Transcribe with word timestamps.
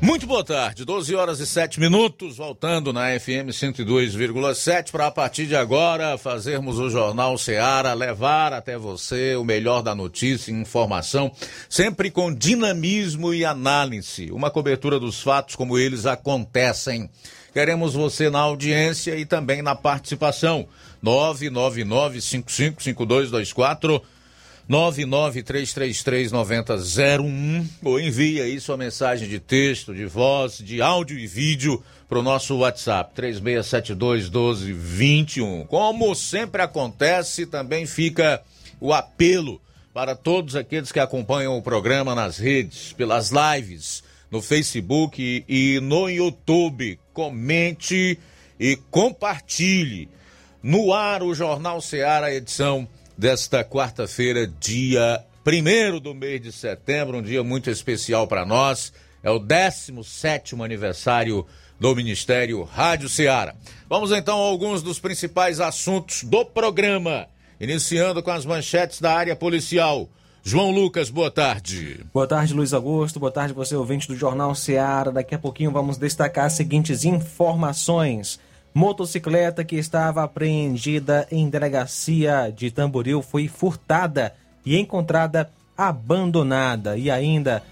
Muito 0.00 0.28
boa 0.28 0.44
tarde, 0.44 0.84
12 0.84 1.12
horas 1.16 1.40
e 1.40 1.46
7 1.46 1.80
minutos, 1.80 2.36
voltando 2.36 2.92
na 2.92 3.18
FM 3.18 3.50
102,7 3.50 4.92
para 4.92 5.08
a 5.08 5.10
partir 5.10 5.46
de 5.46 5.56
agora 5.56 6.16
fazermos 6.16 6.78
o 6.78 6.88
Jornal 6.88 7.36
Seara, 7.36 7.94
levar 7.94 8.52
até 8.52 8.78
você 8.78 9.34
o 9.34 9.42
melhor 9.42 9.82
da 9.82 9.96
notícia 9.96 10.52
e 10.52 10.54
informação, 10.54 11.32
sempre 11.68 12.12
com 12.12 12.32
dinamismo 12.32 13.34
e 13.34 13.44
análise, 13.44 14.30
uma 14.30 14.52
cobertura 14.52 15.00
dos 15.00 15.20
fatos 15.20 15.56
como 15.56 15.76
eles 15.76 16.06
acontecem. 16.06 17.10
Queremos 17.52 17.94
você 17.94 18.30
na 18.30 18.38
audiência 18.38 19.16
e 19.16 19.26
também 19.26 19.62
na 19.62 19.74
participação. 19.74 20.68
999 21.02 22.20
555224 22.20 24.00
993339001 24.68 27.66
ou 27.82 27.98
envie 27.98 28.42
aí 28.42 28.60
sua 28.60 28.76
mensagem 28.76 29.26
de 29.26 29.40
texto, 29.40 29.94
de 29.94 30.04
voz, 30.04 30.58
de 30.58 30.82
áudio 30.82 31.18
e 31.18 31.26
vídeo 31.26 31.82
para 32.06 32.18
o 32.18 32.22
nosso 32.22 32.58
WhatsApp 32.58 33.18
36721221. 33.20 35.66
Como 35.66 36.14
sempre 36.14 36.60
acontece, 36.60 37.46
também 37.46 37.86
fica 37.86 38.42
o 38.78 38.92
apelo 38.92 39.58
para 39.94 40.14
todos 40.14 40.54
aqueles 40.54 40.92
que 40.92 41.00
acompanham 41.00 41.56
o 41.56 41.62
programa 41.62 42.14
nas 42.14 42.36
redes, 42.36 42.92
pelas 42.92 43.30
lives, 43.30 44.04
no 44.30 44.42
Facebook 44.42 45.46
e 45.48 45.80
no 45.80 46.10
YouTube. 46.10 47.00
Comente 47.14 48.18
e 48.60 48.76
compartilhe. 48.90 50.10
No 50.62 50.92
ar, 50.92 51.22
o 51.22 51.34
Jornal 51.34 51.80
Seara, 51.80 52.34
edição 52.34 52.86
desta 53.18 53.64
quarta-feira, 53.64 54.46
dia 54.46 55.24
1 55.44 55.98
do 55.98 56.14
mês 56.14 56.40
de 56.40 56.52
setembro, 56.52 57.18
um 57.18 57.22
dia 57.22 57.42
muito 57.42 57.68
especial 57.68 58.28
para 58.28 58.46
nós. 58.46 58.92
É 59.24 59.30
o 59.30 59.40
17 59.40 60.54
aniversário 60.62 61.44
do 61.80 61.96
Ministério 61.96 62.62
Rádio 62.62 63.08
Ceará. 63.08 63.56
Vamos 63.88 64.12
então 64.12 64.38
a 64.38 64.46
alguns 64.46 64.82
dos 64.82 65.00
principais 65.00 65.58
assuntos 65.58 66.22
do 66.22 66.44
programa, 66.44 67.26
iniciando 67.60 68.22
com 68.22 68.30
as 68.30 68.46
manchetes 68.46 69.00
da 69.00 69.12
área 69.12 69.34
policial. 69.34 70.08
João 70.44 70.70
Lucas, 70.70 71.10
boa 71.10 71.30
tarde. 71.30 72.04
Boa 72.14 72.26
tarde, 72.26 72.54
Luiz 72.54 72.72
Augusto. 72.72 73.18
Boa 73.18 73.32
tarde, 73.32 73.52
você 73.52 73.74
ouvinte 73.74 74.06
do 74.06 74.14
Jornal 74.14 74.54
Ceará. 74.54 75.10
Daqui 75.10 75.34
a 75.34 75.38
pouquinho 75.38 75.72
vamos 75.72 75.98
destacar 75.98 76.46
as 76.46 76.52
seguintes 76.52 77.04
informações. 77.04 78.38
Motocicleta 78.74 79.64
que 79.64 79.76
estava 79.76 80.22
apreendida 80.22 81.26
em 81.30 81.48
delegacia 81.48 82.52
de 82.54 82.70
Tamboril 82.70 83.22
foi 83.22 83.48
furtada 83.48 84.34
e 84.64 84.76
encontrada 84.76 85.50
abandonada. 85.76 86.96
E 86.96 87.10
ainda, 87.10 87.62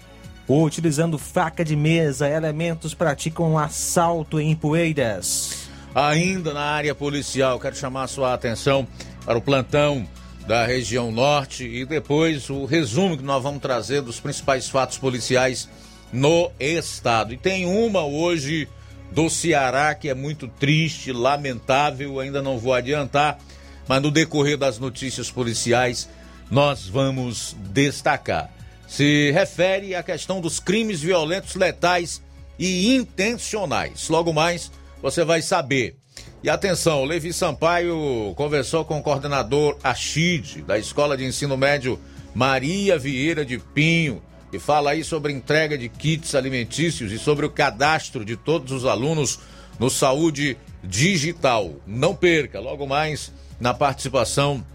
utilizando 0.47 1.17
faca 1.17 1.63
de 1.63 1.75
mesa, 1.75 2.27
elementos 2.27 2.93
praticam 2.93 3.57
assalto 3.57 4.39
em 4.39 4.55
Poeiras. 4.55 5.69
Ainda 5.93 6.53
na 6.53 6.61
área 6.61 6.93
policial, 6.93 7.59
quero 7.59 7.75
chamar 7.75 8.03
a 8.03 8.07
sua 8.07 8.33
atenção 8.33 8.87
para 9.25 9.37
o 9.37 9.41
plantão 9.41 10.07
da 10.47 10.65
região 10.65 11.11
norte 11.11 11.65
e 11.65 11.85
depois 11.85 12.49
o 12.49 12.65
resumo 12.65 13.17
que 13.17 13.23
nós 13.23 13.43
vamos 13.43 13.61
trazer 13.61 14.01
dos 14.01 14.19
principais 14.19 14.69
fatos 14.69 14.97
policiais 14.97 15.67
no 16.11 16.49
estado. 16.59 17.33
E 17.33 17.37
tem 17.37 17.65
uma 17.65 18.05
hoje 18.05 18.67
do 19.11 19.29
Ceará, 19.29 19.95
que 19.95 20.09
é 20.09 20.13
muito 20.13 20.47
triste, 20.47 21.11
lamentável, 21.11 22.19
ainda 22.19 22.41
não 22.41 22.57
vou 22.57 22.73
adiantar, 22.73 23.39
mas 23.87 24.01
no 24.01 24.11
decorrer 24.11 24.57
das 24.57 24.79
notícias 24.79 25.31
policiais 25.31 26.09
nós 26.49 26.87
vamos 26.87 27.55
destacar. 27.71 28.49
Se 28.87 29.31
refere 29.31 29.95
à 29.95 30.03
questão 30.03 30.39
dos 30.39 30.59
crimes 30.59 31.01
violentos 31.01 31.55
letais 31.55 32.21
e 32.57 32.95
intencionais. 32.95 34.07
Logo 34.09 34.31
mais 34.33 34.71
você 35.01 35.23
vai 35.23 35.41
saber. 35.41 35.95
E 36.43 36.49
atenção, 36.49 37.03
Levi 37.03 37.33
Sampaio 37.33 38.33
conversou 38.35 38.85
com 38.85 38.99
o 38.99 39.03
coordenador 39.03 39.77
Achide, 39.83 40.61
da 40.61 40.77
Escola 40.77 41.17
de 41.17 41.25
Ensino 41.25 41.57
Médio 41.57 41.99
Maria 42.33 42.97
Vieira 42.97 43.43
de 43.43 43.57
Pinho, 43.57 44.21
que 44.51 44.59
fala 44.59 44.91
aí 44.91 45.03
sobre 45.03 45.33
entrega 45.33 45.77
de 45.77 45.89
kits 45.89 46.35
alimentícios 46.35 47.11
e 47.11 47.19
sobre 47.19 47.45
o 47.45 47.49
cadastro 47.49 48.23
de 48.23 48.35
todos 48.35 48.71
os 48.71 48.85
alunos 48.85 49.39
no 49.79 49.89
Saúde 49.89 50.57
Digital. 50.83 51.75
Não 51.85 52.15
perca, 52.15 52.59
logo 52.59 52.87
mais 52.87 53.31
na 53.59 53.73
participação 53.73 54.65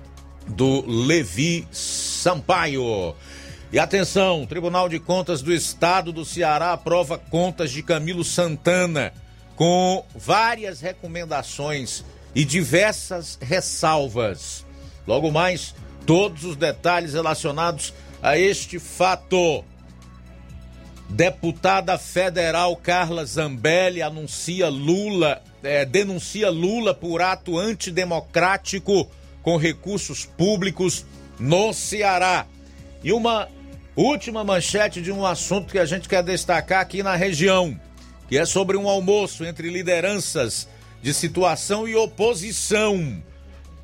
do 0.46 0.84
Levi 0.86 1.66
Sampaio. 1.70 3.14
E 3.72 3.78
atenção, 3.78 4.44
Tribunal 4.44 4.88
de 4.88 4.98
Contas 4.98 5.40
do 5.40 5.52
Estado 5.52 6.12
do 6.12 6.24
Ceará 6.24 6.72
aprova 6.72 7.16
contas 7.16 7.70
de 7.70 7.82
Camilo 7.82 8.22
Santana 8.22 9.14
com 9.56 10.04
várias 10.14 10.80
recomendações 10.80 12.04
e 12.34 12.44
diversas 12.44 13.38
ressalvas. 13.40 14.66
Logo 15.06 15.30
mais, 15.30 15.74
todos 16.04 16.44
os 16.44 16.56
detalhes 16.56 17.14
relacionados 17.14 17.94
a 18.22 18.38
este 18.38 18.78
fato. 18.78 19.64
Deputada 21.10 21.98
federal 21.98 22.74
Carla 22.76 23.26
Zambelli 23.26 24.00
anuncia 24.00 24.70
Lula, 24.70 25.42
é, 25.62 25.84
denuncia 25.84 26.48
Lula 26.48 26.94
por 26.94 27.20
ato 27.20 27.58
antidemocrático 27.58 29.10
com 29.42 29.58
recursos 29.58 30.24
públicos 30.24 31.04
no 31.38 31.74
Ceará. 31.74 32.46
E 33.04 33.12
uma 33.12 33.48
última 33.94 34.42
manchete 34.42 35.02
de 35.02 35.12
um 35.12 35.26
assunto 35.26 35.70
que 35.70 35.78
a 35.78 35.84
gente 35.84 36.08
quer 36.08 36.22
destacar 36.22 36.80
aqui 36.80 37.02
na 37.02 37.14
região, 37.14 37.78
que 38.26 38.38
é 38.38 38.46
sobre 38.46 38.78
um 38.78 38.88
almoço 38.88 39.44
entre 39.44 39.68
lideranças 39.68 40.66
de 41.02 41.12
situação 41.12 41.86
e 41.86 41.94
oposição 41.94 43.22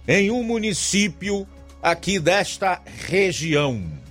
em 0.06 0.30
um 0.30 0.42
município 0.42 1.46
aqui 1.82 2.18
desta 2.18 2.80
região. 3.06 4.07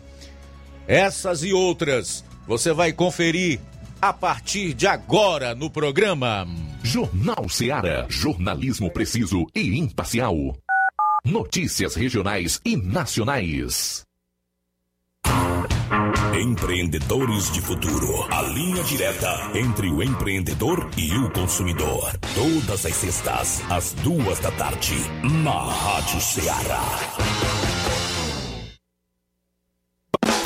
Essas 0.88 1.44
e 1.44 1.52
outras 1.52 2.24
você 2.48 2.72
vai 2.72 2.94
conferir 2.94 3.60
a 4.02 4.14
partir 4.14 4.74
de 4.74 4.88
agora 4.88 5.54
no 5.54 5.70
programa. 5.70 6.48
Jornal 6.82 7.50
Seara. 7.50 8.06
Jornalismo 8.08 8.90
preciso 8.90 9.46
e 9.54 9.78
imparcial. 9.78 10.56
Notícias 11.26 11.96
regionais 11.96 12.62
e 12.64 12.78
nacionais. 12.78 14.06
Empreendedores 16.40 17.52
de 17.52 17.60
Futuro. 17.60 18.34
A 18.34 18.44
linha 18.44 18.84
direta 18.84 19.52
entre 19.56 19.90
o 19.90 20.02
empreendedor 20.02 20.90
e 20.96 21.12
o 21.18 21.30
consumidor. 21.32 22.18
Todas 22.34 22.86
as 22.86 22.96
sextas, 22.96 23.62
às 23.70 23.94
duas 23.94 24.40
da 24.40 24.52
tarde, 24.52 24.96
na 25.44 25.64
Rádio 25.64 26.22
Ceará. 26.22 27.57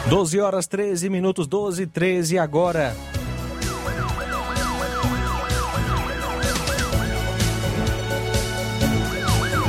12 0.09 0.41
horas 0.41 0.67
13 0.67 1.09
minutos, 1.09 1.47
12 1.47 1.83
e 1.83 1.87
13 1.87 2.39
agora. 2.39 2.95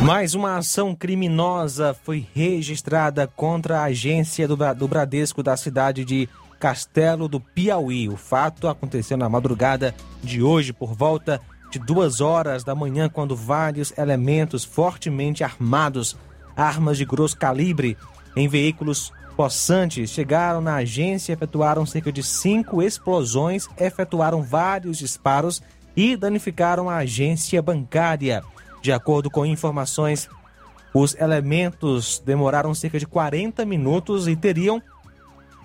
Mais 0.02 0.36
uma 0.36 0.58
ação 0.58 0.96
criminosa 0.96 1.96
foi 2.04 2.26
registrada 2.34 3.28
contra 3.28 3.80
a 3.80 3.86
agência 3.86 4.48
do, 4.48 4.58
do 4.76 4.88
Bradesco 4.88 5.42
da 5.42 5.56
cidade 5.56 6.04
de 6.04 6.30
Castelo 6.60 7.28
do 7.28 7.40
Piauí. 7.40 8.10
O 8.10 8.18
fato 8.18 8.68
aconteceu 8.68 9.18
na 9.18 9.30
madrugada 9.30 9.94
de 10.24 10.42
hoje, 10.42 10.74
por 10.74 10.94
volta 10.94 11.42
de 11.76 11.80
duas 11.80 12.22
horas 12.22 12.64
da 12.64 12.74
manhã, 12.74 13.10
quando 13.10 13.36
vários 13.36 13.92
elementos 13.98 14.64
fortemente 14.64 15.44
armados, 15.44 16.16
armas 16.56 16.98
de 16.98 17.04
grosso 17.04 17.38
calibre, 17.38 17.98
em 18.34 18.48
veículos 18.48 19.12
possantes, 19.36 20.10
chegaram 20.10 20.62
na 20.62 20.76
agência, 20.76 21.34
efetuaram 21.34 21.86
cerca 21.86 22.14
de 22.14 22.24
cinco 22.24 22.82
explosões, 22.82 23.68
efetuaram 23.78 24.42
vários 24.42 24.98
disparos 24.98 25.62
e 25.98 26.16
danificaram 26.16 26.90
a 26.90 26.98
agência 26.98 27.62
bancária. 27.62 28.42
De 28.82 28.94
acordo 28.94 29.30
com 29.30 29.46
informações, 29.46 30.30
os 30.94 31.14
elementos 31.16 32.22
demoraram 32.26 32.74
cerca 32.74 32.98
de 32.98 33.06
40 33.06 33.66
minutos 33.66 34.30
e 34.30 34.36
teriam 34.36 34.82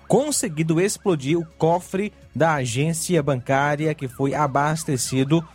conseguido 0.09 0.81
explodir 0.81 1.39
o 1.39 1.47
cofre 1.57 2.13
da 2.35 2.55
agência 2.55 3.23
bancária 3.23 3.95
que 3.95 4.09
foi 4.09 4.35
abastecido 4.35 5.47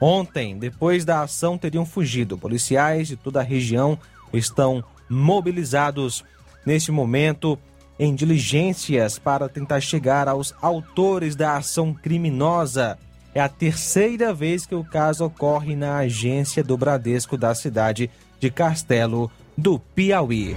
ontem. 0.00 0.58
Depois 0.58 1.04
da 1.04 1.22
ação, 1.22 1.58
teriam 1.58 1.86
fugido. 1.86 2.38
Policiais 2.38 3.08
de 3.08 3.16
toda 3.16 3.40
a 3.40 3.44
região 3.44 3.98
estão 4.32 4.82
mobilizados 5.08 6.24
neste 6.64 6.92
momento 6.92 7.58
em 7.98 8.14
diligências 8.14 9.18
para 9.18 9.48
tentar 9.48 9.80
chegar 9.80 10.28
aos 10.28 10.54
autores 10.62 11.34
da 11.34 11.56
ação 11.56 11.92
criminosa. 11.92 12.98
É 13.34 13.40
a 13.40 13.48
terceira 13.48 14.32
vez 14.32 14.64
que 14.64 14.74
o 14.74 14.84
caso 14.84 15.24
ocorre 15.24 15.74
na 15.74 15.98
agência 15.98 16.62
do 16.62 16.76
Bradesco 16.76 17.36
da 17.36 17.54
cidade 17.54 18.10
de 18.38 18.50
Castelo 18.50 19.30
do 19.56 19.78
Piauí. 19.78 20.54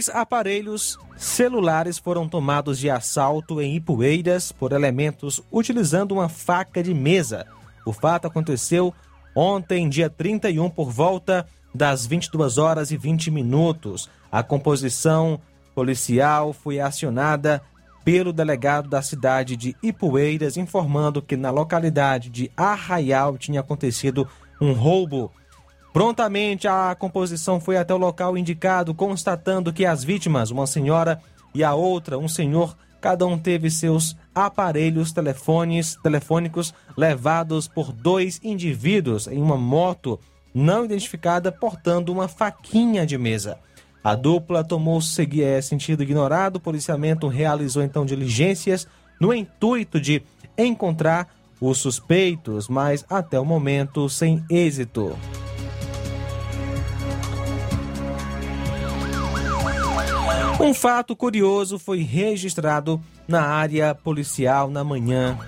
Dois 0.00 0.08
aparelhos 0.16 0.98
celulares 1.14 1.98
foram 1.98 2.26
tomados 2.26 2.78
de 2.78 2.88
assalto 2.88 3.60
em 3.60 3.76
Ipueiras 3.76 4.50
por 4.50 4.72
elementos 4.72 5.42
utilizando 5.52 6.12
uma 6.12 6.26
faca 6.26 6.82
de 6.82 6.94
mesa. 6.94 7.46
O 7.84 7.92
fato 7.92 8.26
aconteceu 8.26 8.94
ontem, 9.36 9.90
dia 9.90 10.08
31, 10.08 10.70
por 10.70 10.90
volta 10.90 11.46
das 11.74 12.06
22 12.06 12.56
horas 12.56 12.90
e 12.90 12.96
20 12.96 13.30
minutos. 13.30 14.08
A 14.32 14.42
composição 14.42 15.38
policial 15.74 16.54
foi 16.54 16.80
acionada 16.80 17.60
pelo 18.02 18.32
delegado 18.32 18.88
da 18.88 19.02
cidade 19.02 19.54
de 19.54 19.76
Ipueiras, 19.82 20.56
informando 20.56 21.20
que 21.20 21.36
na 21.36 21.50
localidade 21.50 22.30
de 22.30 22.50
Arraial 22.56 23.36
tinha 23.36 23.60
acontecido 23.60 24.26
um 24.58 24.72
roubo. 24.72 25.30
Prontamente, 25.92 26.68
a 26.68 26.94
composição 26.94 27.60
foi 27.60 27.76
até 27.76 27.92
o 27.92 27.98
local 27.98 28.38
indicado, 28.38 28.94
constatando 28.94 29.72
que 29.72 29.84
as 29.84 30.04
vítimas, 30.04 30.50
uma 30.50 30.66
senhora 30.66 31.20
e 31.52 31.64
a 31.64 31.74
outra, 31.74 32.16
um 32.16 32.28
senhor, 32.28 32.76
cada 33.00 33.26
um 33.26 33.36
teve 33.36 33.70
seus 33.70 34.16
aparelhos 34.34 35.10
telefones, 35.10 35.96
telefônicos 36.02 36.72
levados 36.96 37.66
por 37.66 37.92
dois 37.92 38.40
indivíduos 38.42 39.26
em 39.26 39.42
uma 39.42 39.56
moto 39.56 40.20
não 40.54 40.84
identificada 40.84 41.50
portando 41.50 42.12
uma 42.12 42.28
faquinha 42.28 43.04
de 43.06 43.16
mesa. 43.18 43.58
A 44.02 44.14
dupla 44.14 44.64
tomou 44.64 44.98
eh, 44.98 45.60
sentido 45.60 46.02
ignorado, 46.02 46.56
o 46.56 46.60
policiamento 46.60 47.28
realizou 47.28 47.82
então 47.82 48.06
diligências 48.06 48.86
no 49.20 49.34
intuito 49.34 50.00
de 50.00 50.22
encontrar 50.56 51.28
os 51.60 51.78
suspeitos, 51.78 52.68
mas 52.68 53.04
até 53.10 53.38
o 53.38 53.44
momento 53.44 54.08
sem 54.08 54.42
êxito. 54.48 55.16
Um 60.60 60.74
fato 60.74 61.16
curioso 61.16 61.78
foi 61.78 62.02
registrado 62.02 63.00
na 63.26 63.40
área 63.40 63.94
policial 63.94 64.68
na 64.68 64.84
manhã 64.84 65.38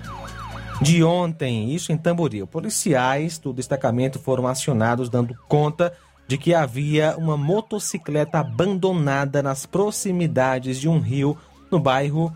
de 0.81 1.03
ontem, 1.03 1.71
isso 1.71 1.91
em 1.91 1.97
Tamboril. 1.97 2.47
Policiais 2.47 3.37
do 3.37 3.53
destacamento 3.53 4.17
foram 4.17 4.47
acionados 4.47 5.09
dando 5.09 5.35
conta 5.47 5.93
de 6.27 6.35
que 6.35 6.51
havia 6.51 7.15
uma 7.15 7.37
motocicleta 7.37 8.39
abandonada 8.39 9.43
nas 9.43 9.67
proximidades 9.67 10.79
de 10.79 10.89
um 10.89 10.99
rio 10.99 11.37
no 11.69 11.79
bairro 11.79 12.35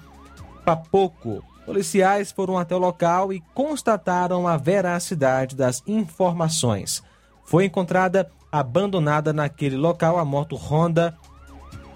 Papoco. 0.63 1.43
Policiais 1.65 2.31
foram 2.31 2.59
até 2.59 2.75
o 2.75 2.79
local 2.79 3.33
e 3.33 3.41
constataram 3.55 4.47
a 4.47 4.55
veracidade 4.55 5.55
das 5.55 5.81
informações. 5.87 7.01
Foi 7.43 7.65
encontrada 7.65 8.29
abandonada 8.51 9.33
naquele 9.33 9.75
local 9.75 10.19
a 10.19 10.23
moto 10.23 10.55
Honda 10.55 11.17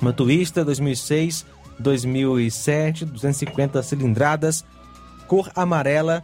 Motorista 0.02 0.66
2006 0.66 1.46
2007 1.80 3.06
250 3.06 3.82
cilindradas 3.84 4.66
cor 5.28 5.52
amarela 5.56 6.24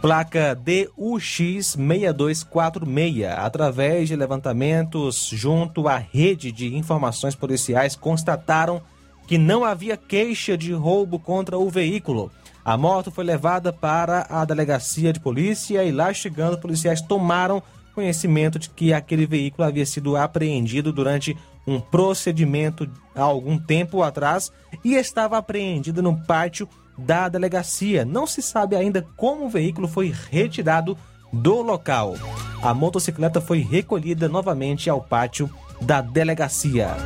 placa 0.00 0.54
DUX 0.54 1.76
6246. 1.76 3.24
Através 3.36 4.08
de 4.08 4.16
levantamentos 4.16 5.28
junto 5.32 5.88
à 5.88 5.96
rede 5.96 6.52
de 6.52 6.76
informações 6.76 7.34
policiais, 7.34 7.96
constataram 7.96 8.80
que 9.26 9.36
não 9.36 9.64
havia 9.64 9.96
queixa 9.96 10.56
de 10.56 10.72
roubo 10.72 11.18
contra 11.18 11.58
o 11.58 11.68
veículo. 11.68 12.30
A 12.64 12.76
moto 12.76 13.10
foi 13.10 13.24
levada 13.24 13.72
para 13.72 14.26
a 14.30 14.44
delegacia 14.44 15.12
de 15.12 15.20
polícia 15.20 15.84
e 15.84 15.92
lá 15.92 16.12
chegando, 16.12 16.58
policiais 16.58 17.00
tomaram 17.00 17.62
conhecimento 17.94 18.58
de 18.58 18.70
que 18.70 18.92
aquele 18.92 19.26
veículo 19.26 19.66
havia 19.66 19.84
sido 19.84 20.16
apreendido 20.16 20.92
durante 20.92 21.36
um 21.68 21.78
procedimento 21.78 22.88
há 23.14 23.22
algum 23.22 23.58
tempo 23.58 24.02
atrás 24.02 24.50
e 24.82 24.94
estava 24.94 25.36
apreendido 25.36 26.02
no 26.02 26.16
pátio 26.16 26.66
da 26.96 27.28
delegacia. 27.28 28.06
Não 28.06 28.26
se 28.26 28.40
sabe 28.40 28.74
ainda 28.74 29.06
como 29.16 29.44
o 29.44 29.50
veículo 29.50 29.86
foi 29.86 30.12
retirado 30.30 30.96
do 31.30 31.60
local. 31.60 32.14
A 32.62 32.72
motocicleta 32.72 33.40
foi 33.40 33.60
recolhida 33.60 34.28
novamente 34.28 34.88
ao 34.88 35.02
pátio 35.02 35.50
da 35.80 36.00
delegacia. 36.00 36.96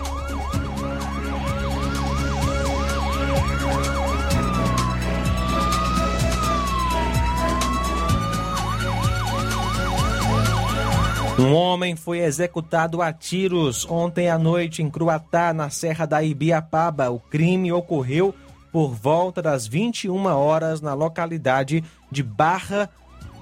Um 11.42 11.54
homem 11.56 11.96
foi 11.96 12.20
executado 12.20 13.02
a 13.02 13.12
tiros 13.12 13.84
ontem 13.90 14.30
à 14.30 14.38
noite 14.38 14.80
em 14.80 14.88
Cruatá, 14.88 15.52
na 15.52 15.68
Serra 15.70 16.06
da 16.06 16.22
Ibiapaba. 16.22 17.10
O 17.10 17.18
crime 17.18 17.72
ocorreu 17.72 18.32
por 18.70 18.94
volta 18.94 19.42
das 19.42 19.66
21 19.66 20.24
horas 20.26 20.80
na 20.80 20.94
localidade 20.94 21.82
de 22.12 22.22
Barra 22.22 22.88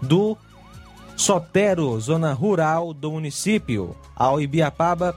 do 0.00 0.34
Sotero, 1.14 2.00
zona 2.00 2.32
rural 2.32 2.94
do 2.94 3.12
município. 3.12 3.94
Ao 4.16 4.40
Ibiapaba, 4.40 5.14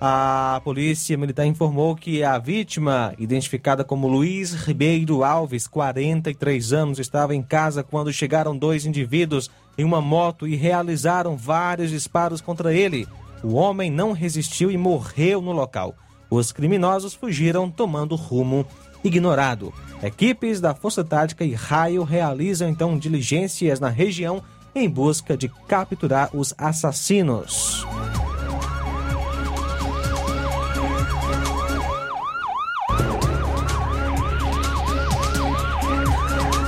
a 0.00 0.60
polícia 0.64 1.16
militar 1.16 1.46
informou 1.46 1.94
que 1.94 2.24
a 2.24 2.36
vítima, 2.36 3.14
identificada 3.16 3.84
como 3.84 4.08
Luiz 4.08 4.52
Ribeiro 4.54 5.22
Alves, 5.22 5.68
43 5.68 6.72
anos, 6.72 6.98
estava 6.98 7.32
em 7.32 7.42
casa 7.42 7.84
quando 7.84 8.12
chegaram 8.12 8.58
dois 8.58 8.84
indivíduos 8.86 9.48
em 9.76 9.84
uma 9.84 10.00
moto 10.00 10.46
e 10.46 10.54
realizaram 10.54 11.36
vários 11.36 11.90
disparos 11.90 12.40
contra 12.40 12.72
ele. 12.72 13.06
O 13.42 13.54
homem 13.54 13.90
não 13.90 14.12
resistiu 14.12 14.70
e 14.70 14.76
morreu 14.76 15.40
no 15.40 15.52
local. 15.52 15.94
Os 16.30 16.52
criminosos 16.52 17.14
fugiram 17.14 17.70
tomando 17.70 18.16
rumo 18.16 18.66
ignorado. 19.02 19.72
Equipes 20.02 20.60
da 20.60 20.74
Força 20.74 21.04
Tática 21.04 21.44
e 21.44 21.54
Raio 21.54 22.02
realizam 22.02 22.68
então 22.68 22.98
diligências 22.98 23.78
na 23.78 23.88
região 23.88 24.42
em 24.74 24.88
busca 24.88 25.36
de 25.36 25.48
capturar 25.68 26.30
os 26.34 26.54
assassinos. 26.58 27.86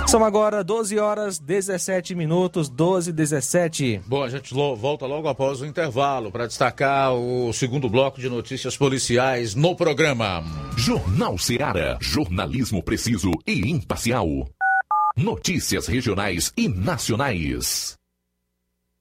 São 0.07 0.25
agora 0.25 0.63
12 0.63 1.01
horas 1.01 1.37
17 1.37 2.15
minutos, 2.15 2.69
12 2.69 3.11
e 3.11 3.13
17. 3.13 4.03
Bom, 4.07 4.23
a 4.23 4.29
gente 4.29 4.55
volta 4.55 5.05
logo 5.05 5.27
após 5.27 5.61
o 5.61 5.67
intervalo 5.67 6.31
para 6.31 6.47
destacar 6.47 7.13
o 7.13 7.53
segundo 7.53 7.89
bloco 7.89 8.21
de 8.21 8.29
notícias 8.29 8.77
policiais 8.77 9.57
no 9.57 9.75
programa. 9.75 10.45
Jornal 10.77 11.37
Seara. 11.37 11.99
Jornalismo 12.01 12.85
preciso 12.85 13.33
e 13.45 13.69
imparcial. 13.69 14.29
Notícias 15.17 15.89
regionais 15.89 16.53
e 16.57 16.69
nacionais. 16.69 17.99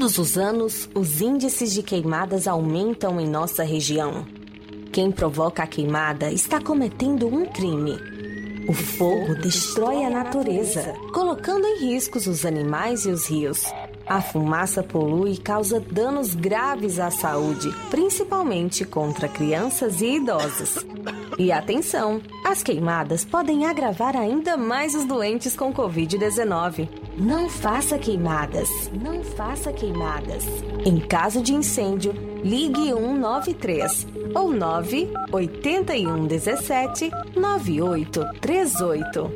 Todos 0.00 0.16
os 0.16 0.38
anos, 0.38 0.88
os 0.94 1.20
índices 1.20 1.74
de 1.74 1.82
queimadas 1.82 2.48
aumentam 2.48 3.20
em 3.20 3.28
nossa 3.28 3.62
região. 3.62 4.24
Quem 4.90 5.12
provoca 5.12 5.62
a 5.62 5.66
queimada 5.66 6.32
está 6.32 6.58
cometendo 6.58 7.26
um 7.28 7.44
crime. 7.44 7.98
O 8.66 8.72
fogo 8.72 9.34
destrói 9.34 10.02
a 10.02 10.08
natureza, 10.08 10.94
colocando 11.12 11.66
em 11.66 11.80
riscos 11.80 12.26
os 12.26 12.46
animais 12.46 13.04
e 13.04 13.10
os 13.10 13.28
rios. 13.28 13.62
A 14.06 14.22
fumaça 14.22 14.82
polui 14.82 15.32
e 15.32 15.38
causa 15.38 15.78
danos 15.78 16.34
graves 16.34 16.98
à 16.98 17.10
saúde, 17.10 17.70
principalmente 17.90 18.86
contra 18.86 19.28
crianças 19.28 20.00
e 20.00 20.16
idosos. 20.16 20.78
E 21.40 21.50
atenção, 21.50 22.20
as 22.44 22.62
queimadas 22.62 23.24
podem 23.24 23.64
agravar 23.64 24.14
ainda 24.14 24.58
mais 24.58 24.94
os 24.94 25.06
doentes 25.06 25.56
com 25.56 25.72
Covid-19. 25.72 26.86
Não 27.16 27.48
faça 27.48 27.96
queimadas. 27.98 28.68
Não 28.92 29.24
faça 29.24 29.72
queimadas. 29.72 30.44
Em 30.84 30.98
caso 30.98 31.40
de 31.40 31.54
incêndio, 31.54 32.12
ligue 32.44 32.92
193 32.92 34.06
ou 34.34 34.52
981 34.52 36.26
17 36.26 37.10
9838. 37.34 39.30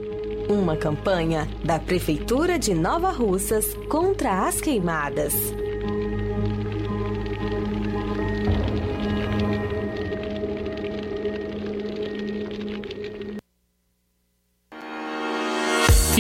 Uma 0.51 0.77
campanha 0.77 1.49
da 1.65 1.79
Prefeitura 1.79 2.59
de 2.59 2.75
Nova 2.75 3.13
Russas 3.13 3.73
contra 3.89 4.47
as 4.47 4.61
queimadas. 4.61 5.33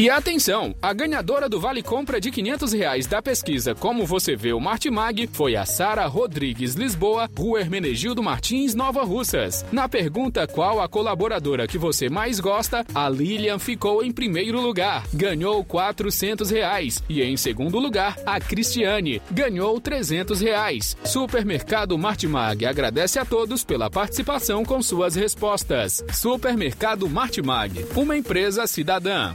E 0.04 0.11
atenção, 0.11 0.75
a 0.82 0.92
ganhadora 0.92 1.49
do 1.49 1.58
Vale 1.58 1.82
Compra 1.82 2.20
de 2.20 2.30
500 2.30 2.75
reais 2.75 3.06
da 3.06 3.23
pesquisa 3.23 3.75
Como 3.75 4.04
Você 4.04 4.37
Vê 4.37 4.52
o 4.52 4.61
Martimag 4.61 5.26
foi 5.32 5.56
a 5.56 5.64
Sara 5.64 6.04
Rodrigues 6.04 6.75
Lisboa, 6.75 7.26
Rua 7.34 7.61
Hermenegildo 7.61 8.23
Martins, 8.23 8.75
Nova 8.75 9.02
Russas. 9.02 9.64
Na 9.73 9.88
pergunta 9.88 10.46
qual 10.46 10.78
a 10.82 10.87
colaboradora 10.87 11.66
que 11.66 11.78
você 11.78 12.11
mais 12.11 12.38
gosta, 12.38 12.84
a 12.94 13.08
Lilian 13.08 13.58
ficou 13.58 14.04
em 14.04 14.12
primeiro 14.12 14.61
lugar, 14.61 15.06
ganhou 15.14 15.64
400 15.64 16.50
reais. 16.50 17.02
E 17.08 17.23
em 17.23 17.38
segundo 17.38 17.78
lugar, 17.78 18.18
a 18.26 18.38
Cristiane, 18.38 19.23
ganhou 19.30 19.80
300 19.80 20.38
reais. 20.38 20.99
Supermercado 21.02 21.96
Martimag 21.96 22.66
agradece 22.66 23.18
a 23.18 23.25
todos 23.25 23.64
pela 23.64 23.88
participação 23.88 24.66
com 24.66 24.82
suas 24.82 25.14
respostas. 25.14 26.04
Supermercado 26.12 27.08
Martimag, 27.08 27.87
uma 27.96 28.14
empresa 28.14 28.66
cidadã. 28.66 29.34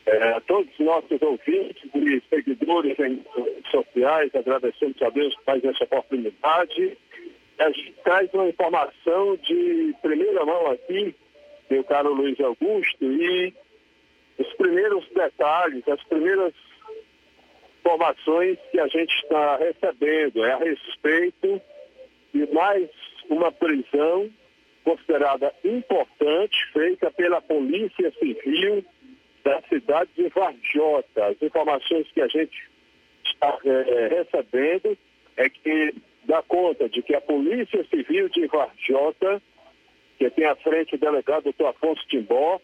É, 0.05 0.39
todos 0.41 0.69
os 0.77 0.85
nossos 0.85 1.21
ouvintes 1.21 1.89
e 1.95 2.21
seguidores 2.29 2.99
em 2.99 3.23
redes 3.35 3.71
sociais, 3.71 4.29
agradecemos 4.35 5.01
a 5.01 5.09
Deus 5.09 5.33
por 5.37 5.43
mais 5.47 5.63
essa 5.63 5.83
oportunidade. 5.85 6.97
A 7.59 7.69
gente 7.71 7.93
traz 8.03 8.33
uma 8.33 8.49
informação 8.49 9.37
de 9.37 9.95
primeira 10.01 10.45
mão 10.45 10.67
aqui, 10.71 11.15
meu 11.69 11.83
caro 11.85 12.13
Luiz 12.13 12.39
Augusto, 12.39 13.05
e 13.05 13.53
os 14.41 14.53
primeiros 14.53 15.07
detalhes, 15.09 15.87
as 15.87 16.03
primeiras 16.03 16.53
informações 17.79 18.57
que 18.71 18.79
a 18.79 18.87
gente 18.87 19.13
está 19.23 19.57
recebendo 19.57 20.43
é 20.43 20.51
a 20.51 20.57
respeito 20.57 21.61
de 22.33 22.47
mais 22.53 22.89
uma 23.29 23.51
prisão 23.51 24.29
considerada 24.83 25.53
importante, 25.63 26.57
feita 26.73 27.11
pela 27.11 27.41
Polícia 27.41 28.11
Civil 28.19 28.83
da 29.43 29.61
cidade 29.69 30.09
de 30.15 30.27
Varjota. 30.29 31.27
As 31.27 31.41
informações 31.41 32.07
que 32.11 32.21
a 32.21 32.27
gente 32.27 32.69
está 33.25 33.57
é, 33.63 34.07
recebendo 34.07 34.97
é 35.37 35.49
que 35.49 35.95
dá 36.25 36.41
conta 36.43 36.89
de 36.89 37.01
que 37.01 37.15
a 37.15 37.21
Polícia 37.21 37.83
Civil 37.85 38.29
de 38.29 38.47
Varjota, 38.47 39.41
que 40.17 40.29
tem 40.31 40.45
à 40.45 40.55
frente 40.55 40.95
o 40.95 40.99
delegado 40.99 41.43
doutor 41.43 41.67
Afonso 41.67 42.01
Timbó, 42.07 42.59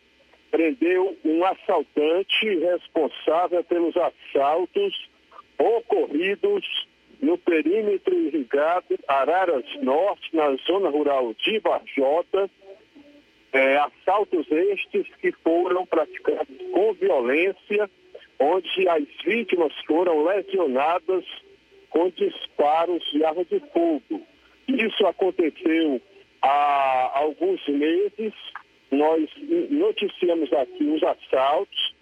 prendeu 0.51 1.17
um 1.23 1.43
assaltante 1.45 2.59
responsável 2.59 3.63
pelos 3.63 3.95
assaltos 3.97 5.09
ocorridos 5.57 6.65
no 7.21 7.37
perímetro 7.37 8.13
irrigado 8.13 8.97
Araras 9.07 9.65
Norte, 9.81 10.35
na 10.35 10.55
zona 10.67 10.89
rural 10.89 11.33
de 11.33 11.59
Varjota, 11.59 12.49
é, 13.51 13.77
assaltos 13.77 14.45
estes 14.51 15.07
que 15.19 15.31
foram 15.43 15.85
praticados 15.85 16.55
com 16.71 16.93
violência, 16.93 17.89
onde 18.39 18.87
as 18.87 19.03
vítimas 19.25 19.73
foram 19.87 20.23
lesionadas 20.25 21.25
com 21.89 22.09
disparos 22.09 23.03
de 23.11 23.23
arma 23.23 23.43
de 23.45 23.59
fogo. 23.73 24.21
Isso 24.67 25.07
aconteceu 25.07 26.01
há 26.41 27.11
alguns 27.15 27.65
meses. 27.67 28.33
Nós 28.91 29.29
noticiamos 29.69 30.51
aqui 30.53 30.83
os 30.83 31.03
assaltos, 31.03 31.95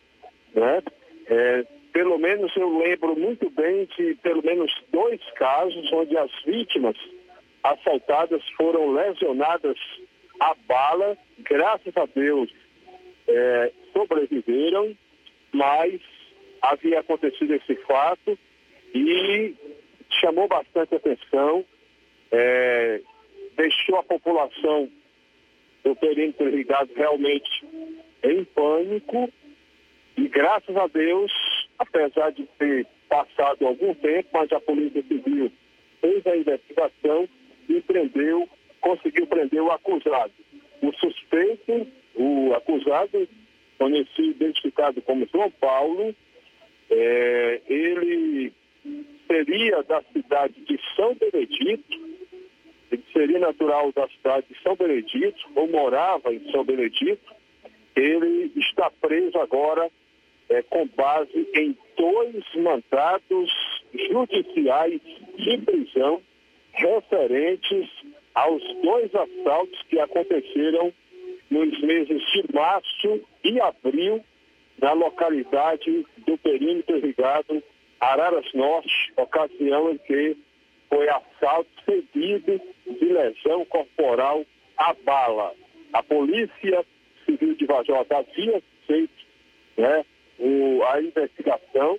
né? 0.54 0.84
É, 1.28 1.66
pelo 1.92 2.18
menos 2.18 2.56
eu 2.56 2.78
lembro 2.78 3.18
muito 3.18 3.50
bem 3.50 3.88
de 3.98 4.16
pelo 4.16 4.44
menos 4.44 4.72
dois 4.92 5.20
casos 5.36 5.92
onde 5.94 6.18
as 6.18 6.30
vítimas 6.46 6.98
assaltadas 7.64 8.44
foram 8.58 8.92
lesionadas 8.92 9.78
a 10.40 10.54
bala, 10.68 11.18
graças 11.40 11.96
a 11.96 12.06
Deus, 12.06 12.52
é, 13.28 13.72
sobreviveram, 13.94 14.96
mas 15.52 16.00
havia 16.62 17.00
acontecido 17.00 17.54
esse 17.54 17.76
fato 17.88 18.38
e 18.94 19.56
chamou 20.20 20.48
bastante 20.48 20.96
atenção, 20.96 21.66
é, 22.32 23.02
deixou 23.56 23.98
a 23.98 24.04
população 24.04 24.90
do 25.86 25.96
perímetro 25.96 26.50
irrigado 26.50 26.90
realmente 26.96 27.64
em 28.24 28.44
pânico 28.44 29.32
e 30.18 30.28
graças 30.28 30.76
a 30.76 30.88
Deus, 30.88 31.32
apesar 31.78 32.32
de 32.32 32.44
ter 32.58 32.88
passado 33.08 33.68
algum 33.68 33.94
tempo, 33.94 34.30
mas 34.34 34.52
a 34.52 34.60
Polícia 34.60 35.04
Civil 35.04 35.52
fez 36.02 36.26
a 36.26 36.36
investigação 36.36 37.30
e 37.70 37.82
prendeu, 37.82 38.50
conseguiu 38.82 39.28
prender 39.28 39.62
o 39.62 39.72
acusado. 39.72 40.34
O 40.82 40.92
suspeito, 40.94 41.88
o 42.16 42.54
acusado, 42.56 43.28
conhecido, 43.78 44.44
identificado 44.44 45.02
como 45.04 45.28
João 45.32 45.52
Paulo, 45.52 46.16
é, 46.90 47.62
ele 47.68 48.52
seria 49.28 49.84
da 49.84 50.02
cidade 50.14 50.60
de 50.62 50.80
São 50.96 51.16
Benedito, 51.16 52.15
seria 53.12 53.40
natural 53.40 53.92
da 53.94 54.08
cidade 54.10 54.46
de 54.50 54.62
São 54.62 54.76
Benedito, 54.76 55.40
ou 55.56 55.68
morava 55.68 56.34
em 56.34 56.52
São 56.52 56.64
Benedito, 56.64 57.34
ele 57.96 58.52
está 58.56 58.92
preso 59.02 59.38
agora 59.40 59.90
é, 60.50 60.62
com 60.64 60.88
base 60.88 61.48
em 61.56 61.78
dois 61.98 62.44
mandados 62.56 63.50
judiciais 64.10 65.02
de 65.38 65.58
prisão 65.60 66.22
referentes 66.74 67.90
aos 68.34 68.62
dois 68.82 69.10
assaltos 69.16 69.82
que 69.90 70.00
aconteceram 70.00 70.94
nos 71.50 71.80
meses 71.82 72.22
de 72.34 72.54
março 72.54 73.22
e 73.44 73.60
abril 73.62 74.24
na 74.80 74.92
localidade 74.92 76.06
do 76.26 76.38
perímetro 76.38 76.98
irrigado 76.98 77.64
Araras 78.00 78.46
Norte, 78.54 79.14
ocasião 79.16 79.92
em 79.92 79.98
que 80.00 80.38
foi 80.90 81.08
assalto 81.10 81.70
seguido 81.86 82.62
de 82.86 83.06
lesão 83.06 83.66
corporal 83.66 84.46
à 84.78 84.94
bala. 85.06 85.54
A 85.94 86.04
Polícia 86.04 86.86
Civil 87.26 87.56
de 87.56 87.66
Vajota 87.66 88.18
havia 88.18 88.62
feito 88.86 89.26
né, 89.78 90.06
o, 90.40 90.84
a 90.84 91.02
investigação, 91.02 91.98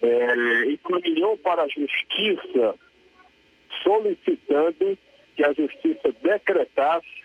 é, 0.00 0.64
encaminhou 0.70 1.36
para 1.38 1.62
a 1.62 1.68
Justiça 1.68 2.74
solicitando 3.82 4.98
que 5.36 5.44
a 5.44 5.52
Justiça 5.52 6.12
decretasse 6.22 7.22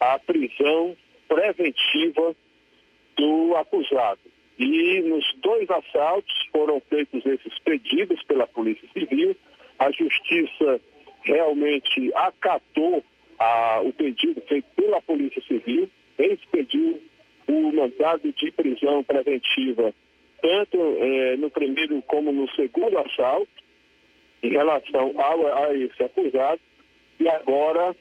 a 0.00 0.18
prisão 0.18 0.96
preventiva 1.28 2.34
do 3.16 3.56
acusado. 3.56 4.20
E 4.58 5.00
nos 5.02 5.24
dois 5.38 5.68
assaltos 5.70 6.34
foram 6.50 6.80
feitos 6.88 7.24
esses 7.26 7.58
pedidos 7.60 8.22
pela 8.24 8.46
Polícia 8.46 8.88
Civil. 8.92 9.36
A 9.78 9.90
Justiça 9.90 10.80
realmente 11.22 12.10
acatou 12.14 13.04
a, 13.38 13.80
o 13.82 13.92
pedido 13.92 14.40
feito 14.42 14.66
pela 14.76 15.00
Polícia 15.02 15.42
Civil, 15.42 15.90
expediu 16.18 17.00
o 17.48 17.72
mandado 17.72 18.32
de 18.32 18.50
prisão 18.52 19.04
preventiva, 19.04 19.92
tanto 20.40 20.78
eh, 20.98 21.36
no 21.36 21.50
primeiro 21.50 22.00
como 22.02 22.32
no 22.32 22.48
segundo 22.50 22.98
assalto, 22.98 23.48
em 24.42 24.50
relação 24.50 25.14
a, 25.18 25.66
a 25.66 25.76
esse 25.76 26.02
acusado, 26.02 26.60
e 27.20 27.28
agora 27.28 27.94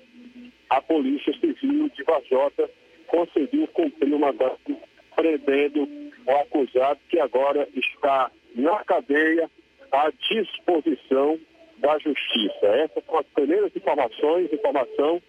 a 0.69 0.81
Polícia 0.81 1.33
Civil 1.39 1.89
de 1.89 2.03
Vajota 2.03 2.69
conseguiu 3.07 3.67
cumprir 3.67 4.13
o 4.13 4.19
mandato 4.19 4.77
prendendo 5.15 5.87
o 6.25 6.31
acusado 6.31 6.99
que 7.09 7.19
agora 7.19 7.67
está 7.75 8.31
na 8.55 8.83
cadeia 8.83 9.49
à 9.91 10.11
disposição 10.11 11.39
da 11.77 11.97
justiça. 11.99 12.65
Essas 12.67 13.03
são 13.05 13.19
as 13.19 13.25
primeiras 13.27 13.75
informações, 13.75 14.51
informação 14.51 15.21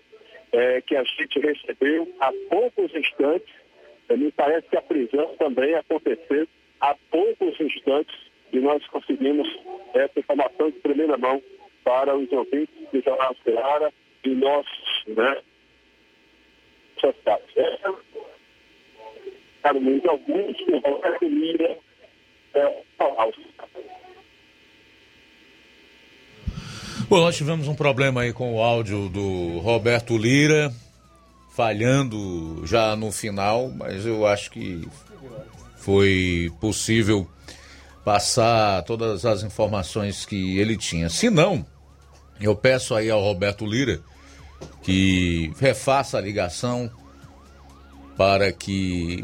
é, 0.53 0.81
que 0.81 0.97
a 0.97 1.05
gente 1.05 1.39
recebeu 1.41 2.13
há 2.21 2.33
poucos 2.49 2.95
instantes. 2.95 3.55
Me 4.11 4.31
parece 4.33 4.69
que 4.69 4.77
a 4.77 4.83
prisão 4.83 5.35
também 5.37 5.75
aconteceu 5.75 6.47
há 6.81 6.95
poucos 7.11 7.61
instantes 7.61 8.15
e 8.53 8.59
nós 8.59 8.87
conseguimos 8.89 9.49
essa 9.95 10.21
informação 10.21 10.71
de 10.71 10.79
primeira 10.79 11.17
mão 11.17 11.43
para 11.83 12.17
os 12.17 12.31
ouvintes 12.33 12.75
do 12.93 13.01
Jornal 13.01 13.35
Ceará 13.43 13.93
e 14.25 14.29
nossos, 14.31 15.05
né, 15.09 15.43
sociedades. 17.01 17.57
Essa 17.57 17.97
muito 19.75 20.09
alguns 20.09 20.57
que 20.57 20.73
Roberto 20.77 21.25
Lira 21.25 21.79
é, 22.55 22.83
Bom, 27.09 27.21
nós 27.21 27.37
tivemos 27.37 27.69
um 27.69 27.75
problema 27.75 28.23
aí 28.23 28.33
com 28.33 28.57
o 28.57 28.61
áudio 28.61 29.09
do 29.09 29.61
Roberto 29.61 30.19
Lira, 30.19 30.75
falhando 31.55 32.66
já 32.66 32.97
no 32.97 33.12
final, 33.12 33.71
mas 33.71 34.05
eu 34.05 34.27
acho 34.27 34.51
que 34.51 34.88
foi 35.77 36.53
possível 36.61 37.31
passar 38.05 38.83
todas 38.83 39.25
as 39.25 39.45
informações 39.45 40.27
que 40.27 40.59
ele 40.59 40.77
tinha. 40.77 41.09
Se 41.09 41.31
não, 41.31 41.64
eu 42.40 42.57
peço 42.57 42.92
aí 42.92 43.09
ao 43.09 43.23
Roberto 43.23 43.64
Lira 43.64 44.01
que 44.83 45.53
refaça 45.61 46.19
a 46.19 46.21
ligação 46.21 46.90
para 48.16 48.51
que 48.51 49.23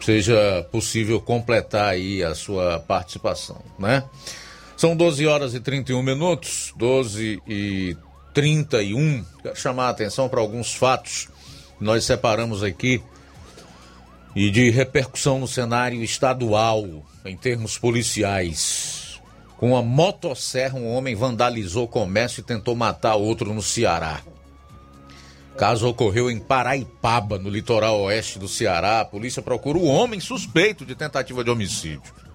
seja 0.00 0.66
possível 0.72 1.20
completar 1.20 1.90
aí 1.90 2.24
a 2.24 2.34
sua 2.34 2.80
participação, 2.80 3.62
né? 3.78 4.02
São 4.78 4.94
12 4.94 5.26
horas 5.26 5.54
e 5.54 5.60
31 5.60 6.00
minutos, 6.04 6.72
12 6.76 7.42
e 7.48 7.96
31. 8.32 9.24
Quero 9.42 9.56
chamar 9.56 9.86
a 9.86 9.88
atenção 9.88 10.28
para 10.28 10.38
alguns 10.38 10.72
fatos 10.72 11.28
que 11.76 11.82
nós 11.82 12.04
separamos 12.04 12.62
aqui 12.62 13.02
e 14.36 14.48
de 14.52 14.70
repercussão 14.70 15.40
no 15.40 15.48
cenário 15.48 16.00
estadual, 16.00 16.86
em 17.24 17.36
termos 17.36 17.76
policiais. 17.76 19.20
Com 19.56 19.76
a 19.76 19.82
motosserra, 19.82 20.78
um 20.78 20.94
homem 20.94 21.16
vandalizou 21.16 21.86
o 21.86 21.88
comércio 21.88 22.40
e 22.40 22.44
tentou 22.44 22.76
matar 22.76 23.16
outro 23.16 23.52
no 23.52 23.60
Ceará. 23.60 24.20
Caso 25.56 25.88
ocorreu 25.88 26.30
em 26.30 26.38
Paraipaba, 26.38 27.36
no 27.36 27.50
litoral 27.50 28.00
oeste 28.02 28.38
do 28.38 28.46
Ceará. 28.46 29.00
A 29.00 29.04
polícia 29.04 29.42
procura 29.42 29.76
o 29.76 29.86
homem 29.86 30.20
suspeito 30.20 30.86
de 30.86 30.94
tentativa 30.94 31.42
de 31.42 31.50
homicídio. 31.50 32.27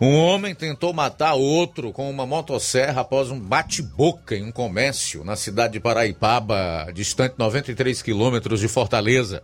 Um 0.00 0.16
homem 0.16 0.54
tentou 0.54 0.94
matar 0.94 1.34
outro 1.34 1.92
com 1.92 2.08
uma 2.08 2.24
motosserra 2.24 3.02
após 3.02 3.30
um 3.30 3.38
bate-boca 3.38 4.34
em 4.34 4.44
um 4.44 4.50
comércio 4.50 5.22
na 5.24 5.36
cidade 5.36 5.74
de 5.74 5.80
Paraipaba, 5.80 6.90
distante 6.94 7.34
93 7.36 8.00
quilômetros 8.00 8.60
de 8.60 8.68
Fortaleza. 8.68 9.42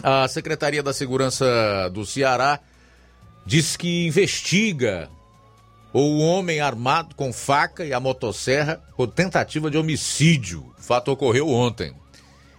A 0.00 0.28
Secretaria 0.28 0.84
da 0.84 0.92
Segurança 0.92 1.90
do 1.92 2.06
Ceará 2.06 2.60
diz 3.44 3.76
que 3.76 4.06
investiga 4.06 5.10
o 5.92 6.20
homem 6.20 6.60
armado 6.60 7.16
com 7.16 7.32
faca 7.32 7.84
e 7.84 7.92
a 7.92 7.98
motosserra 7.98 8.80
por 8.96 9.08
tentativa 9.08 9.68
de 9.68 9.76
homicídio. 9.76 10.72
O 10.78 10.80
fato 10.80 11.10
ocorreu 11.10 11.48
ontem. 11.48 11.92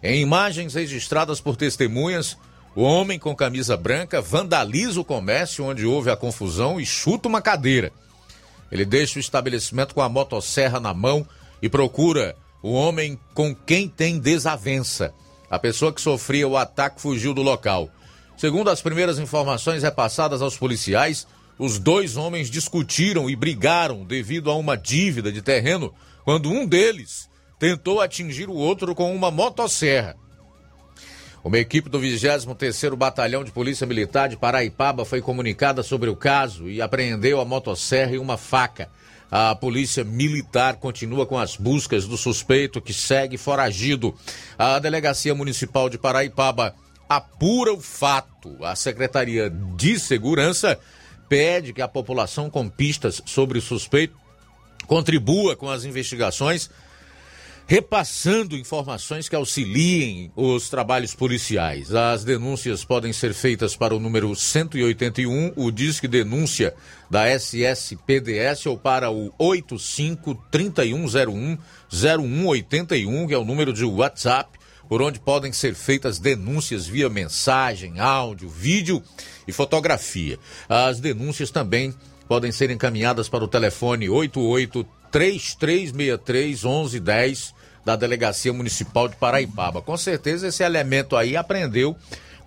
Em 0.03 0.21
imagens 0.21 0.73
registradas 0.73 1.39
por 1.39 1.55
testemunhas, 1.55 2.38
O 2.75 2.81
homem 2.81 3.19
com 3.19 3.36
camisa 3.36 3.77
branca 3.77 4.19
vandaliza 4.19 4.99
o 4.99 5.05
comércio 5.05 5.63
onde 5.63 5.86
houve 5.86 6.09
a 6.09 6.17
confusão 6.17 6.81
e 6.81 6.86
chuta 6.86 7.27
uma 7.27 7.41
cadeira. 7.41 7.91
Ele 8.71 8.83
deixa 8.83 9.19
o 9.19 9.21
estabelecimento 9.21 9.93
com 9.93 10.01
a 10.01 10.09
motosserra 10.09 10.79
na 10.79 10.91
mão 10.93 11.27
e 11.62 11.69
procura 11.69 12.36
o 12.63 12.71
homem 12.71 13.19
com 13.36 13.53
quem 13.53 13.88
tem 13.88 14.17
desavença. 14.17 15.13
A 15.51 15.59
pessoa 15.59 15.93
que 15.93 16.01
sofria 16.01 16.47
o 16.47 16.57
ataque 16.57 16.99
fugiu 16.99 17.31
do 17.31 17.43
local. 17.43 17.89
Segundo 18.36 18.71
as 18.71 18.81
primeiras 18.81 19.19
informações 19.19 19.83
repassadas 19.83 20.41
aos 20.41 20.57
policiais, 20.57 21.27
os 21.59 21.77
dois 21.77 22.17
homens 22.17 22.49
discutiram 22.49 23.29
e 23.29 23.36
brigaram 23.36 24.03
devido 24.03 24.49
a 24.49 24.55
uma 24.55 24.75
dívida 24.75 25.31
de 25.31 25.43
terreno 25.43 25.93
quando 26.25 26.49
um 26.49 26.65
deles 26.65 27.29
tentou 27.59 28.01
atingir 28.01 28.49
o 28.49 28.55
outro 28.55 28.95
com 28.95 29.15
uma 29.15 29.29
motosserra. 29.29 30.22
Uma 31.43 31.58
equipe 31.58 31.89
do 31.89 31.99
23º 31.99 32.95
Batalhão 32.95 33.43
de 33.43 33.51
Polícia 33.51 33.86
Militar 33.86 34.29
de 34.29 34.38
Paraipaba 34.38 35.03
foi 35.03 35.21
comunicada 35.21 35.84
sobre 35.84 36.10
o 36.10 36.15
caso 36.15 36.69
e 36.69 36.82
apreendeu 36.82 37.41
a 37.41 37.45
motosserra 37.45 38.13
e 38.13 38.17
uma 38.17 38.38
faca. 38.38 38.88
A 39.29 39.53
Polícia 39.53 40.06
Militar 40.06 40.77
continua 40.77 41.25
com 41.25 41.38
as 41.38 41.58
buscas 41.58 42.08
do 42.08 42.15
suspeito 42.15 42.79
que 42.79 42.93
segue 42.93 43.38
foragido. 43.38 44.15
A 44.58 44.79
Delegacia 44.79 45.36
Municipal 45.36 45.89
de 45.89 45.97
Paraipaba 45.97 46.73
apura 47.10 47.73
o 47.73 47.82
fato. 47.82 48.56
A 48.63 48.73
Secretaria 48.73 49.49
de 49.49 49.99
Segurança 49.99 50.79
pede 51.27 51.73
que 51.73 51.82
a 51.82 51.89
população 51.89 52.49
com 52.49 52.69
pistas 52.69 53.21
sobre 53.25 53.58
o 53.58 53.62
suspeito 53.62 54.15
contribua 54.88 55.58
com 55.58 55.69
as 55.69 55.84
investigações 55.84 56.69
repassando 57.65 58.58
informações 58.58 59.30
que 59.30 59.36
auxiliem 59.36 60.32
os 60.36 60.69
trabalhos 60.69 61.15
policiais. 61.15 61.93
As 61.93 62.23
denúncias 62.23 62.84
podem 62.84 63.13
ser 63.13 63.34
feitas 63.34 63.76
para 63.76 63.95
o 63.95 63.99
número 63.99 64.36
181, 64.36 65.54
o 65.56 65.71
Disque 65.71 66.08
Denúncia 66.08 66.73
da 67.10 67.28
SSPDS, 67.28 68.65
ou 68.65 68.78
para 68.78 69.10
o 69.10 69.34
85 69.38 70.36
3101 70.52 71.58
0181, 71.91 73.28
que 73.28 73.34
é 73.34 73.38
o 73.38 73.45
número 73.45 73.71
de 73.71 73.86
WhatsApp, 73.86 74.60
por 74.89 75.02
onde 75.02 75.19
podem 75.19 75.54
ser 75.54 75.73
feitas 75.73 76.19
denúncias 76.19 76.86
via 76.86 77.10
mensagem, 77.10 77.99
áudio, 77.99 78.49
vídeo 78.49 79.02
e 79.47 79.52
fotografia. 79.52 80.38
As 80.67 80.99
denúncias 80.99 81.49
também 81.49 81.93
podem 82.28 82.52
ser 82.52 82.69
encaminhadas 82.69 83.30
para 83.30 83.43
o 83.43 83.47
telefone 83.47 84.10
88 84.10 84.86
3363 85.13 86.63
1110 86.63 87.54
da 87.86 87.95
Delegacia 87.95 88.52
Municipal 88.52 89.08
de 89.08 89.15
Paraipaba. 89.15 89.80
Com 89.80 89.95
certeza 89.95 90.47
esse 90.47 90.63
elemento 90.63 91.15
aí 91.15 91.38
aprendeu 91.38 91.95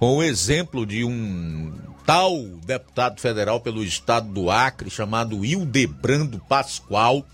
com 0.01 0.17
o 0.17 0.23
exemplo 0.23 0.85
de 0.85 1.05
um 1.05 1.73
tal 2.05 2.37
deputado 2.65 3.21
federal 3.21 3.61
pelo 3.61 3.85
estado 3.85 4.29
do 4.33 4.51
Acre, 4.51 4.91
chamado 4.91 5.45
Hildebrando 5.45 6.43
Pascoal, 6.49 7.25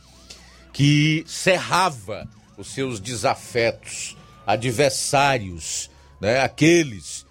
que 0.70 1.24
cerrava 1.26 2.28
os 2.58 2.68
seus 2.68 3.00
desafetos, 3.00 4.14
adversários, 4.46 5.90
né, 6.20 6.40
aqueles 6.40 7.24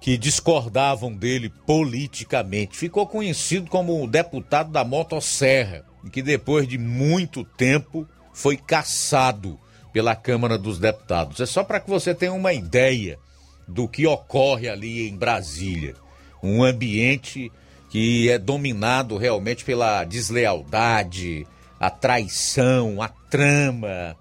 que 0.00 0.16
discordavam 0.16 1.12
dele 1.12 1.48
politicamente. 1.66 2.76
Ficou 2.76 3.06
conhecido 3.08 3.68
como 3.68 4.04
o 4.04 4.06
deputado 4.06 4.70
da 4.70 4.84
motosserra 4.84 5.84
e 6.04 6.10
que 6.10 6.22
depois 6.22 6.68
de 6.68 6.78
muito 6.78 7.44
tempo 7.44 8.06
foi 8.32 8.56
caçado 8.56 9.58
pela 9.92 10.16
Câmara 10.16 10.58
dos 10.58 10.78
Deputados. 10.78 11.40
É 11.40 11.46
só 11.46 11.62
para 11.62 11.80
que 11.80 11.88
você 11.88 12.14
tenha 12.14 12.32
uma 12.32 12.52
ideia 12.52 13.18
do 13.66 13.88
que 13.88 14.06
ocorre 14.06 14.68
ali 14.68 15.08
em 15.08 15.16
Brasília. 15.16 15.94
Um 16.42 16.62
ambiente 16.62 17.50
que 17.88 18.28
é 18.28 18.38
dominado 18.38 19.16
realmente 19.16 19.64
pela 19.64 20.04
deslealdade, 20.04 21.46
a 21.78 21.88
traição, 21.88 23.00
a 23.00 23.08
trama, 23.08 24.16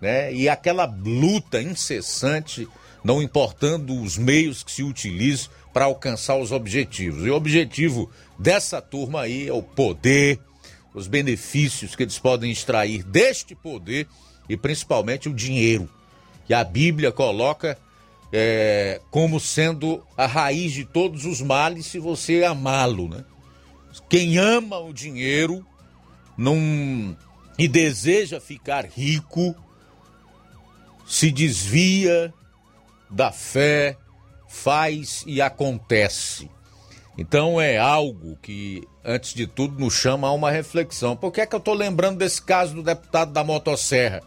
né? 0.00 0.32
E 0.32 0.48
aquela 0.48 0.86
luta 0.86 1.60
incessante, 1.60 2.66
não 3.04 3.22
importando 3.22 4.00
os 4.00 4.16
meios 4.16 4.62
que 4.62 4.72
se 4.72 4.82
utilizam 4.82 5.50
para 5.72 5.84
alcançar 5.84 6.36
os 6.36 6.52
objetivos. 6.52 7.24
E 7.26 7.30
o 7.30 7.34
objetivo 7.34 8.10
dessa 8.38 8.80
turma 8.80 9.22
aí 9.22 9.48
é 9.48 9.52
o 9.52 9.62
poder, 9.62 10.40
os 10.94 11.06
benefícios 11.06 11.94
que 11.94 12.02
eles 12.02 12.18
podem 12.18 12.50
extrair 12.50 13.02
deste 13.02 13.54
poder 13.54 14.06
e 14.48 14.56
principalmente 14.56 15.28
o 15.28 15.34
dinheiro, 15.34 15.88
que 16.46 16.54
a 16.54 16.64
Bíblia 16.64 17.12
coloca 17.12 17.78
é, 18.32 19.00
como 19.10 19.38
sendo 19.38 20.02
a 20.16 20.26
raiz 20.26 20.72
de 20.72 20.84
todos 20.84 21.24
os 21.24 21.40
males 21.40 21.86
se 21.86 21.98
você 21.98 22.44
amá-lo. 22.44 23.08
Né? 23.08 23.24
Quem 24.08 24.38
ama 24.38 24.78
o 24.78 24.92
dinheiro 24.92 25.64
e 27.58 27.66
deseja 27.66 28.40
ficar 28.40 28.86
rico 28.86 29.54
se 31.06 31.30
desvia 31.30 32.32
da 33.10 33.32
fé, 33.32 33.96
faz 34.46 35.24
e 35.26 35.40
acontece. 35.40 36.50
Então 37.18 37.60
é 37.60 37.76
algo 37.76 38.38
que, 38.40 38.86
antes 39.04 39.34
de 39.34 39.44
tudo, 39.44 39.76
nos 39.80 39.92
chama 39.92 40.28
a 40.28 40.32
uma 40.32 40.52
reflexão. 40.52 41.16
Por 41.16 41.32
que 41.32 41.40
é 41.40 41.46
que 41.46 41.54
eu 41.54 41.58
estou 41.58 41.74
lembrando 41.74 42.18
desse 42.18 42.40
caso 42.40 42.76
do 42.76 42.82
deputado 42.82 43.32
da 43.32 43.42
motosserra? 43.42 44.22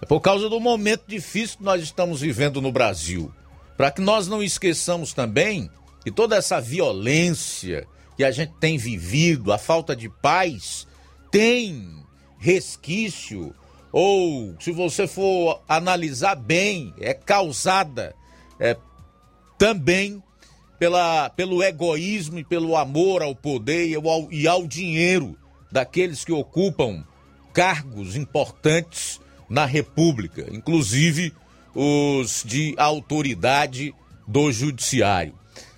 É 0.00 0.06
por 0.06 0.20
causa 0.20 0.48
do 0.48 0.58
momento 0.58 1.04
difícil 1.06 1.58
que 1.58 1.64
nós 1.64 1.82
estamos 1.82 2.22
vivendo 2.22 2.62
no 2.62 2.72
Brasil. 2.72 3.30
Para 3.76 3.90
que 3.90 4.00
nós 4.00 4.26
não 4.26 4.42
esqueçamos 4.42 5.12
também 5.12 5.70
que 6.02 6.10
toda 6.10 6.34
essa 6.34 6.62
violência 6.62 7.86
que 8.16 8.24
a 8.24 8.30
gente 8.30 8.54
tem 8.58 8.78
vivido, 8.78 9.52
a 9.52 9.58
falta 9.58 9.94
de 9.94 10.08
paz, 10.08 10.86
tem 11.30 12.04
resquício, 12.38 13.54
ou 13.92 14.56
se 14.58 14.72
você 14.72 15.06
for 15.06 15.62
analisar 15.68 16.36
bem, 16.36 16.94
é 16.98 17.12
causada 17.12 18.14
é, 18.58 18.76
também 19.58 20.22
pela, 20.78 21.30
pelo 21.30 21.62
egoísmo 21.62 22.38
e 22.38 22.44
pelo 22.44 22.76
amor 22.76 23.22
ao 23.22 23.34
poder 23.34 23.88
e 23.88 23.94
ao, 23.94 24.32
e 24.32 24.46
ao 24.46 24.66
dinheiro 24.66 25.36
daqueles 25.70 26.24
que 26.24 26.32
ocupam 26.32 27.04
cargos 27.52 28.16
importantes 28.16 29.20
na 29.48 29.64
República, 29.64 30.46
inclusive 30.52 31.32
os 31.74 32.42
de 32.46 32.74
autoridade 32.76 33.94
do 34.26 34.52
Judiciário. 34.52 35.34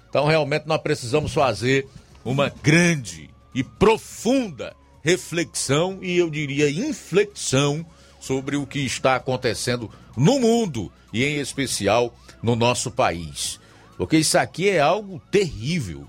Então, 0.09 0.27
realmente, 0.27 0.67
nós 0.67 0.81
precisamos 0.81 1.33
fazer 1.33 1.87
uma 2.25 2.53
grande 2.63 3.31
e 3.55 3.63
profunda 3.63 4.75
reflexão 5.03 5.99
e 6.03 6.17
eu 6.17 6.29
diria 6.29 6.71
inflexão 6.71 7.85
sobre 8.21 8.57
o 8.57 8.67
que 8.67 8.81
está 8.81 9.17
acontecendo 9.17 9.91
no 10.17 10.39
mundo 10.39 10.93
e, 11.13 11.25
em 11.25 11.39
especial, 11.39 12.15
no 12.43 12.55
nosso 12.55 12.91
país. 12.91 13.59
Porque 14.01 14.17
isso 14.17 14.39
aqui 14.39 14.71
é 14.71 14.81
algo 14.81 15.21
terrível. 15.31 16.09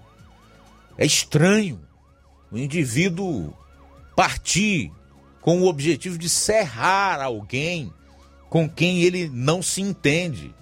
É 0.98 1.06
estranho 1.06 1.78
o 2.50 2.58
indivíduo 2.58 3.54
partir 4.16 4.90
com 5.42 5.60
o 5.60 5.68
objetivo 5.68 6.18
de 6.18 6.30
serrar 6.30 7.20
alguém 7.22 7.92
com 8.50 8.70
quem 8.70 9.02
ele 9.02 9.28
não 9.28 9.62
se 9.62 9.82
entende. 9.82 10.56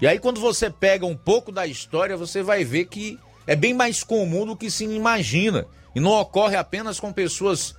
E 0.00 0.06
aí, 0.06 0.18
quando 0.18 0.40
você 0.40 0.70
pega 0.70 1.04
um 1.04 1.14
pouco 1.14 1.52
da 1.52 1.66
história, 1.66 2.16
você 2.16 2.42
vai 2.42 2.64
ver 2.64 2.86
que 2.86 3.20
é 3.46 3.54
bem 3.54 3.74
mais 3.74 4.02
comum 4.02 4.46
do 4.46 4.56
que 4.56 4.70
se 4.70 4.84
imagina. 4.84 5.66
E 5.94 6.00
não 6.00 6.12
ocorre 6.12 6.56
apenas 6.56 6.98
com 6.98 7.12
pessoas 7.12 7.76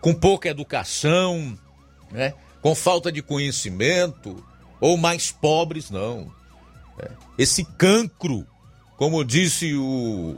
com 0.00 0.14
pouca 0.14 0.48
educação, 0.48 1.54
né? 2.10 2.32
com 2.62 2.74
falta 2.74 3.12
de 3.12 3.20
conhecimento, 3.20 4.42
ou 4.80 4.96
mais 4.96 5.30
pobres, 5.30 5.90
não. 5.90 6.39
Esse 7.38 7.64
cancro, 7.64 8.46
como 8.96 9.24
disse 9.24 9.74
o 9.74 10.36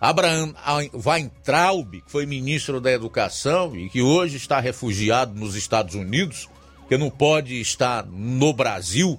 Abraham 0.00 0.52
Weintraub, 0.92 2.02
que 2.02 2.10
foi 2.10 2.26
ministro 2.26 2.80
da 2.80 2.90
Educação 2.90 3.76
e 3.76 3.88
que 3.88 4.02
hoje 4.02 4.36
está 4.36 4.60
refugiado 4.60 5.34
nos 5.34 5.54
Estados 5.54 5.94
Unidos, 5.94 6.48
que 6.88 6.98
não 6.98 7.10
pode 7.10 7.60
estar 7.60 8.04
no 8.04 8.52
Brasil, 8.52 9.18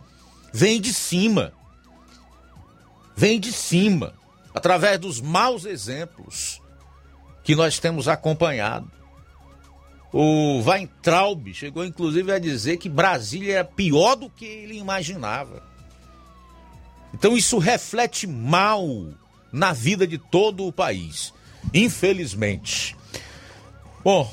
vem 0.53 0.79
de 0.79 0.93
cima. 0.93 1.53
Vem 3.15 3.39
de 3.39 3.51
cima, 3.51 4.13
através 4.53 4.99
dos 4.99 5.21
maus 5.21 5.65
exemplos 5.65 6.61
que 7.43 7.55
nós 7.55 7.79
temos 7.79 8.07
acompanhado. 8.07 8.91
O 10.11 10.61
Weintraub 10.61 11.53
chegou 11.53 11.83
inclusive 11.83 12.31
a 12.31 12.39
dizer 12.39 12.77
que 12.77 12.89
Brasília 12.89 13.59
é 13.59 13.63
pior 13.63 14.15
do 14.15 14.29
que 14.29 14.45
ele 14.45 14.77
imaginava. 14.77 15.63
Então 17.15 17.38
isso 17.38 17.58
reflete 17.58 18.28
mal 18.28 19.08
na 19.49 19.71
vida 19.71 20.06
de 20.06 20.17
todo 20.17 20.67
o 20.67 20.71
país, 20.71 21.34
infelizmente. 21.73 22.93
Bom, 24.04 24.30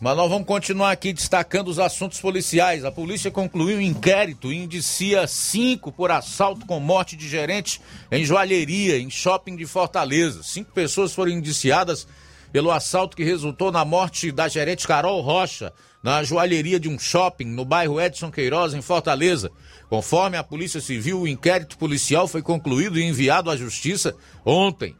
mas 0.00 0.16
nós 0.16 0.28
vamos 0.28 0.44
continuar 0.44 0.90
aqui 0.90 1.12
destacando 1.12 1.68
os 1.68 1.78
assuntos 1.78 2.20
policiais. 2.20 2.84
A 2.84 2.90
polícia 2.90 3.30
concluiu 3.30 3.78
um 3.78 3.80
inquérito 3.80 4.52
e 4.52 4.56
indicia 4.56 5.24
cinco 5.28 5.92
por 5.92 6.10
assalto 6.10 6.66
com 6.66 6.80
morte 6.80 7.14
de 7.14 7.28
gerente 7.28 7.80
em 8.10 8.24
joalheria, 8.24 8.98
em 8.98 9.08
shopping 9.08 9.54
de 9.54 9.64
Fortaleza. 9.64 10.42
Cinco 10.42 10.72
pessoas 10.72 11.14
foram 11.14 11.30
indiciadas 11.30 12.08
pelo 12.56 12.70
assalto 12.70 13.14
que 13.14 13.22
resultou 13.22 13.70
na 13.70 13.84
morte 13.84 14.32
da 14.32 14.48
gerente 14.48 14.88
Carol 14.88 15.20
Rocha, 15.20 15.74
na 16.02 16.24
joalheria 16.24 16.80
de 16.80 16.88
um 16.88 16.98
shopping 16.98 17.44
no 17.44 17.66
bairro 17.66 18.00
Edson 18.00 18.30
Queiroz, 18.30 18.72
em 18.72 18.80
Fortaleza. 18.80 19.50
Conforme 19.90 20.38
a 20.38 20.42
Polícia 20.42 20.80
Civil, 20.80 21.20
o 21.20 21.28
inquérito 21.28 21.76
policial 21.76 22.26
foi 22.26 22.40
concluído 22.40 22.98
e 22.98 23.02
enviado 23.02 23.50
à 23.50 23.56
Justiça 23.58 24.16
ontem. 24.42 24.96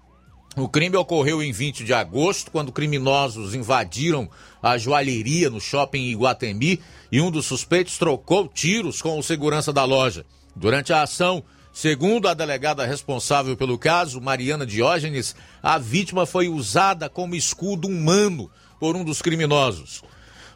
O 0.55 0.69
crime 0.69 0.99
ocorreu 0.99 1.43
em 1.43 1.51
20 1.51 1.83
de 1.83 1.95
agosto, 1.95 2.51
quando 2.51 2.71
criminosos 2.71 3.55
invadiram 3.55 4.29
a 4.63 4.77
joalheria 4.77 5.49
no 5.49 5.59
shopping 5.59 6.11
Iguatemi 6.11 6.79
e 7.11 7.23
um 7.23 7.31
dos 7.31 7.47
suspeitos 7.47 7.97
trocou 7.97 8.49
tiros 8.49 9.01
com 9.01 9.19
o 9.19 9.23
segurança 9.23 9.73
da 9.73 9.87
loja. 9.87 10.27
Durante 10.55 10.93
a 10.93 11.01
ação, 11.01 11.43
segundo 11.77 12.27
a 12.27 12.33
delegada 12.33 12.87
responsável 12.87 13.55
pelo 13.55 13.77
caso, 13.77 14.19
Mariana 14.19 14.65
Diógenes, 14.65 15.37
a 15.63 15.77
vítima 15.77 16.25
foi 16.25 16.49
usada 16.49 17.07
como 17.07 17.37
escudo 17.37 17.87
humano 17.87 18.51
por 18.81 18.97
um 18.97 19.05
dos 19.05 19.21
criminosos. 19.21 20.03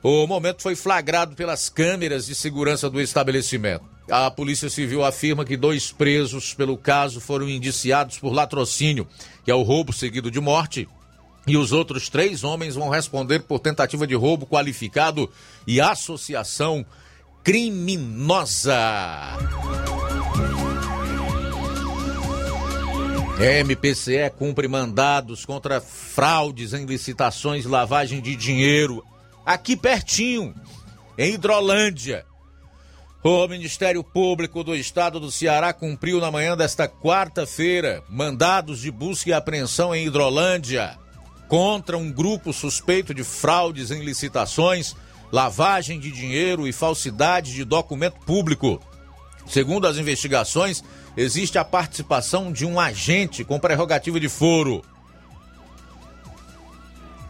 O 0.02 0.26
momento 0.26 0.62
foi 0.62 0.74
flagrado 0.74 1.36
pelas 1.36 1.68
câmeras 1.68 2.24
de 2.24 2.34
segurança 2.34 2.88
do 2.88 2.98
estabelecimento. 2.98 3.84
A 4.10 4.30
Polícia 4.30 4.70
Civil 4.70 5.04
afirma 5.04 5.44
que 5.44 5.58
dois 5.58 5.92
presos 5.92 6.54
pelo 6.54 6.78
caso 6.78 7.20
foram 7.20 7.50
indiciados 7.50 8.18
por 8.18 8.32
latrocínio, 8.32 9.06
que 9.44 9.50
é 9.50 9.54
o 9.54 9.60
roubo 9.60 9.92
seguido 9.92 10.30
de 10.30 10.40
morte, 10.40 10.88
e 11.46 11.54
os 11.54 11.70
outros 11.70 12.08
três 12.08 12.44
homens 12.44 12.76
vão 12.76 12.88
responder 12.88 13.40
por 13.40 13.60
tentativa 13.60 14.06
de 14.06 14.14
roubo 14.14 14.46
qualificado 14.46 15.30
e 15.66 15.82
associação 15.82 16.82
criminosa. 17.44 18.78
MPCE 23.40 24.30
cumpre 24.38 24.68
mandados 24.68 25.46
contra 25.46 25.80
fraudes 25.80 26.74
em 26.74 26.84
licitações 26.84 27.64
lavagem 27.64 28.20
de 28.20 28.36
dinheiro 28.36 29.02
aqui 29.46 29.74
pertinho, 29.74 30.54
em 31.16 31.32
Hidrolândia. 31.32 32.26
O 33.24 33.48
Ministério 33.48 34.04
Público 34.04 34.62
do 34.62 34.76
Estado 34.76 35.18
do 35.18 35.30
Ceará 35.30 35.72
cumpriu 35.72 36.20
na 36.20 36.30
manhã 36.30 36.54
desta 36.54 36.86
quarta-feira 36.86 38.04
mandados 38.10 38.78
de 38.80 38.90
busca 38.90 39.30
e 39.30 39.32
apreensão 39.32 39.94
em 39.94 40.06
Hidrolândia 40.06 40.98
contra 41.48 41.96
um 41.96 42.12
grupo 42.12 42.52
suspeito 42.52 43.14
de 43.14 43.24
fraudes 43.24 43.90
em 43.90 44.04
licitações, 44.04 44.94
lavagem 45.32 45.98
de 45.98 46.10
dinheiro 46.10 46.68
e 46.68 46.72
falsidade 46.74 47.54
de 47.54 47.64
documento 47.64 48.20
público. 48.26 48.78
Segundo 49.46 49.86
as 49.86 49.96
investigações, 49.96 50.84
existe 51.16 51.58
a 51.58 51.64
participação 51.64 52.52
de 52.52 52.64
um 52.64 52.78
agente 52.78 53.44
com 53.44 53.58
prerrogativa 53.58 54.18
de 54.18 54.28
foro. 54.28 54.82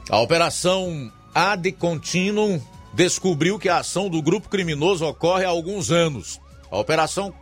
A 0.09 0.19
operação 0.19 1.13
Ad 1.35 1.71
Continuum 1.73 2.61
descobriu 2.93 3.59
que 3.59 3.69
a 3.69 3.79
ação 3.79 4.09
do 4.09 4.21
grupo 4.21 4.49
criminoso 4.49 5.07
ocorre 5.07 5.45
há 5.45 5.49
alguns 5.49 5.91
anos. 5.91 6.41
A 6.71 6.79
operação 6.79 7.33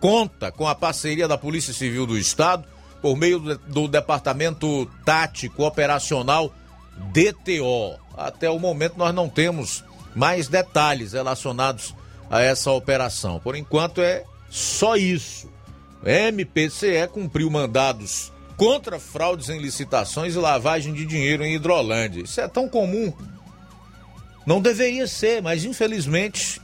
conta 0.00 0.50
com 0.50 0.66
a 0.66 0.74
parceria 0.74 1.28
da 1.28 1.38
Polícia 1.38 1.72
Civil 1.72 2.06
do 2.06 2.18
Estado 2.18 2.64
por 3.00 3.16
meio 3.16 3.38
do 3.38 3.86
Departamento 3.86 4.86
Tático 5.04 5.64
Operacional 5.64 6.52
DTO. 7.12 7.98
Até 8.16 8.48
o 8.48 8.58
momento 8.58 8.96
nós 8.96 9.14
não 9.14 9.28
temos 9.28 9.84
mais 10.14 10.48
detalhes 10.48 11.12
relacionados 11.12 11.94
a 12.30 12.40
essa 12.40 12.70
operação. 12.70 13.38
Por 13.40 13.56
enquanto 13.56 14.00
é 14.00 14.24
só 14.48 14.96
isso. 14.96 15.52
MPCE 16.04 17.08
cumpriu 17.12 17.50
mandados 17.50 18.32
contra 18.56 19.00
fraudes 19.00 19.48
em 19.48 19.58
licitações 19.58 20.34
e 20.34 20.38
lavagem 20.38 20.92
de 20.92 21.04
dinheiro 21.04 21.44
em 21.44 21.54
Hidrolândia. 21.54 22.22
Isso 22.22 22.40
é 22.40 22.46
tão 22.46 22.68
comum 22.68 23.12
não 24.46 24.60
deveria 24.60 25.06
ser, 25.06 25.42
mas 25.42 25.64
infelizmente 25.64 26.60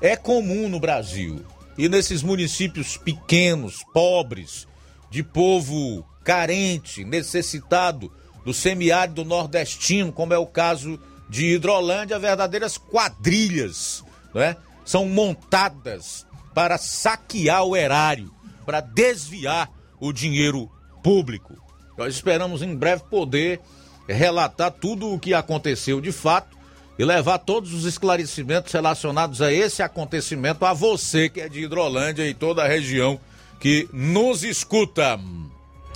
é 0.00 0.16
comum 0.16 0.68
no 0.68 0.78
Brasil. 0.78 1.44
E 1.76 1.88
nesses 1.88 2.22
municípios 2.22 2.96
pequenos, 2.96 3.82
pobres, 3.94 4.66
de 5.10 5.22
povo 5.22 6.04
carente, 6.22 7.04
necessitado 7.04 8.12
do 8.44 8.52
semiárido 8.52 9.24
nordestino, 9.24 10.12
como 10.12 10.34
é 10.34 10.38
o 10.38 10.46
caso 10.46 11.00
de 11.28 11.54
Hidrolândia, 11.54 12.18
verdadeiras 12.18 12.76
quadrilhas 12.76 14.04
né, 14.34 14.56
são 14.84 15.06
montadas 15.06 16.26
para 16.52 16.76
saquear 16.76 17.64
o 17.64 17.74
erário, 17.74 18.30
para 18.64 18.80
desviar 18.80 19.70
o 20.00 20.12
dinheiro 20.12 20.70
público. 21.02 21.56
Nós 21.96 22.14
esperamos 22.14 22.62
em 22.62 22.74
breve 22.74 23.02
poder 23.10 23.60
relatar 24.08 24.70
tudo 24.70 25.12
o 25.12 25.18
que 25.18 25.34
aconteceu 25.34 26.00
de 26.00 26.12
fato 26.12 26.56
e 26.98 27.04
levar 27.04 27.38
todos 27.38 27.72
os 27.72 27.84
esclarecimentos 27.84 28.72
relacionados 28.72 29.40
a 29.40 29.52
esse 29.52 29.82
acontecimento 29.82 30.64
a 30.64 30.72
você 30.72 31.28
que 31.28 31.40
é 31.40 31.48
de 31.48 31.62
Hidrolândia 31.62 32.26
e 32.26 32.34
toda 32.34 32.62
a 32.62 32.68
região 32.68 33.18
que 33.58 33.88
nos 33.92 34.42
escuta. 34.42 35.18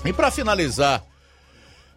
E 0.04 0.12
para 0.12 0.30
finalizar 0.30 1.04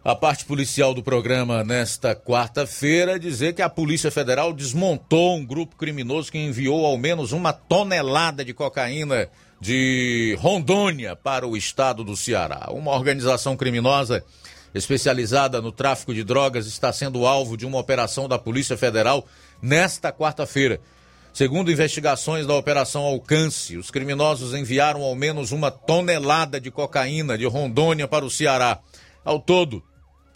a 0.02 0.14
parte 0.14 0.44
policial 0.44 0.94
do 0.94 1.02
programa 1.02 1.62
nesta 1.62 2.14
quarta-feira, 2.14 3.18
dizer 3.18 3.52
que 3.52 3.62
a 3.62 3.68
Polícia 3.68 4.10
Federal 4.10 4.52
desmontou 4.52 5.36
um 5.36 5.44
grupo 5.44 5.76
criminoso 5.76 6.32
que 6.32 6.38
enviou 6.38 6.86
ao 6.86 6.96
menos 6.96 7.32
uma 7.32 7.52
tonelada 7.52 8.44
de 8.44 8.54
cocaína 8.54 9.28
de 9.60 10.36
Rondônia 10.40 11.14
para 11.14 11.46
o 11.46 11.56
estado 11.56 12.02
do 12.02 12.16
Ceará. 12.16 12.68
Uma 12.70 12.92
organização 12.92 13.56
criminosa 13.56 14.24
especializada 14.74 15.60
no 15.60 15.72
tráfico 15.72 16.14
de 16.14 16.22
drogas, 16.22 16.66
está 16.66 16.92
sendo 16.92 17.26
alvo 17.26 17.56
de 17.56 17.66
uma 17.66 17.78
operação 17.78 18.28
da 18.28 18.38
Polícia 18.38 18.76
Federal 18.76 19.26
nesta 19.60 20.12
quarta-feira. 20.12 20.80
Segundo 21.32 21.70
investigações 21.70 22.46
da 22.46 22.54
Operação 22.54 23.02
Alcance, 23.02 23.76
os 23.76 23.90
criminosos 23.90 24.54
enviaram 24.54 25.02
ao 25.02 25.14
menos 25.14 25.52
uma 25.52 25.70
tonelada 25.70 26.60
de 26.60 26.70
cocaína 26.70 27.38
de 27.38 27.46
Rondônia 27.46 28.08
para 28.08 28.24
o 28.24 28.30
Ceará. 28.30 28.80
Ao 29.24 29.38
todo, 29.38 29.82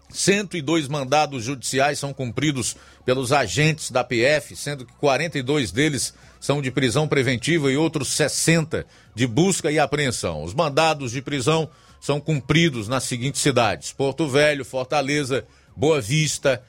102 0.09 0.87
mandados 0.87 1.43
judiciais 1.43 1.99
são 1.99 2.13
cumpridos 2.13 2.77
pelos 3.03 3.33
agentes 3.33 3.91
da 3.91 4.03
PF, 4.03 4.55
sendo 4.55 4.85
que 4.85 4.93
42 4.93 5.71
deles 5.71 6.13
são 6.45 6.61
de 6.61 6.69
prisão 6.69 7.07
preventiva 7.07 7.71
e 7.71 7.75
outros 7.75 8.09
60 8.09 8.85
de 9.15 9.25
busca 9.25 9.71
e 9.71 9.79
apreensão. 9.79 10.43
Os 10.43 10.53
mandados 10.53 11.11
de 11.11 11.21
prisão 11.21 11.67
são 11.99 12.21
cumpridos 12.21 12.87
nas 12.87 13.03
seguintes 13.03 13.41
cidades: 13.41 13.91
Porto 13.91 14.27
Velho, 14.27 14.63
Fortaleza, 14.63 15.45
Boa 15.75 15.99
Vista, 15.99 16.61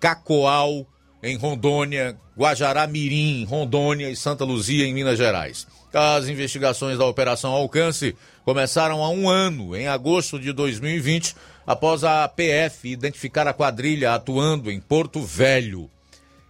Cacoal, 0.00 0.86
em 1.22 1.36
Rondônia, 1.36 2.18
Guajará 2.36 2.86
Mirim, 2.86 3.44
Rondônia 3.44 4.08
e 4.08 4.16
Santa 4.16 4.42
Luzia, 4.42 4.86
em 4.86 4.94
Minas 4.94 5.18
Gerais. 5.18 5.66
As 5.92 6.26
investigações 6.26 6.96
da 6.96 7.04
Operação 7.04 7.52
Alcance 7.52 8.16
começaram 8.42 9.04
há 9.04 9.10
um 9.10 9.28
ano, 9.28 9.76
em 9.76 9.86
agosto 9.86 10.38
de 10.38 10.50
2020, 10.50 11.36
após 11.66 12.04
a 12.04 12.26
PF 12.26 12.88
identificar 12.88 13.46
a 13.46 13.52
quadrilha 13.52 14.14
atuando 14.14 14.70
em 14.70 14.80
Porto 14.80 15.20
Velho. 15.20 15.90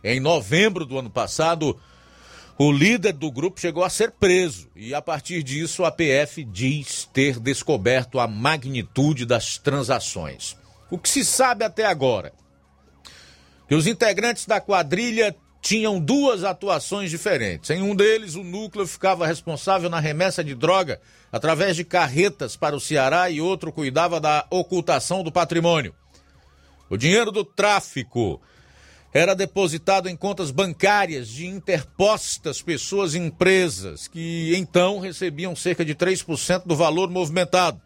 Em 0.05 0.21
novembro 0.21 0.87
do 0.87 0.99
ano 0.99 1.11
passado, 1.11 1.77
o 2.63 2.71
líder 2.71 3.15
do 3.15 3.33
grupo 3.33 3.59
chegou 3.59 3.83
a 3.83 3.89
ser 3.89 4.11
preso 4.11 4.69
e, 4.77 4.93
a 4.93 5.01
partir 5.01 5.43
disso, 5.43 5.83
a 5.83 5.91
PF 5.91 6.45
diz 6.45 7.09
ter 7.11 7.41
descoberto 7.41 8.21
a 8.21 8.29
magnitude 8.29 9.25
das 9.25 9.57
transações. 9.57 10.59
O 10.91 10.99
que 10.99 11.09
se 11.09 11.25
sabe 11.25 11.65
até 11.65 11.87
agora? 11.87 12.35
Que 13.67 13.75
os 13.75 13.87
integrantes 13.87 14.45
da 14.45 14.61
quadrilha 14.61 15.35
tinham 15.63 15.99
duas 15.99 16.45
atuações 16.45 17.11
diferentes. 17.11 17.71
Em 17.71 17.81
um 17.81 17.97
deles, 17.97 18.35
o 18.35 18.45
núcleo 18.45 18.87
ficava 18.87 19.27
responsável 19.27 19.89
na 19.89 19.99
remessa 19.99 20.45
de 20.45 20.55
droga 20.55 21.01
através 21.33 21.75
de 21.77 21.83
carretas 21.83 22.57
para 22.57 22.77
o 22.77 22.81
Ceará 22.81 23.31
e 23.31 23.41
outro 23.41 23.73
cuidava 23.73 24.21
da 24.21 24.47
ocultação 24.51 25.23
do 25.23 25.33
patrimônio. 25.33 25.95
O 26.91 26.99
dinheiro 26.99 27.33
do 27.33 27.43
tráfico 27.43 28.39
era 29.13 29.35
depositado 29.35 30.09
em 30.09 30.17
contas 30.17 30.51
bancárias 30.51 31.29
de 31.29 31.47
interpostas 31.47 32.63
pessoas 32.63 33.15
e 33.15 33.19
empresas, 33.19 34.07
que 34.07 34.55
então 34.57 35.01
recebiam 35.01 35.57
cerca 35.57 35.85
de 35.85 35.95
3% 35.95 36.63
do 36.65 36.77
valor 36.77 37.11
movimentado. 37.11 37.81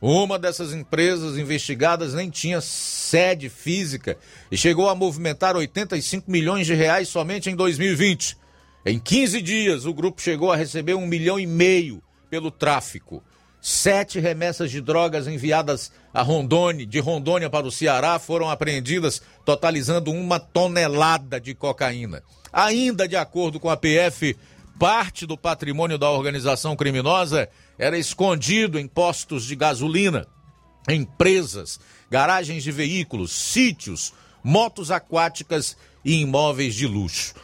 Uma 0.00 0.38
dessas 0.38 0.72
empresas 0.72 1.36
investigadas 1.36 2.14
nem 2.14 2.30
tinha 2.30 2.60
sede 2.60 3.50
física 3.50 4.16
e 4.50 4.56
chegou 4.56 4.88
a 4.88 4.94
movimentar 4.94 5.56
85 5.56 6.30
milhões 6.30 6.66
de 6.66 6.74
reais 6.74 7.08
somente 7.08 7.50
em 7.50 7.56
2020. 7.56 8.38
Em 8.86 8.98
15 8.98 9.42
dias, 9.42 9.84
o 9.84 9.92
grupo 9.92 10.22
chegou 10.22 10.50
a 10.50 10.56
receber 10.56 10.94
um 10.94 11.06
milhão 11.06 11.38
e 11.38 11.46
meio 11.46 12.02
pelo 12.30 12.50
tráfico. 12.50 13.22
Sete 13.60 14.18
remessas 14.18 14.70
de 14.70 14.80
drogas 14.80 15.26
enviadas 15.26 15.92
a 16.14 16.22
Rondônia, 16.22 16.86
de 16.86 16.98
Rondônia 16.98 17.50
para 17.50 17.66
o 17.66 17.70
Ceará 17.70 18.18
foram 18.18 18.48
apreendidas, 18.48 19.20
totalizando 19.44 20.10
uma 20.10 20.40
tonelada 20.40 21.38
de 21.38 21.54
cocaína. 21.54 22.22
Ainda 22.52 23.06
de 23.06 23.16
acordo 23.16 23.60
com 23.60 23.68
a 23.68 23.76
PF, 23.76 24.36
parte 24.78 25.26
do 25.26 25.36
patrimônio 25.36 25.98
da 25.98 26.10
organização 26.10 26.74
criminosa 26.74 27.48
era 27.78 27.98
escondido 27.98 28.78
em 28.78 28.88
postos 28.88 29.44
de 29.44 29.54
gasolina, 29.54 30.26
empresas, 30.88 31.78
garagens 32.10 32.62
de 32.62 32.72
veículos, 32.72 33.30
sítios, 33.30 34.14
motos 34.42 34.90
aquáticas 34.90 35.76
e 36.02 36.22
imóveis 36.22 36.74
de 36.74 36.86
luxo. 36.86 37.34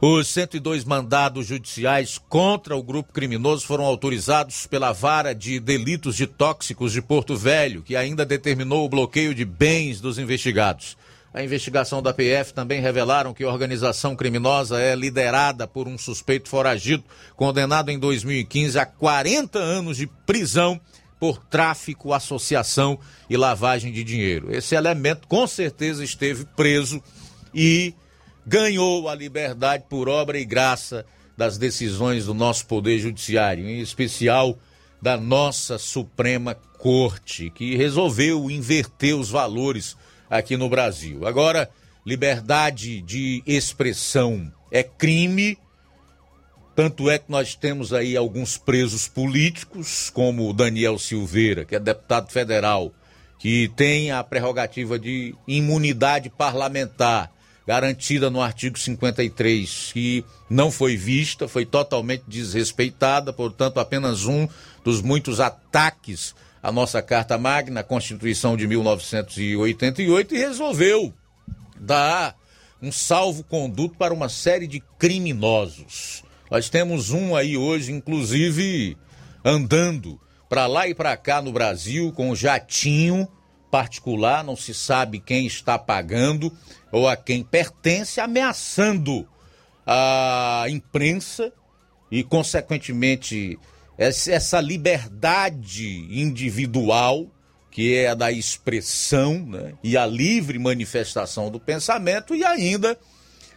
Os 0.00 0.28
102 0.28 0.84
mandados 0.84 1.48
judiciais 1.48 2.18
contra 2.28 2.76
o 2.76 2.82
grupo 2.84 3.12
criminoso 3.12 3.66
foram 3.66 3.84
autorizados 3.84 4.64
pela 4.64 4.92
Vara 4.92 5.34
de 5.34 5.58
Delitos 5.58 6.14
de 6.14 6.24
Tóxicos 6.24 6.92
de 6.92 7.02
Porto 7.02 7.36
Velho, 7.36 7.82
que 7.82 7.96
ainda 7.96 8.24
determinou 8.24 8.84
o 8.84 8.88
bloqueio 8.88 9.34
de 9.34 9.44
bens 9.44 10.00
dos 10.00 10.16
investigados. 10.16 10.96
A 11.34 11.42
investigação 11.42 12.00
da 12.00 12.14
PF 12.14 12.54
também 12.54 12.80
revelaram 12.80 13.34
que 13.34 13.42
a 13.42 13.48
organização 13.48 14.14
criminosa 14.14 14.80
é 14.80 14.94
liderada 14.94 15.66
por 15.66 15.88
um 15.88 15.98
suspeito 15.98 16.48
foragido, 16.48 17.02
condenado 17.34 17.90
em 17.90 17.98
2015 17.98 18.78
a 18.78 18.86
40 18.86 19.58
anos 19.58 19.96
de 19.96 20.06
prisão 20.24 20.80
por 21.18 21.38
tráfico, 21.38 22.12
associação 22.12 23.00
e 23.28 23.36
lavagem 23.36 23.92
de 23.92 24.04
dinheiro. 24.04 24.54
Esse 24.54 24.76
elemento 24.76 25.26
com 25.26 25.44
certeza 25.44 26.04
esteve 26.04 26.44
preso 26.56 27.02
e 27.52 27.92
ganhou 28.48 29.10
a 29.10 29.14
liberdade 29.14 29.84
por 29.90 30.08
obra 30.08 30.38
e 30.38 30.44
graça 30.44 31.04
das 31.36 31.58
decisões 31.58 32.24
do 32.24 32.32
nosso 32.32 32.66
Poder 32.66 32.98
Judiciário, 32.98 33.68
em 33.68 33.80
especial 33.80 34.58
da 35.02 35.18
nossa 35.18 35.76
Suprema 35.76 36.54
Corte, 36.54 37.50
que 37.50 37.76
resolveu 37.76 38.50
inverter 38.50 39.14
os 39.14 39.28
valores 39.28 39.96
aqui 40.30 40.56
no 40.56 40.68
Brasil. 40.68 41.26
Agora, 41.26 41.68
liberdade 42.06 43.02
de 43.02 43.42
expressão 43.46 44.50
é 44.72 44.82
crime, 44.82 45.58
tanto 46.74 47.10
é 47.10 47.18
que 47.18 47.30
nós 47.30 47.54
temos 47.54 47.92
aí 47.92 48.16
alguns 48.16 48.56
presos 48.56 49.06
políticos, 49.06 50.08
como 50.08 50.48
o 50.48 50.54
Daniel 50.54 50.98
Silveira, 50.98 51.66
que 51.66 51.76
é 51.76 51.80
deputado 51.80 52.32
federal, 52.32 52.94
que 53.38 53.70
tem 53.76 54.10
a 54.10 54.24
prerrogativa 54.24 54.98
de 54.98 55.34
imunidade 55.46 56.30
parlamentar 56.30 57.30
garantida 57.68 58.30
no 58.30 58.40
artigo 58.40 58.78
53, 58.78 59.90
que 59.92 60.24
não 60.48 60.70
foi 60.70 60.96
vista, 60.96 61.46
foi 61.46 61.66
totalmente 61.66 62.24
desrespeitada, 62.26 63.30
portanto, 63.30 63.78
apenas 63.78 64.24
um 64.24 64.48
dos 64.82 65.02
muitos 65.02 65.38
ataques 65.38 66.34
à 66.62 66.72
nossa 66.72 67.02
Carta 67.02 67.36
Magna, 67.36 67.82
Constituição 67.82 68.56
de 68.56 68.66
1988, 68.66 70.34
e 70.34 70.38
resolveu 70.38 71.12
dar 71.78 72.34
um 72.80 72.90
salvo-conduto 72.90 73.98
para 73.98 74.14
uma 74.14 74.30
série 74.30 74.66
de 74.66 74.82
criminosos. 74.98 76.24
Nós 76.50 76.70
temos 76.70 77.10
um 77.10 77.36
aí 77.36 77.58
hoje, 77.58 77.92
inclusive, 77.92 78.96
andando 79.44 80.18
para 80.48 80.66
lá 80.66 80.88
e 80.88 80.94
para 80.94 81.14
cá 81.18 81.42
no 81.42 81.52
Brasil 81.52 82.12
com 82.12 82.30
um 82.30 82.34
jatinho 82.34 83.28
particular, 83.70 84.44
não 84.44 84.56
se 84.56 84.74
sabe 84.74 85.20
quem 85.20 85.46
está 85.46 85.78
pagando 85.78 86.52
ou 86.90 87.08
a 87.08 87.16
quem 87.16 87.42
pertence, 87.42 88.20
ameaçando 88.20 89.28
a 89.86 90.66
imprensa 90.68 91.52
e, 92.10 92.22
consequentemente, 92.22 93.58
essa 93.98 94.60
liberdade 94.60 96.06
individual, 96.10 97.26
que 97.70 97.94
é 97.94 98.08
a 98.08 98.14
da 98.14 98.32
expressão 98.32 99.44
né, 99.46 99.74
e 99.82 99.96
a 99.96 100.06
livre 100.06 100.58
manifestação 100.58 101.50
do 101.50 101.60
pensamento, 101.60 102.34
e 102.34 102.44
ainda 102.44 102.98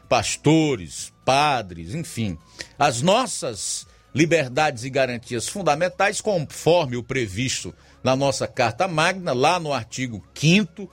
pastores, 0.09 1.13
padres, 1.23 1.93
enfim, 1.95 2.37
as 2.77 3.01
nossas 3.01 3.87
liberdades 4.13 4.83
e 4.83 4.89
garantias 4.89 5.47
fundamentais, 5.47 6.19
conforme 6.19 6.97
o 6.97 7.03
previsto 7.03 7.73
na 8.03 8.15
nossa 8.15 8.47
Carta 8.47 8.87
Magna, 8.87 9.33
lá 9.33 9.59
no 9.59 9.73
artigo 9.73 10.23
5 10.33 10.89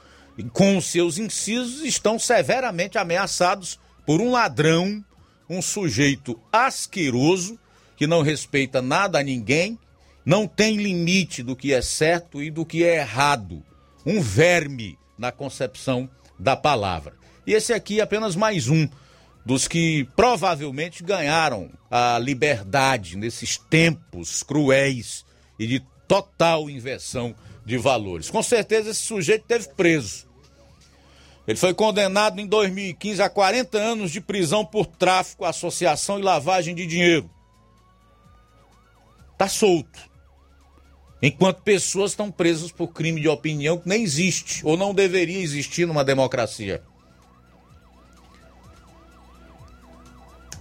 com 0.53 0.77
os 0.77 0.87
seus 0.87 1.19
incisos, 1.19 1.83
estão 1.85 2.19
severamente 2.19 2.97
ameaçados 2.97 3.79
por 4.07 4.21
um 4.21 4.31
ladrão, 4.31 5.05
um 5.51 5.61
sujeito 5.61 6.41
asqueroso, 6.53 7.59
que 7.97 8.07
não 8.07 8.23
respeita 8.23 8.81
nada 8.81 9.19
a 9.19 9.23
ninguém, 9.23 9.79
não 10.25 10.47
tem 10.47 10.77
limite 10.77 11.43
do 11.43 11.57
que 11.57 11.73
é 11.73 11.83
certo 11.83 12.43
e 12.43 12.51
do 12.51 12.65
que 12.65 12.85
é 12.85 12.99
errado. 12.99 13.65
Um 14.07 14.21
verme 14.21 14.99
na 15.19 15.33
concepção 15.33 16.09
da 16.39 16.57
palavra. 16.57 17.15
E 17.47 17.53
esse 17.53 17.73
aqui 17.73 17.99
é 17.99 18.03
apenas 18.03 18.37
mais 18.37 18.69
um 18.69 18.89
dos 19.45 19.67
que 19.67 20.07
provavelmente 20.15 21.03
ganharam 21.03 21.71
a 21.91 22.19
liberdade 22.19 23.17
nesses 23.17 23.57
tempos 23.57 24.43
cruéis 24.43 25.25
e 25.59 25.67
de 25.67 25.83
total 26.09 26.71
inversão 26.71 27.35
de 27.65 27.77
valores. 27.77 28.31
Com 28.31 28.43
certeza 28.43 28.91
esse 28.91 29.03
sujeito 29.03 29.45
teve 29.47 29.69
preso. 29.75 30.27
Ele 31.47 31.59
foi 31.59 31.73
condenado 31.73 32.41
em 32.41 32.47
2015 32.47 33.23
a 33.23 33.31
40 33.31 33.79
anos 33.79 34.11
de 34.11 34.21
prisão 34.21 34.65
por 34.65 34.87
tráfico, 34.87 35.45
associação 35.45 36.19
e 36.19 36.23
lavagem 36.23 36.75
de 36.75 36.87
dinheiro. 36.87 37.31
Tá 39.37 39.49
solto. 39.49 39.99
Enquanto 41.23 41.63
pessoas 41.63 42.13
estão 42.13 42.31
presas 42.31 42.71
por 42.71 42.89
crime 42.89 43.21
de 43.21 43.29
opinião 43.29 43.79
que 43.79 43.89
nem 43.89 44.03
existe 44.03 44.65
ou 44.65 44.77
não 44.77 44.95
deveria 44.95 45.41
existir 45.41 45.87
numa 45.87 46.05
democracia. 46.05 46.83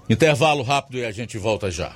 Intervalo 0.10 0.64
rápido 0.64 0.98
e 1.00 1.06
a 1.06 1.12
gente 1.12 1.38
volta 1.38 1.70
já. 1.70 1.96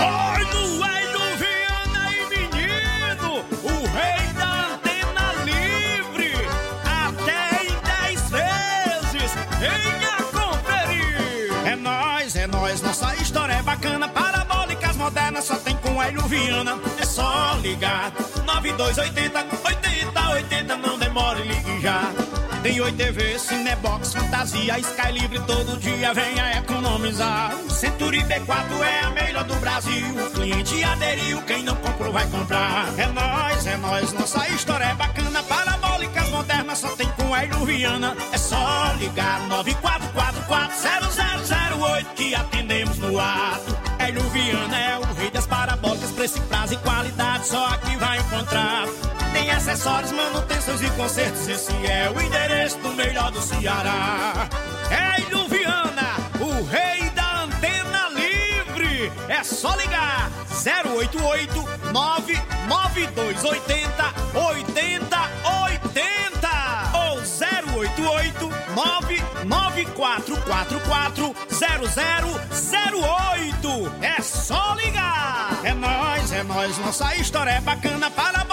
Oi 0.00 0.44
Ai 0.82 1.04
no 1.12 1.36
Viana 1.36 2.12
e 2.12 2.26
menino, 2.30 3.44
o 3.62 3.74
rei 3.92 4.32
da 4.32 4.74
antena 4.74 5.32
livre, 5.44 6.32
até 6.84 7.64
em 7.64 8.14
10 8.14 8.30
vezes, 8.30 9.30
venha 9.58 10.16
conferir. 10.32 11.66
É 11.66 11.76
nós, 11.76 12.36
é 12.36 12.46
nós, 12.46 12.80
nossa 12.80 13.14
história 13.16 13.52
é 13.54 13.62
bacana, 13.62 14.08
parabólicas 14.08 14.96
modernas 14.96 15.44
só 15.44 15.56
tem 15.56 15.76
com 15.76 16.02
Hélio 16.02 16.22
é 16.98 17.04
só 17.04 17.54
ligar, 17.60 18.12
9280, 18.46 19.46
80, 19.64 20.28
80, 20.30 20.76
não 20.76 20.98
demore, 20.98 21.42
ligue. 21.42 21.79
Tem 22.62 22.78
8 22.78 22.94
TV, 22.94 23.38
Cinebox, 23.38 24.12
Fantasia, 24.12 24.78
Sky 24.78 25.12
Livre, 25.12 25.40
todo 25.46 25.78
dia 25.78 26.12
venha 26.12 26.58
economizar. 26.58 27.56
Century 27.70 28.22
B4 28.24 28.82
é 28.82 29.00
a 29.00 29.08
melhor 29.10 29.44
do 29.44 29.54
Brasil. 29.56 30.06
O 30.26 30.30
cliente 30.30 30.84
aderiu, 30.84 31.40
quem 31.42 31.62
não 31.62 31.74
comprou 31.76 32.12
vai 32.12 32.26
comprar. 32.26 32.86
É 32.98 33.06
nós, 33.06 33.66
é 33.66 33.78
nós, 33.78 34.12
nossa 34.12 34.46
história 34.48 34.84
é 34.84 34.94
bacana. 34.94 35.42
Parabólicas 35.42 36.28
modernas 36.28 36.76
só 36.78 36.88
tem 36.96 37.08
com 37.12 37.34
a 37.34 37.40
Viana. 37.64 38.14
É 38.30 38.36
só 38.36 38.92
ligar 38.98 39.40
94440008 39.48 42.06
que 42.14 42.34
atendemos 42.34 42.98
no 42.98 43.18
ato. 43.18 43.74
Hélio 43.98 44.28
Viana 44.30 44.78
é 44.78 44.98
o 44.98 45.14
rei 45.14 45.30
das 45.30 45.46
parabólicas, 45.46 46.10
preço, 46.10 46.38
prazo 46.42 46.74
e 46.74 46.76
qualidade, 46.76 47.46
só 47.46 47.68
aqui 47.68 47.96
vai 47.96 48.18
encontrar. 48.18 48.86
Acessórios, 49.60 50.10
manutenções 50.12 50.80
e 50.80 50.88
consertos, 50.92 51.46
esse 51.46 51.70
é 51.86 52.10
o 52.10 52.18
endereço 52.18 52.78
do 52.78 52.94
melhor 52.94 53.30
do 53.30 53.42
Ceará. 53.42 54.48
Hélio 54.90 55.46
Viana, 55.48 56.16
o 56.40 56.64
rei 56.64 57.10
da 57.10 57.42
antena 57.42 58.08
livre. 58.08 59.12
É 59.28 59.44
só 59.44 59.74
ligar 59.74 60.30
088 60.50 61.62
99280 61.92 64.14
8080 64.34 66.48
ou 66.94 67.18
088 67.80 68.50
99444 68.74 71.34
0008. 71.50 73.92
É 74.00 74.22
só 74.22 74.72
ligar. 74.72 75.60
É 75.62 75.74
nós, 75.74 76.32
é 76.32 76.42
nós, 76.42 76.78
nossa 76.78 77.14
história 77.16 77.50
é 77.50 77.60
bacana. 77.60 78.10
Parabólicas 78.10 78.49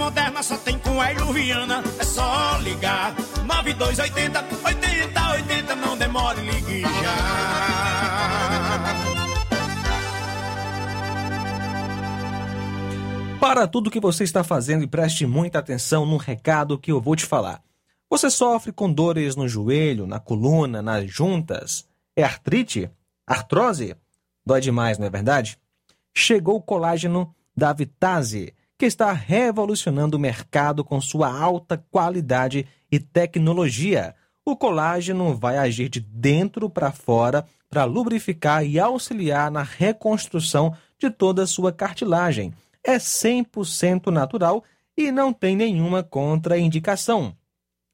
modernas 0.00 0.46
só 0.46 0.56
tem 0.56 0.78
com 0.78 0.98
a 0.98 1.12
Viana. 1.12 1.84
É 1.98 2.04
só 2.04 2.56
ligar. 2.62 3.14
9280 3.44 4.42
8080 4.64 5.76
não 5.76 5.94
demore, 5.94 6.40
ligue 6.40 6.80
já. 6.80 6.90
Para 13.38 13.68
tudo 13.68 13.90
que 13.90 14.00
você 14.00 14.24
está 14.24 14.42
fazendo 14.42 14.84
e 14.84 14.86
preste 14.86 15.26
muita 15.26 15.58
atenção 15.58 16.06
no 16.06 16.16
recado 16.16 16.78
que 16.78 16.90
eu 16.90 17.00
vou 17.00 17.14
te 17.14 17.26
falar. 17.26 17.62
Você 18.08 18.30
sofre 18.30 18.72
com 18.72 18.90
dores 18.90 19.36
no 19.36 19.46
joelho, 19.46 20.06
na 20.06 20.18
coluna, 20.18 20.80
nas 20.80 21.10
juntas? 21.10 21.86
É 22.16 22.22
artrite? 22.22 22.90
Artrose? 23.26 23.94
Dói 24.46 24.62
demais, 24.62 24.98
não 24.98 25.06
é 25.06 25.10
verdade? 25.10 25.58
Chegou 26.14 26.56
o 26.56 26.62
colágeno 26.62 27.34
da 27.54 27.72
Vitase, 27.72 28.54
que 28.80 28.86
está 28.86 29.12
revolucionando 29.12 30.16
o 30.16 30.20
mercado 30.20 30.82
com 30.82 30.98
sua 31.02 31.30
alta 31.30 31.76
qualidade 31.90 32.66
e 32.90 32.98
tecnologia. 32.98 34.14
O 34.42 34.56
colágeno 34.56 35.34
vai 35.36 35.58
agir 35.58 35.90
de 35.90 36.00
dentro 36.00 36.70
para 36.70 36.90
fora 36.90 37.44
para 37.68 37.84
lubrificar 37.84 38.64
e 38.64 38.80
auxiliar 38.80 39.50
na 39.50 39.62
reconstrução 39.62 40.74
de 40.98 41.10
toda 41.10 41.42
a 41.42 41.46
sua 41.46 41.70
cartilagem. 41.70 42.54
É 42.82 42.96
100% 42.96 44.06
natural 44.06 44.64
e 44.96 45.12
não 45.12 45.30
tem 45.30 45.54
nenhuma 45.54 46.02
contraindicação. 46.02 47.36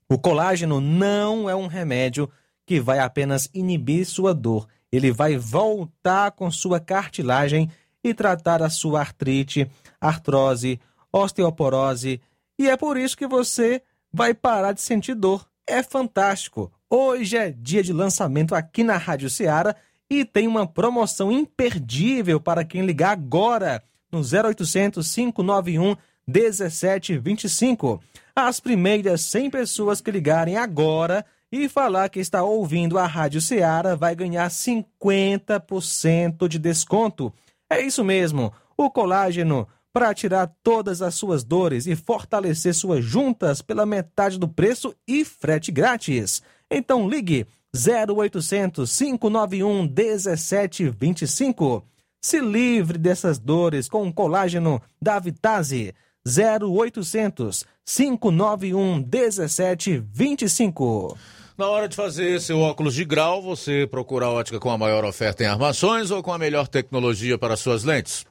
O 0.09 0.17
colágeno 0.17 0.81
não 0.81 1.51
é 1.51 1.57
um 1.57 1.67
remédio 1.67 2.31
que 2.65 2.79
vai 2.79 3.01
apenas 3.01 3.51
inibir 3.53 4.07
sua 4.07 4.33
dor, 4.33 4.69
ele 4.93 5.11
vai 5.11 5.37
voltar 5.37 6.31
com 6.31 6.49
sua 6.49 6.79
cartilagem 6.79 7.69
e 8.05 8.15
tratar 8.15 8.63
a 8.63 8.71
sua 8.71 9.01
artrite, 9.01 9.69
artrose, 10.07 10.81
osteoporose, 11.13 12.21
e 12.59 12.69
é 12.69 12.77
por 12.77 12.97
isso 12.97 13.17
que 13.17 13.27
você 13.27 13.83
vai 14.13 14.33
parar 14.33 14.73
de 14.73 14.81
sentir 14.81 15.15
dor. 15.15 15.47
É 15.67 15.83
fantástico! 15.83 16.73
Hoje 16.89 17.37
é 17.37 17.51
dia 17.51 17.83
de 17.83 17.93
lançamento 17.93 18.55
aqui 18.55 18.85
na 18.85 18.97
Rádio 18.97 19.29
Ceará 19.29 19.75
e 20.09 20.25
tem 20.25 20.47
uma 20.47 20.67
promoção 20.67 21.33
imperdível 21.33 22.41
para 22.41 22.65
quem 22.65 22.87
ligar 22.87 23.11
agora 23.11 23.83
no 24.11 24.21
0800 24.21 25.15
591 25.15 25.97
1725. 26.27 28.01
As 28.35 28.61
primeiras 28.61 29.23
100 29.23 29.51
pessoas 29.51 30.01
que 30.01 30.11
ligarem 30.11 30.57
agora 30.57 31.25
e 31.51 31.69
falar 31.69 32.09
que 32.09 32.21
está 32.21 32.43
ouvindo 32.43 32.99
a 32.99 33.07
Rádio 33.07 33.41
Ceará 33.41 33.95
vai 33.95 34.15
ganhar 34.15 34.49
50% 34.49 36.49
de 36.49 36.59
desconto. 36.59 37.33
É 37.69 37.81
isso 37.81 38.05
mesmo, 38.05 38.53
o 38.77 38.91
colágeno 38.91 39.67
para 39.97 40.13
tirar 40.13 40.53
todas 40.63 41.01
as 41.01 41.15
suas 41.15 41.43
dores 41.43 41.87
e 41.87 41.97
fortalecer 41.97 42.75
suas 42.75 43.03
juntas 43.03 43.63
pela 43.63 43.87
metade 43.87 44.39
do 44.39 44.47
preço 44.47 44.95
e 45.09 45.25
frete 45.25 45.73
grátis. 45.73 46.43
Então 46.71 47.09
ligue 47.09 47.47
0800 47.75 48.95
591 48.95 49.85
1725. 49.85 51.83
Se 52.23 52.41
livre 52.41 52.99
dessas 52.99 53.39
dores 53.39 53.89
com 53.89 54.07
o 54.07 54.13
colágeno 54.13 54.83
da 55.01 55.19
Vitase. 55.19 55.95
0800 56.27 57.65
591 57.87 58.97
1725. 58.97 61.17
Na 61.57 61.71
hora 61.71 61.89
de 61.89 61.97
fazer 61.97 62.39
seu 62.43 62.61
óculos 62.61 62.93
de 62.93 63.07
grau, 63.07 63.41
você 63.41 63.87
procura 63.87 64.27
a 64.27 64.31
ótica 64.31 64.61
com 64.61 64.71
a 64.71 64.77
maior 64.77 65.07
oferta 65.07 65.43
em 65.43 65.47
armações 65.47 66.11
ou 66.11 66.23
com 66.23 66.35
a 66.35 66.39
melhor 66.39 66.69
tecnologia 66.69 67.39
para 67.39 67.57
suas 67.57 67.83
lentes? 67.83 68.27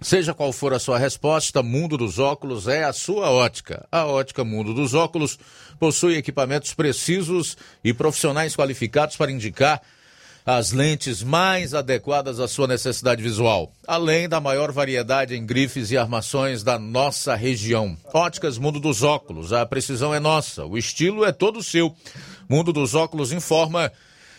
Seja 0.00 0.34
qual 0.34 0.52
for 0.52 0.74
a 0.74 0.78
sua 0.78 0.98
resposta, 0.98 1.62
Mundo 1.62 1.96
dos 1.96 2.18
Óculos 2.18 2.68
é 2.68 2.84
a 2.84 2.92
sua 2.92 3.30
ótica. 3.30 3.86
A 3.90 4.04
ótica 4.04 4.44
Mundo 4.44 4.74
dos 4.74 4.92
Óculos 4.92 5.38
possui 5.80 6.16
equipamentos 6.16 6.74
precisos 6.74 7.56
e 7.82 7.94
profissionais 7.94 8.54
qualificados 8.54 9.16
para 9.16 9.32
indicar 9.32 9.80
as 10.44 10.70
lentes 10.70 11.24
mais 11.24 11.74
adequadas 11.74 12.38
à 12.38 12.46
sua 12.46 12.68
necessidade 12.68 13.20
visual, 13.20 13.72
além 13.84 14.28
da 14.28 14.40
maior 14.40 14.70
variedade 14.70 15.34
em 15.34 15.44
grifes 15.44 15.90
e 15.90 15.96
armações 15.98 16.62
da 16.62 16.78
nossa 16.78 17.34
região. 17.34 17.96
Óticas 18.14 18.58
Mundo 18.58 18.78
dos 18.78 19.02
Óculos, 19.02 19.52
a 19.52 19.66
precisão 19.66 20.14
é 20.14 20.20
nossa, 20.20 20.64
o 20.64 20.78
estilo 20.78 21.24
é 21.24 21.32
todo 21.32 21.64
seu. 21.64 21.92
Mundo 22.48 22.72
dos 22.72 22.94
Óculos 22.94 23.32
informa 23.32 23.90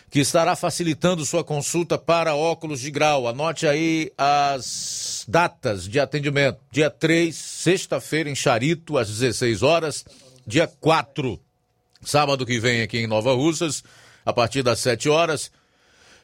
que 0.10 0.20
estará 0.20 0.56
facilitando 0.56 1.26
sua 1.26 1.44
consulta 1.44 1.98
para 1.98 2.36
óculos 2.36 2.80
de 2.80 2.90
grau. 2.90 3.28
Anote 3.28 3.68
aí 3.68 4.12
as 4.18 5.26
datas 5.28 5.88
de 5.88 6.00
atendimento. 6.00 6.60
Dia 6.72 6.90
3, 6.90 7.36
sexta-feira, 7.36 8.30
em 8.30 8.36
Charito, 8.36 8.98
às 8.98 9.10
16 9.10 9.64
horas. 9.64 10.06
Dia 10.46 10.68
4, 10.68 11.40
sábado 12.02 12.46
que 12.46 12.60
vem, 12.60 12.82
aqui 12.82 13.00
em 13.00 13.08
Nova 13.08 13.34
Russas, 13.34 13.84
a 14.26 14.32
partir 14.32 14.64
das 14.64 14.80
7 14.80 15.10
horas. 15.10 15.52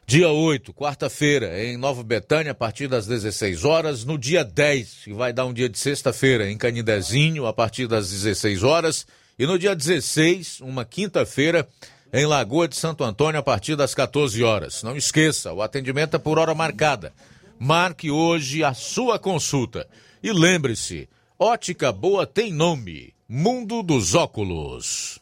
Dia 0.06 0.30
8, 0.30 0.74
quarta-feira, 0.74 1.64
em 1.64 1.78
Nova 1.78 2.04
Betânia, 2.04 2.52
a 2.52 2.56
partir 2.56 2.88
das 2.88 3.06
16 3.08 3.64
horas. 3.64 4.04
No 4.06 4.18
dia 4.18 4.44
10, 4.44 5.02
que 5.06 5.14
vai 5.14 5.32
dar 5.32 5.46
um 5.46 5.54
dia 5.54 5.70
de 5.70 5.78
sexta-feira, 5.78 6.50
em 6.50 6.58
Canidezinho, 6.58 7.46
a 7.46 7.54
partir 7.54 7.88
das 7.88 8.10
16 8.12 8.64
horas. 8.64 9.06
E 9.40 9.46
no 9.46 9.58
dia 9.58 9.76
16, 9.76 10.62
uma 10.62 10.86
quinta-feira, 10.86 11.68
em 12.14 12.28
Lagoa 12.28 12.68
de 12.68 12.76
Santo 12.76 13.04
Antônio, 13.04 13.40
a 13.40 13.44
partir 13.44 13.76
das 13.76 13.96
14 13.96 14.44
horas. 14.44 14.84
Não 14.84 14.96
esqueça, 14.96 15.52
o 15.52 15.64
atendimento 15.64 16.16
é 16.16 16.20
por 16.20 16.38
hora 16.38 16.54
marcada. 16.54 17.12
Marque 17.58 18.12
hoje 18.12 18.64
a 18.64 18.74
sua 18.74 19.18
consulta. 19.18 19.88
E 20.22 20.32
lembre-se, 20.32 21.10
ótica 21.40 21.92
boa 21.92 22.28
tem 22.28 22.54
nome. 22.54 23.14
Mundo 23.28 23.82
dos 23.82 24.14
Óculos. 24.14 25.20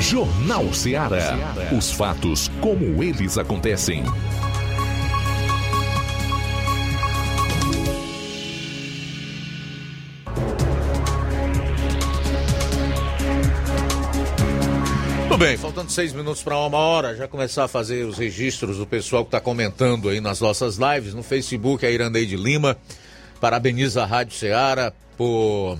Jornal 0.00 0.72
Ceará. 0.72 1.36
Os 1.76 1.92
fatos 1.92 2.48
como 2.62 3.02
eles 3.02 3.36
acontecem. 3.36 4.02
Bem, 15.42 15.56
faltando 15.56 15.90
seis 15.90 16.12
minutos 16.12 16.40
para 16.40 16.56
uma 16.56 16.78
hora, 16.78 17.16
já 17.16 17.26
começar 17.26 17.64
a 17.64 17.68
fazer 17.68 18.06
os 18.06 18.16
registros 18.16 18.78
do 18.78 18.86
pessoal 18.86 19.24
que 19.24 19.28
está 19.28 19.40
comentando 19.40 20.08
aí 20.08 20.20
nas 20.20 20.40
nossas 20.40 20.76
lives. 20.76 21.14
No 21.14 21.22
Facebook, 21.24 21.84
a 21.84 21.90
Irandeide 21.90 22.36
Lima. 22.36 22.76
Parabeniza 23.40 24.04
a 24.04 24.06
Rádio 24.06 24.36
Ceará 24.36 24.92
por 25.16 25.76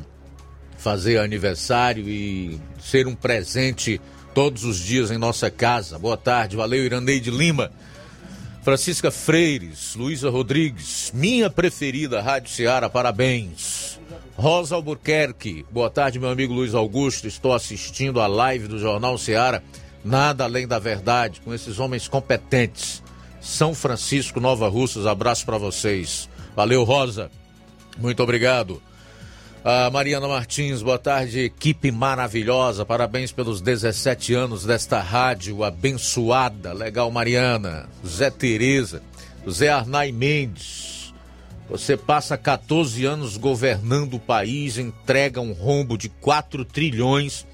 fazer 0.76 1.18
aniversário 1.18 2.08
e 2.08 2.60
ser 2.80 3.06
um 3.06 3.14
presente 3.14 4.00
todos 4.34 4.64
os 4.64 4.80
dias 4.80 5.12
em 5.12 5.18
nossa 5.18 5.48
casa. 5.48 5.96
Boa 5.96 6.16
tarde, 6.16 6.56
valeu 6.56 6.84
Irandeide 6.84 7.30
Lima. 7.30 7.70
Francisca 8.64 9.12
Freires, 9.12 9.94
Luísa 9.94 10.28
Rodrigues, 10.28 11.12
minha 11.14 11.48
preferida 11.48 12.20
Rádio 12.20 12.50
Ceará, 12.50 12.90
parabéns. 12.90 14.00
Rosa 14.36 14.74
Albuquerque, 14.74 15.64
boa 15.70 15.90
tarde, 15.90 16.18
meu 16.18 16.30
amigo 16.30 16.54
Luiz 16.54 16.74
Augusto. 16.74 17.28
Estou 17.28 17.52
assistindo 17.52 18.20
a 18.20 18.26
live 18.26 18.66
do 18.66 18.78
Jornal 18.78 19.18
Ceará. 19.18 19.62
Nada 20.04 20.44
além 20.44 20.66
da 20.66 20.78
verdade, 20.78 21.40
com 21.42 21.54
esses 21.54 21.78
homens 21.78 22.08
competentes. 22.08 23.02
São 23.40 23.74
Francisco, 23.74 24.40
Nova 24.40 24.68
Russas, 24.68 25.06
abraço 25.06 25.44
para 25.44 25.58
vocês. 25.58 26.28
Valeu, 26.56 26.82
Rosa. 26.82 27.30
Muito 27.98 28.22
obrigado. 28.22 28.82
A 29.64 29.90
Mariana 29.90 30.26
Martins, 30.26 30.82
boa 30.82 30.98
tarde, 30.98 31.40
equipe 31.40 31.92
maravilhosa. 31.92 32.84
Parabéns 32.84 33.30
pelos 33.30 33.60
17 33.60 34.34
anos 34.34 34.64
desta 34.64 35.00
rádio 35.00 35.62
abençoada. 35.62 36.72
Legal, 36.72 37.10
Mariana. 37.12 37.88
Zé 38.04 38.30
Tereza, 38.30 39.02
Zé 39.48 39.68
Arnai 39.68 40.10
Mendes. 40.10 40.91
Você 41.72 41.96
passa 41.96 42.36
14 42.36 43.06
anos 43.06 43.38
governando 43.38 44.12
o 44.12 44.20
país, 44.20 44.76
entrega 44.76 45.40
um 45.40 45.54
rombo 45.54 45.96
de 45.96 46.10
4 46.10 46.66
trilhões, 46.66 47.46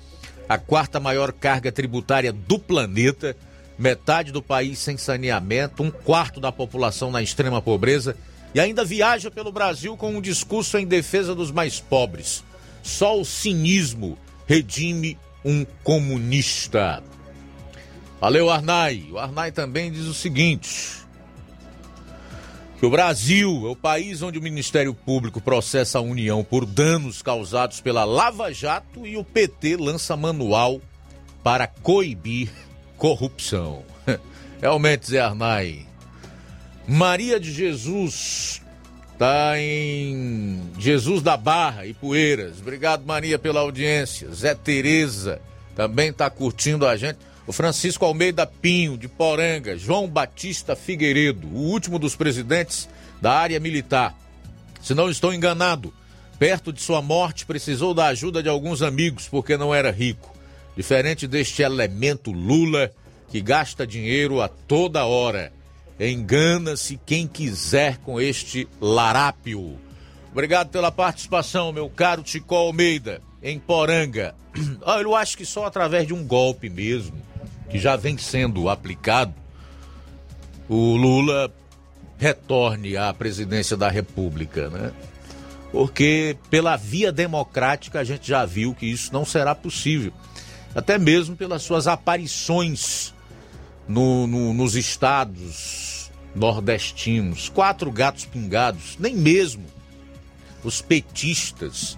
a 0.48 0.58
quarta 0.58 0.98
maior 0.98 1.30
carga 1.30 1.70
tributária 1.70 2.32
do 2.32 2.58
planeta, 2.58 3.36
metade 3.78 4.32
do 4.32 4.42
país 4.42 4.80
sem 4.80 4.96
saneamento, 4.96 5.84
um 5.84 5.90
quarto 5.92 6.40
da 6.40 6.50
população 6.50 7.12
na 7.12 7.22
extrema 7.22 7.62
pobreza 7.62 8.16
e 8.52 8.58
ainda 8.58 8.84
viaja 8.84 9.30
pelo 9.30 9.52
Brasil 9.52 9.96
com 9.96 10.16
um 10.16 10.20
discurso 10.20 10.76
em 10.78 10.84
defesa 10.84 11.32
dos 11.32 11.52
mais 11.52 11.78
pobres. 11.78 12.42
Só 12.82 13.20
o 13.20 13.24
cinismo 13.24 14.18
redime 14.48 15.16
um 15.44 15.64
comunista. 15.84 17.04
Valeu, 18.20 18.50
Arnai. 18.50 19.06
O 19.12 19.18
Arnai 19.18 19.52
também 19.52 19.92
diz 19.92 20.06
o 20.06 20.14
seguinte: 20.14 21.06
que 22.78 22.86
o 22.86 22.90
Brasil 22.90 23.66
é 23.66 23.70
o 23.70 23.76
país 23.76 24.22
onde 24.22 24.38
o 24.38 24.42
Ministério 24.42 24.94
Público 24.94 25.40
processa 25.40 25.98
a 25.98 26.02
União 26.02 26.44
por 26.44 26.64
danos 26.64 27.20
causados 27.22 27.80
pela 27.80 28.04
Lava 28.04 28.52
Jato 28.52 29.04
e 29.04 29.16
o 29.16 29.24
PT 29.24 29.76
lança 29.76 30.16
manual 30.16 30.80
para 31.42 31.66
coibir 31.66 32.50
corrupção. 32.96 33.82
Realmente, 34.62 35.10
Zé 35.10 35.18
Arnai. 35.18 35.86
Maria 36.86 37.40
de 37.40 37.52
Jesus 37.52 38.62
está 39.12 39.58
em 39.58 40.62
Jesus 40.78 41.20
da 41.20 41.36
Barra 41.36 41.84
e 41.84 41.92
Poeiras. 41.92 42.60
Obrigado, 42.60 43.04
Maria, 43.04 43.40
pela 43.40 43.60
audiência. 43.60 44.30
Zé 44.32 44.54
Tereza 44.54 45.40
também 45.74 46.10
está 46.10 46.30
curtindo 46.30 46.86
a 46.86 46.96
gente. 46.96 47.18
O 47.48 47.52
Francisco 47.52 48.04
Almeida 48.04 48.46
Pinho, 48.46 48.98
de 48.98 49.08
Poranga. 49.08 49.74
João 49.78 50.06
Batista 50.06 50.76
Figueiredo, 50.76 51.48
o 51.48 51.60
último 51.60 51.98
dos 51.98 52.14
presidentes 52.14 52.86
da 53.22 53.32
área 53.32 53.58
militar. 53.58 54.14
Se 54.82 54.92
não 54.92 55.08
estou 55.08 55.32
enganado, 55.32 55.90
perto 56.38 56.74
de 56.74 56.82
sua 56.82 57.00
morte, 57.00 57.46
precisou 57.46 57.94
da 57.94 58.08
ajuda 58.08 58.42
de 58.42 58.50
alguns 58.50 58.82
amigos 58.82 59.28
porque 59.28 59.56
não 59.56 59.74
era 59.74 59.90
rico. 59.90 60.36
Diferente 60.76 61.26
deste 61.26 61.62
elemento 61.62 62.30
Lula, 62.30 62.92
que 63.28 63.40
gasta 63.40 63.86
dinheiro 63.86 64.42
a 64.42 64.48
toda 64.48 65.06
hora. 65.06 65.50
Engana-se 65.98 67.00
quem 67.06 67.26
quiser 67.26 67.96
com 67.96 68.20
este 68.20 68.68
larápio. 68.78 69.78
Obrigado 70.30 70.68
pela 70.68 70.92
participação, 70.92 71.72
meu 71.72 71.88
caro 71.88 72.22
Tico 72.22 72.54
Almeida, 72.54 73.22
em 73.42 73.58
Poranga. 73.58 74.34
Eu 75.02 75.16
acho 75.16 75.34
que 75.34 75.46
só 75.46 75.64
através 75.64 76.06
de 76.06 76.12
um 76.12 76.22
golpe 76.26 76.68
mesmo, 76.68 77.16
que 77.68 77.78
já 77.78 77.96
vem 77.96 78.16
sendo 78.16 78.68
aplicado, 78.68 79.34
o 80.68 80.96
Lula 80.96 81.52
retorne 82.18 82.96
à 82.96 83.12
presidência 83.12 83.76
da 83.76 83.88
República, 83.88 84.68
né? 84.68 84.92
Porque 85.70 86.36
pela 86.50 86.76
via 86.76 87.12
democrática 87.12 88.00
a 88.00 88.04
gente 88.04 88.26
já 88.26 88.44
viu 88.44 88.74
que 88.74 88.86
isso 88.86 89.12
não 89.12 89.24
será 89.24 89.54
possível. 89.54 90.12
Até 90.74 90.98
mesmo 90.98 91.36
pelas 91.36 91.62
suas 91.62 91.86
aparições 91.86 93.14
no, 93.86 94.26
no, 94.26 94.52
nos 94.52 94.74
estados 94.74 96.10
nordestinos. 96.34 97.48
Quatro 97.48 97.90
gatos 97.90 98.24
pingados, 98.24 98.96
nem 98.98 99.14
mesmo 99.14 99.64
os 100.64 100.80
petistas 100.80 101.96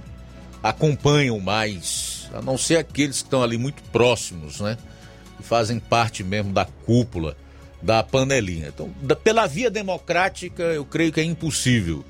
acompanham 0.62 1.40
mais, 1.40 2.28
a 2.34 2.42
não 2.42 2.58
ser 2.58 2.76
aqueles 2.76 3.18
que 3.18 3.26
estão 3.26 3.42
ali 3.42 3.56
muito 3.56 3.82
próximos, 3.84 4.60
né? 4.60 4.76
Fazem 5.42 5.78
parte 5.78 6.22
mesmo 6.22 6.52
da 6.52 6.64
cúpula 6.64 7.36
da 7.82 8.02
panelinha. 8.02 8.68
Então, 8.68 8.92
da, 9.02 9.16
pela 9.16 9.46
via 9.46 9.70
democrática, 9.70 10.62
eu 10.62 10.84
creio 10.84 11.12
que 11.12 11.20
é 11.20 11.24
impossível, 11.24 12.04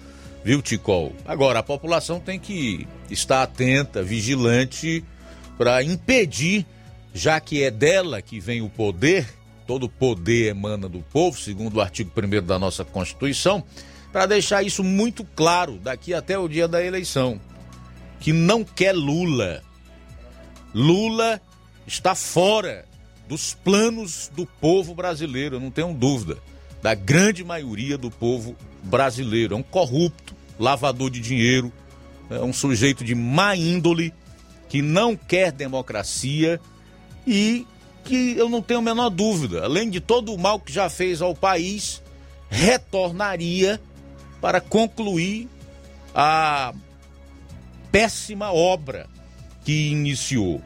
viu, 0.45 0.61
Ticol? 0.61 1.14
Agora, 1.24 1.61
a 1.61 1.62
população 1.62 2.18
tem 2.18 2.39
que 2.39 2.87
estar 3.11 3.43
atenta, 3.43 4.03
vigilante, 4.03 5.05
para 5.57 5.83
impedir, 5.83 6.66
já 7.14 7.41
que 7.41 7.62
é 7.62 7.70
dela 7.70 8.20
que 8.20 8.41
vem 8.41 8.62
o 8.62 8.68
poder, 8.68 9.28
todo 9.66 9.89
poder 9.89 10.49
emana 10.49 10.89
do 10.89 11.01
povo, 11.01 11.39
segundo 11.39 11.76
o 11.76 11.81
artigo 11.81 12.11
1 12.16 12.45
da 12.45 12.59
nossa 12.59 12.85
Constituição, 12.85 13.62
para 14.12 14.26
deixar 14.26 14.64
isso 14.64 14.83
muito 14.83 15.24
claro 15.37 15.78
daqui 15.78 16.12
até 16.12 16.37
o 16.37 16.49
dia 16.49 16.66
da 16.66 16.85
eleição. 16.85 17.41
Que 18.18 18.33
não 18.33 18.64
quer 18.64 18.93
Lula. 18.93 19.62
Lula 20.74 21.41
está 21.87 22.14
fora 22.14 22.85
dos 23.31 23.55
planos 23.55 24.28
do 24.35 24.45
povo 24.45 24.93
brasileiro, 24.93 25.55
eu 25.55 25.61
não 25.61 25.70
tenho 25.70 25.95
dúvida. 25.95 26.37
Da 26.83 26.95
grande 26.95 27.45
maioria 27.45 27.97
do 27.97 28.11
povo 28.11 28.57
brasileiro. 28.83 29.55
É 29.55 29.57
um 29.57 29.62
corrupto, 29.62 30.35
lavador 30.59 31.09
de 31.11 31.20
dinheiro, 31.20 31.72
é 32.28 32.41
um 32.41 32.53
sujeito 32.53 33.05
de 33.05 33.14
má 33.14 33.55
índole, 33.55 34.12
que 34.68 34.83
não 34.83 35.14
quer 35.14 35.53
democracia 35.53 36.61
e 37.24 37.64
que 38.03 38.37
eu 38.37 38.49
não 38.49 38.61
tenho 38.61 38.81
a 38.81 38.83
menor 38.83 39.11
dúvida, 39.11 39.62
além 39.62 39.89
de 39.89 40.01
todo 40.01 40.35
o 40.35 40.39
mal 40.39 40.59
que 40.59 40.72
já 40.72 40.91
fez 40.91 41.22
ao 41.22 41.33
país, 41.35 42.03
retornaria 42.49 43.81
para 44.41 44.61
concluir 44.61 45.49
a 46.12 46.74
péssima 47.93 48.53
obra 48.53 49.07
que 49.64 49.91
iniciou. 49.91 50.61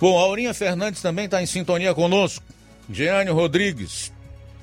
Bom, 0.00 0.18
Aurinha 0.18 0.52
Fernandes 0.52 1.00
também 1.00 1.26
está 1.26 1.42
em 1.42 1.46
sintonia 1.46 1.94
conosco. 1.94 2.44
Jeane 2.90 3.30
Rodrigues, 3.30 4.12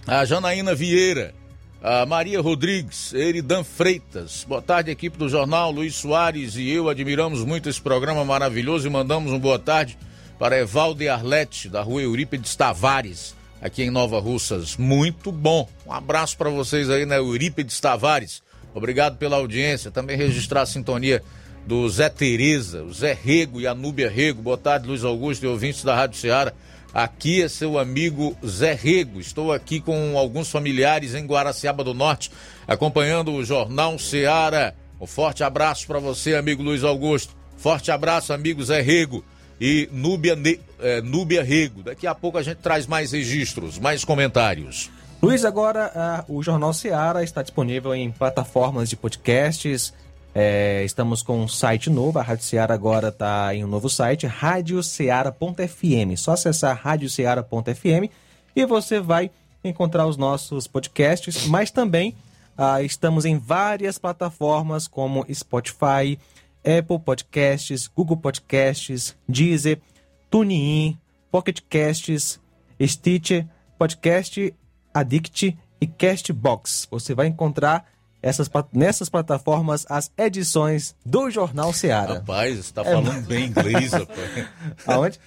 a 0.06 0.24
Janaína 0.26 0.76
Vieira, 0.76 1.34
a 1.82 2.06
Maria 2.06 2.40
Rodrigues, 2.42 3.14
Eridan 3.14 3.64
Freitas. 3.64 4.46
Boa 4.48 4.62
tarde, 4.62 4.92
equipe 4.92 5.18
do 5.18 5.28
jornal. 5.28 5.72
Luiz 5.72 5.96
Soares 5.96 6.56
e 6.56 6.70
eu 6.70 6.90
admiramos 6.90 7.44
muito 7.44 7.70
esse 7.70 7.82
programa 7.82 8.24
maravilhoso 8.24 8.86
e 8.86 8.90
mandamos 8.90 9.32
um 9.32 9.40
boa 9.40 9.58
tarde 9.58 9.98
para 10.38 10.60
Evaldo 10.60 11.02
e 11.02 11.10
Arlete, 11.10 11.70
da 11.70 11.82
rua 11.82 12.02
Eurípides 12.02 12.56
Tavares, 12.56 13.36
aqui 13.62 13.84
em 13.84 13.90
Nova 13.90 14.20
Russas. 14.20 14.78
Muito 14.78 15.32
bom. 15.32 15.68
Um 15.88 15.94
abraço 15.94 16.38
para 16.38 16.50
vocês 16.50 16.90
aí 16.90 17.06
na 17.06 17.16
Eurípides 17.16 17.80
Tavares. 17.80 18.44
Obrigado 18.74 19.18
pela 19.18 19.38
audiência. 19.38 19.90
Também 19.92 20.18
registrar 20.18 20.62
a 20.62 20.66
sintonia 20.66 21.24
do 21.66 21.88
Zé 21.89 22.09
Tereza, 22.09 22.84
o 22.84 22.93
Zé 22.93 23.14
Rego 23.14 23.62
e 23.62 23.68
a 23.68 23.74
Núbia 23.74 24.09
Rego. 24.09 24.41
Boa 24.41 24.57
tarde, 24.57 24.88
Luiz 24.88 25.03
Augusto 25.03 25.43
e 25.43 25.47
ouvintes 25.47 25.84
da 25.84 25.95
Rádio 25.95 26.20
Ceará. 26.20 26.53
Aqui 26.93 27.41
é 27.41 27.47
seu 27.47 27.80
amigo 27.80 28.36
Zé 28.45 28.74
Rego. 28.74 29.20
Estou 29.20 29.53
aqui 29.53 29.80
com 29.80 30.18
alguns 30.18 30.49
familiares 30.49 31.16
em 31.16 31.26
Guaraciaba 31.26 31.84
do 31.84 31.93
Norte, 31.93 32.32
acompanhando 32.68 33.32
o 33.32 33.45
Jornal 33.45 33.97
Ceará. 33.97 34.74
Um 34.99 35.07
forte 35.07 35.43
abraço 35.43 35.88
para 35.88 35.99
você, 35.99 36.36
amigo 36.36 36.62
Luiz 36.62 36.84
Augusto. 36.84 37.34
Forte 37.57 37.91
abraço, 37.91 38.34
amigo 38.34 38.64
Zé 38.64 38.82
Rego 38.82 39.24
e 39.59 39.88
Núbia, 39.91 40.38
é, 40.80 41.01
Núbia 41.01 41.43
Rego. 41.43 41.84
Daqui 41.84 42.07
a 42.07 42.16
pouco 42.16 42.38
a 42.38 42.43
gente 42.43 42.57
traz 42.57 42.88
mais 42.88 43.12
registros, 43.12 43.78
mais 43.80 44.03
comentários. 44.03 44.89
Luiz, 45.22 45.45
agora 45.45 46.26
uh, 46.28 46.36
o 46.36 46.41
Jornal 46.41 46.74
Ceará 46.74 47.24
está 47.24 47.43
disponível 47.43 47.93
em 47.93 48.12
plataformas 48.12 48.89
de 48.89 48.95
podcasts. 48.95 49.93
É, 50.34 50.84
estamos 50.86 51.22
com 51.22 51.42
um 51.42 51.48
site 51.48 51.90
novo, 51.90 52.18
a 52.18 52.22
Rádio 52.22 52.46
Ceará 52.46 52.74
agora 52.74 53.10
está 53.10 53.54
em 53.54 53.66
um 53.66 53.68
novo 53.68 53.90
site, 53.90 54.26
radioceara.fm. 54.26 56.16
Só 56.16 56.32
acessar 56.32 56.80
radioceara.fm 56.82 58.10
e 58.56 58.66
você 58.66 59.00
vai 59.00 59.30
encontrar 59.64 60.08
os 60.08 60.16
nossos 60.16 60.68
podcasts, 60.68 61.46
mas 61.48 61.70
também 61.70 62.16
uh, 62.58 62.84
estamos 62.84 63.26
em 63.26 63.38
várias 63.38 63.98
plataformas 63.98 64.88
como 64.88 65.26
Spotify, 65.34 66.18
Apple 66.60 67.00
Podcasts, 67.00 67.88
Google 67.88 68.18
Podcasts, 68.18 69.16
Deezer, 69.28 69.80
TuneIn, 70.30 70.98
Pocket 71.30 71.60
Casts, 71.70 72.40
Stitcher, 72.82 73.46
Podcast 73.78 74.54
Addict 74.94 75.58
e 75.80 75.88
Castbox. 75.88 76.88
Você 76.90 77.14
vai 77.14 77.28
encontrar 77.28 77.86
essas, 78.22 78.49
nessas 78.72 79.09
plataformas 79.09 79.86
as 79.89 80.11
edições 80.17 80.95
do 81.05 81.30
Jornal 81.30 81.74
Seara. 81.74 82.15
Rapaz, 82.15 82.55
você 82.55 82.59
está 82.59 82.84
falando 82.84 83.17
é... 83.17 83.22
bem 83.22 83.45
inglês, 83.47 83.91
rapaz. 83.93 84.47
Aonde? 84.86 85.19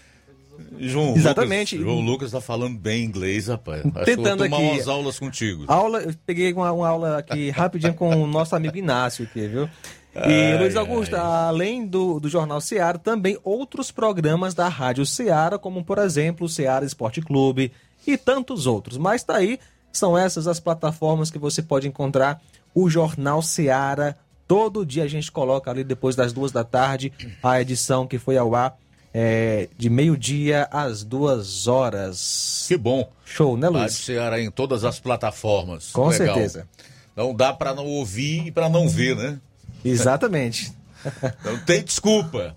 João 0.78 1.16
Exatamente. 1.16 1.76
Lucas, 1.76 1.92
João 1.92 2.04
Lucas 2.04 2.28
está 2.28 2.40
falando 2.40 2.78
bem 2.78 3.04
inglês, 3.04 3.48
rapaz. 3.48 3.82
Acho 3.94 4.04
Tentando 4.04 4.44
tomar 4.44 4.56
aqui, 4.56 4.66
umas 4.66 4.88
aulas 4.88 5.18
contigo. 5.18 5.64
Aula, 5.68 6.00
eu 6.00 6.14
peguei 6.26 6.52
uma, 6.52 6.70
uma 6.72 6.88
aula 6.88 7.18
aqui 7.18 7.50
rapidinho 7.50 7.94
com 7.94 8.22
o 8.22 8.26
nosso 8.26 8.54
amigo 8.54 8.76
Inácio 8.76 9.24
aqui, 9.24 9.46
viu? 9.46 9.68
E 10.14 10.18
ai, 10.18 10.58
Luiz 10.58 10.76
Augusto, 10.76 11.16
ai. 11.16 11.48
além 11.48 11.86
do, 11.86 12.20
do 12.20 12.28
Jornal 12.28 12.60
Seara, 12.60 12.98
também 12.98 13.36
outros 13.42 13.90
programas 13.90 14.54
da 14.54 14.68
Rádio 14.68 15.04
Seara, 15.04 15.58
como 15.58 15.84
por 15.84 15.98
exemplo 15.98 16.46
o 16.46 16.48
Seara 16.48 16.84
Esporte 16.84 17.20
Clube 17.20 17.72
e 18.06 18.16
tantos 18.16 18.66
outros. 18.66 18.96
Mas 18.96 19.24
tá 19.24 19.36
aí, 19.36 19.58
são 19.92 20.16
essas 20.16 20.46
as 20.46 20.60
plataformas 20.60 21.30
que 21.30 21.38
você 21.38 21.62
pode 21.62 21.88
encontrar 21.88 22.40
o 22.74 22.90
Jornal 22.90 23.40
Seara. 23.40 24.16
Todo 24.46 24.84
dia 24.84 25.04
a 25.04 25.08
gente 25.08 25.32
coloca 25.32 25.70
ali 25.70 25.84
depois 25.84 26.14
das 26.14 26.32
duas 26.32 26.52
da 26.52 26.64
tarde 26.64 27.12
a 27.42 27.60
edição 27.60 28.06
que 28.06 28.18
foi 28.18 28.36
ao 28.36 28.54
ar 28.54 28.76
é, 29.14 29.68
de 29.78 29.88
meio-dia 29.88 30.68
às 30.70 31.04
duas 31.04 31.68
horas. 31.68 32.64
Que 32.66 32.76
bom. 32.76 33.08
Show, 33.24 33.56
né, 33.56 33.68
Luiz? 33.68 33.82
Rádio 33.82 33.96
Seara 33.96 34.40
em 34.40 34.50
todas 34.50 34.84
as 34.84 34.98
plataformas. 34.98 35.92
Com 35.92 36.08
Legal. 36.08 36.34
certeza. 36.34 36.68
Não 37.16 37.32
dá 37.32 37.52
para 37.52 37.72
não 37.72 37.86
ouvir 37.86 38.48
e 38.48 38.50
para 38.50 38.68
não 38.68 38.88
ver, 38.88 39.14
né? 39.16 39.38
Exatamente. 39.84 40.72
Não 41.44 41.58
tem 41.58 41.84
desculpa. 41.84 42.56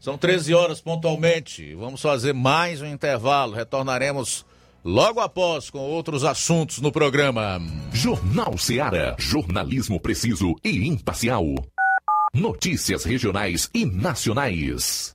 São 0.00 0.18
13 0.18 0.52
horas 0.52 0.80
pontualmente. 0.80 1.74
Vamos 1.76 2.02
fazer 2.02 2.34
mais 2.34 2.82
um 2.82 2.86
intervalo. 2.86 3.54
Retornaremos 3.54 4.44
logo 4.84 5.20
após 5.20 5.70
com 5.70 5.78
outros 5.78 6.22
assuntos 6.24 6.80
no 6.80 6.92
programa. 6.92 7.58
Jornal 7.92 8.58
Seara. 8.58 9.16
Jornalismo 9.18 9.98
preciso 9.98 10.54
e 10.62 10.86
imparcial. 10.86 11.46
Notícias 12.34 13.04
regionais 13.04 13.70
e 13.72 13.86
nacionais. 13.86 15.14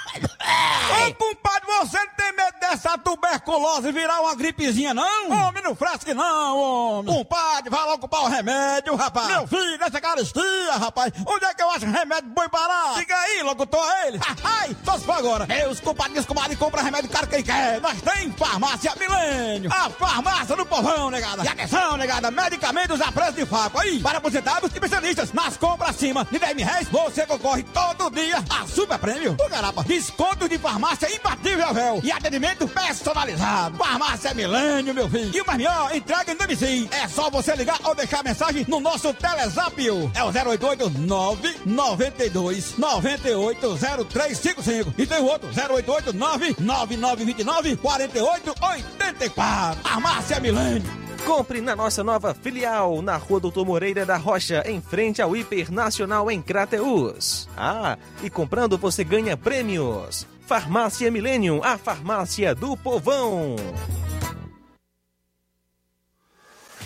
Ô, 0.23 1.13
compadre, 1.15 1.61
você 1.79 1.97
não 1.97 2.13
tem 2.15 2.31
medo 2.33 2.59
dessa 2.59 2.97
tuberculose 2.97 3.91
virar 3.91 4.21
uma 4.21 4.35
gripezinha, 4.35 4.93
não? 4.93 5.31
Homem, 5.31 5.63
não 5.63 5.75
fresque 5.75 6.13
não, 6.13 6.57
homem. 6.57 7.13
Compadre, 7.13 7.69
vai 7.69 7.85
logo 7.85 7.99
comprar 7.99 8.21
o 8.21 8.27
remédio, 8.27 8.95
rapaz. 8.95 9.27
Meu 9.27 9.47
filho, 9.47 9.77
nessa 9.77 9.99
caristia, 9.99 10.73
rapaz. 10.77 11.11
Onde 11.25 11.45
é 11.45 11.53
que 11.53 11.61
eu 11.61 11.71
acho 11.71 11.85
remédio 11.85 12.29
bom 12.29 12.47
parar? 12.49 12.95
Diga 12.95 13.15
aí, 13.15 13.43
locutor, 13.43 13.85
ele. 14.05 14.19
Ai, 14.43 14.75
só 14.83 14.97
se 14.97 15.05
for 15.05 15.17
agora. 15.17 15.45
Meus 15.45 15.79
compadres, 15.79 16.25
comadre, 16.25 16.55
compra 16.55 16.81
remédio 16.81 17.09
caro 17.09 17.27
quem 17.27 17.43
quer. 17.43 17.79
Nós 17.81 18.01
tem 18.01 18.31
farmácia 18.31 18.93
Milênio. 18.99 19.71
A 19.73 19.89
farmácia 19.89 20.55
do 20.55 20.65
povão, 20.65 21.09
negada. 21.09 21.43
E 21.43 21.47
atenção, 21.47 21.97
negada, 21.97 22.29
medicamentos 22.31 23.01
a 23.01 23.11
preço 23.11 23.33
de 23.33 23.45
faco. 23.45 23.79
Aí, 23.79 23.99
para 23.99 24.17
aposentados 24.17 24.69
e 24.69 24.73
especialistas. 24.73 25.33
Nas 25.33 25.57
compras 25.57 25.91
acima 25.91 26.25
de 26.29 26.39
10 26.39 26.55
mil 26.55 26.65
reais, 26.65 26.87
você 26.89 27.25
concorre 27.25 27.63
todo 27.63 28.09
dia 28.11 28.43
a 28.49 28.67
super 28.67 28.97
prêmio. 28.97 29.33
Do 29.33 29.49
garapa, 29.49 29.83
desconto 30.11 30.47
de 30.47 30.57
farmácia 30.57 31.13
imbatível, 31.13 31.73
véu. 31.73 31.99
E 32.03 32.11
atendimento 32.11 32.67
personalizado. 32.67 33.77
Farmácia 33.77 34.33
Milênio, 34.33 34.93
meu 34.93 35.09
filho. 35.09 35.31
E 35.33 35.39
o 35.41 35.51
melhor, 35.51 35.95
entrega 35.95 36.33
em 36.33 36.35
domicílio. 36.35 36.89
É 36.91 37.07
só 37.07 37.29
você 37.29 37.55
ligar 37.55 37.79
ou 37.83 37.95
deixar 37.95 38.21
mensagem 38.23 38.65
no 38.67 38.81
nosso 38.81 39.13
Telezap. 39.13 39.71
É 40.13 40.23
o 40.23 40.27
088 40.27 40.89
992 40.99 42.77
98 42.77 43.77
0355. 43.77 44.93
E 44.97 45.07
tem 45.07 45.19
o 45.19 45.25
outro, 45.25 45.49
088 45.49 46.13
99929 46.13 47.77
4884. 47.77 49.81
Farmácia 49.81 50.39
Milênio. 50.39 51.10
Compre 51.25 51.61
na 51.61 51.75
nossa 51.75 52.03
nova 52.03 52.33
filial, 52.33 53.01
na 53.01 53.15
Rua 53.15 53.39
Doutor 53.39 53.65
Moreira 53.65 54.05
da 54.05 54.17
Rocha, 54.17 54.63
em 54.65 54.81
frente 54.81 55.21
ao 55.21 55.35
Hipernacional 55.35 56.29
em 56.31 56.41
Crateús. 56.41 57.47
Ah, 57.55 57.97
e 58.23 58.29
comprando 58.29 58.77
você 58.77 59.03
ganha 59.03 59.37
prêmios. 59.37 60.27
Farmácia 60.45 61.09
Millennium, 61.11 61.61
a 61.63 61.77
farmácia 61.77 62.53
do 62.53 62.75
povão. 62.75 63.55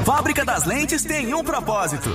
Fábrica 0.04 0.44
das 0.44 0.66
Lentes 0.66 1.02
tem 1.04 1.32
um 1.34 1.42
propósito 1.42 2.14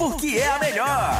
porque 0.00 0.38
é 0.38 0.48
a 0.48 0.58
melhor. 0.58 1.12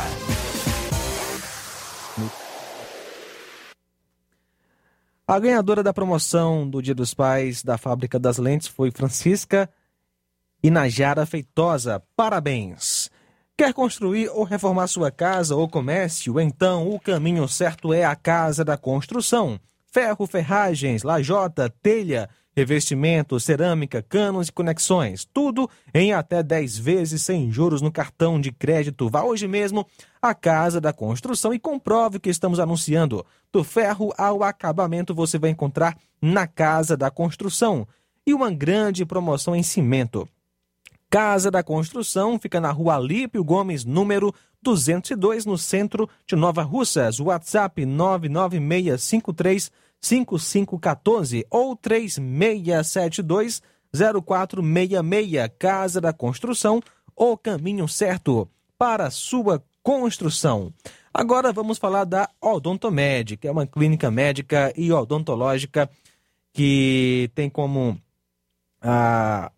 A 5.29 5.39
ganhadora 5.39 5.83
da 5.83 5.93
promoção 5.93 6.69
do 6.69 6.81
Dia 6.81 6.95
dos 6.95 7.13
Pais 7.13 7.63
da 7.63 7.77
Fábrica 7.77 8.19
das 8.19 8.39
Lentes 8.39 8.69
foi 8.69 8.91
Francisca 8.91 9.69
Inajara 10.63 11.27
Feitosa. 11.27 12.03
Parabéns! 12.17 13.11
Quer 13.55 13.75
construir 13.75 14.31
ou 14.31 14.45
reformar 14.45 14.87
sua 14.87 15.11
casa 15.11 15.55
ou 15.55 15.69
comércio? 15.69 16.41
Então 16.41 16.89
o 16.89 16.99
caminho 16.99 17.47
certo 17.47 17.93
é 17.93 18.07
a 18.07 18.17
Casa 18.17 18.65
da 18.65 18.79
Construção. 18.79 19.61
Ferro, 19.93 20.27
ferragens, 20.27 21.03
lajota, 21.03 21.69
telha, 21.83 22.31
revestimento, 22.55 23.39
cerâmica, 23.39 24.03
canos 24.03 24.49
e 24.49 24.53
conexões. 24.53 25.25
Tudo 25.25 25.69
em 25.95 26.13
até 26.13 26.43
10 26.43 26.79
vezes 26.79 27.23
sem 27.23 27.51
juros 27.51 27.81
no 27.81 27.93
cartão 27.93 28.41
de 28.41 28.53
crédito. 28.53 29.09
Vá 29.09 29.23
hoje 29.23 29.47
mesmo 29.47 29.87
à 30.21 30.35
Casa 30.35 30.81
da 30.81 30.93
Construção 30.93 31.55
e 31.55 31.59
comprove 31.59 32.19
o 32.19 32.21
que 32.21 32.31
estamos 32.31 32.61
anunciando. 32.61 33.25
Do 33.53 33.65
ferro 33.65 34.13
ao 34.17 34.43
acabamento 34.43 35.15
você 35.15 35.39
vai 35.39 35.51
encontrar 35.51 35.97
na 36.21 36.47
Casa 36.47 36.97
da 36.97 37.11
Construção. 37.11 37.87
E 38.27 38.35
uma 38.35 38.51
grande 38.51 39.07
promoção 39.07 39.57
em 39.57 39.63
cimento. 39.63 40.29
Casa 41.09 41.51
da 41.51 41.63
Construção 41.63 42.39
fica 42.39 42.61
na 42.61 42.71
rua 42.71 42.95
Alípio 42.95 43.43
Gomes, 43.43 43.85
número 43.85 44.33
202, 44.63 45.45
no 45.47 45.59
centro 45.59 46.09
de 46.27 46.37
Nova 46.37 46.63
Russas. 46.63 47.19
WhatsApp 47.19 47.85
99653 47.85 49.73
5514 50.01 51.47
ou 51.51 51.77
3672 51.77 53.63
0466. 53.93 55.51
Casa 55.59 56.01
da 56.01 56.13
Construção, 56.13 56.81
o 57.17 57.37
caminho 57.37 57.87
certo 57.89 58.49
para 58.79 59.11
sua 59.11 59.63
construção. 59.83 60.73
Agora 61.13 61.53
vamos 61.53 61.79
falar 61.79 62.05
da 62.05 62.29
Odontomed, 62.41 63.37
que 63.37 63.49
é 63.49 63.51
uma 63.51 63.67
clínica 63.67 64.11
médica 64.11 64.73
e 64.77 64.93
odontológica 64.93 65.91
que 66.53 67.31
tem 67.35 67.51
como 67.51 68.01
a 68.81 69.51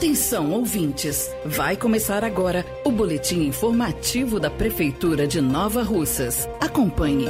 Atenção, 0.00 0.52
ouvintes! 0.52 1.30
Vai 1.44 1.76
começar 1.76 2.24
agora 2.24 2.64
o 2.86 2.90
boletim 2.90 3.42
informativo 3.42 4.40
da 4.40 4.48
Prefeitura 4.48 5.26
de 5.26 5.42
Nova 5.42 5.82
Russas. 5.82 6.48
Acompanhe. 6.58 7.26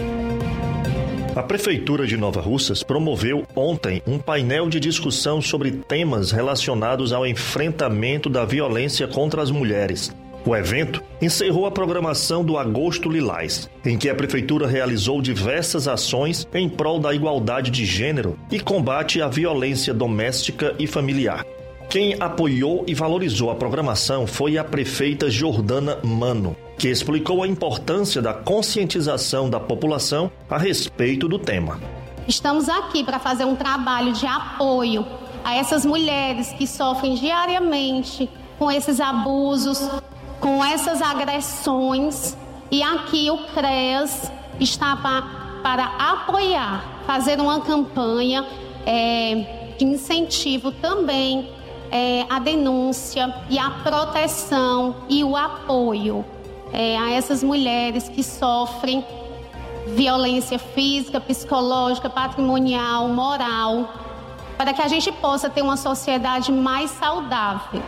A 1.35 1.43
Prefeitura 1.43 2.07
de 2.07 2.17
Nova 2.17 2.41
Russas 2.41 2.85
promoveu 2.85 3.45
ontem 3.57 4.01
um 4.07 4.21
painel 4.21 4.69
de 4.69 4.79
discussão 4.79 5.43
sobre 5.43 5.73
temas 5.73 6.31
relacionados 6.31 7.13
ao 7.13 7.27
enfrentamento 7.27 8.31
da 8.31 8.45
violência 8.45 9.09
contra 9.09 9.43
as 9.43 9.51
mulheres. 9.51 10.15
O 10.47 10.55
evento 10.55 11.03
encerrou 11.21 11.67
a 11.67 11.73
programação 11.73 12.45
do 12.45 12.57
Agosto 12.57 13.11
Lilás, 13.11 13.69
em 13.85 13.99
que 13.99 14.09
a 14.09 14.15
Prefeitura 14.15 14.69
realizou 14.69 15.21
diversas 15.21 15.89
ações 15.89 16.47
em 16.55 16.69
prol 16.69 17.01
da 17.01 17.13
igualdade 17.13 17.69
de 17.69 17.85
gênero 17.85 18.39
e 18.49 18.61
combate 18.61 19.21
à 19.21 19.27
violência 19.27 19.93
doméstica 19.93 20.73
e 20.79 20.87
familiar. 20.87 21.45
Quem 21.91 22.15
apoiou 22.21 22.85
e 22.87 22.95
valorizou 22.95 23.51
a 23.51 23.57
programação 23.57 24.25
foi 24.25 24.57
a 24.57 24.63
prefeita 24.63 25.29
Jordana 25.29 25.99
Mano, 26.05 26.57
que 26.79 26.87
explicou 26.87 27.43
a 27.43 27.49
importância 27.49 28.23
da 28.23 28.33
conscientização 28.33 29.51
da 29.51 29.59
população 29.59 30.31
a 30.49 30.57
respeito 30.57 31.27
do 31.27 31.37
tema. 31.37 31.81
Estamos 32.29 32.69
aqui 32.69 33.03
para 33.03 33.19
fazer 33.19 33.45
um 33.45 33.57
trabalho 33.57 34.13
de 34.13 34.25
apoio 34.25 35.05
a 35.43 35.57
essas 35.57 35.85
mulheres 35.85 36.53
que 36.53 36.65
sofrem 36.65 37.17
diariamente 37.17 38.31
com 38.57 38.71
esses 38.71 39.01
abusos, 39.01 39.91
com 40.39 40.65
essas 40.65 41.03
agressões. 41.03 42.37
E 42.71 42.85
aqui 42.85 43.33
o 43.33 43.39
CREAS 43.49 44.31
está 44.61 44.95
para, 44.95 45.23
para 45.61 45.87
apoiar, 45.87 47.03
fazer 47.05 47.41
uma 47.41 47.63
campanha 47.63 48.47
é, 48.87 49.75
de 49.77 49.85
incentivo 49.85 50.71
também 50.71 51.59
é, 51.91 52.25
a 52.29 52.39
denúncia 52.39 53.35
e 53.49 53.59
a 53.59 53.71
proteção 53.83 54.97
e 55.09 55.25
o 55.25 55.37
apoio 55.37 56.25
é, 56.73 56.97
a 56.97 57.11
essas 57.13 57.43
mulheres 57.43 58.09
que 58.09 58.23
sofrem 58.23 59.05
violência 59.89 60.59
física, 60.59 61.21
psicológica, 61.21 62.09
patrimonial, 62.09 63.09
moral, 63.09 63.93
para 64.57 64.73
que 64.73 64.83
a 64.83 64.89
gente 64.89 65.11
possa 65.11 65.49
ter 65.49 65.63
uma 65.63 65.77
sociedade 65.77 66.53
mais 66.53 66.91
saudável. 66.91 67.83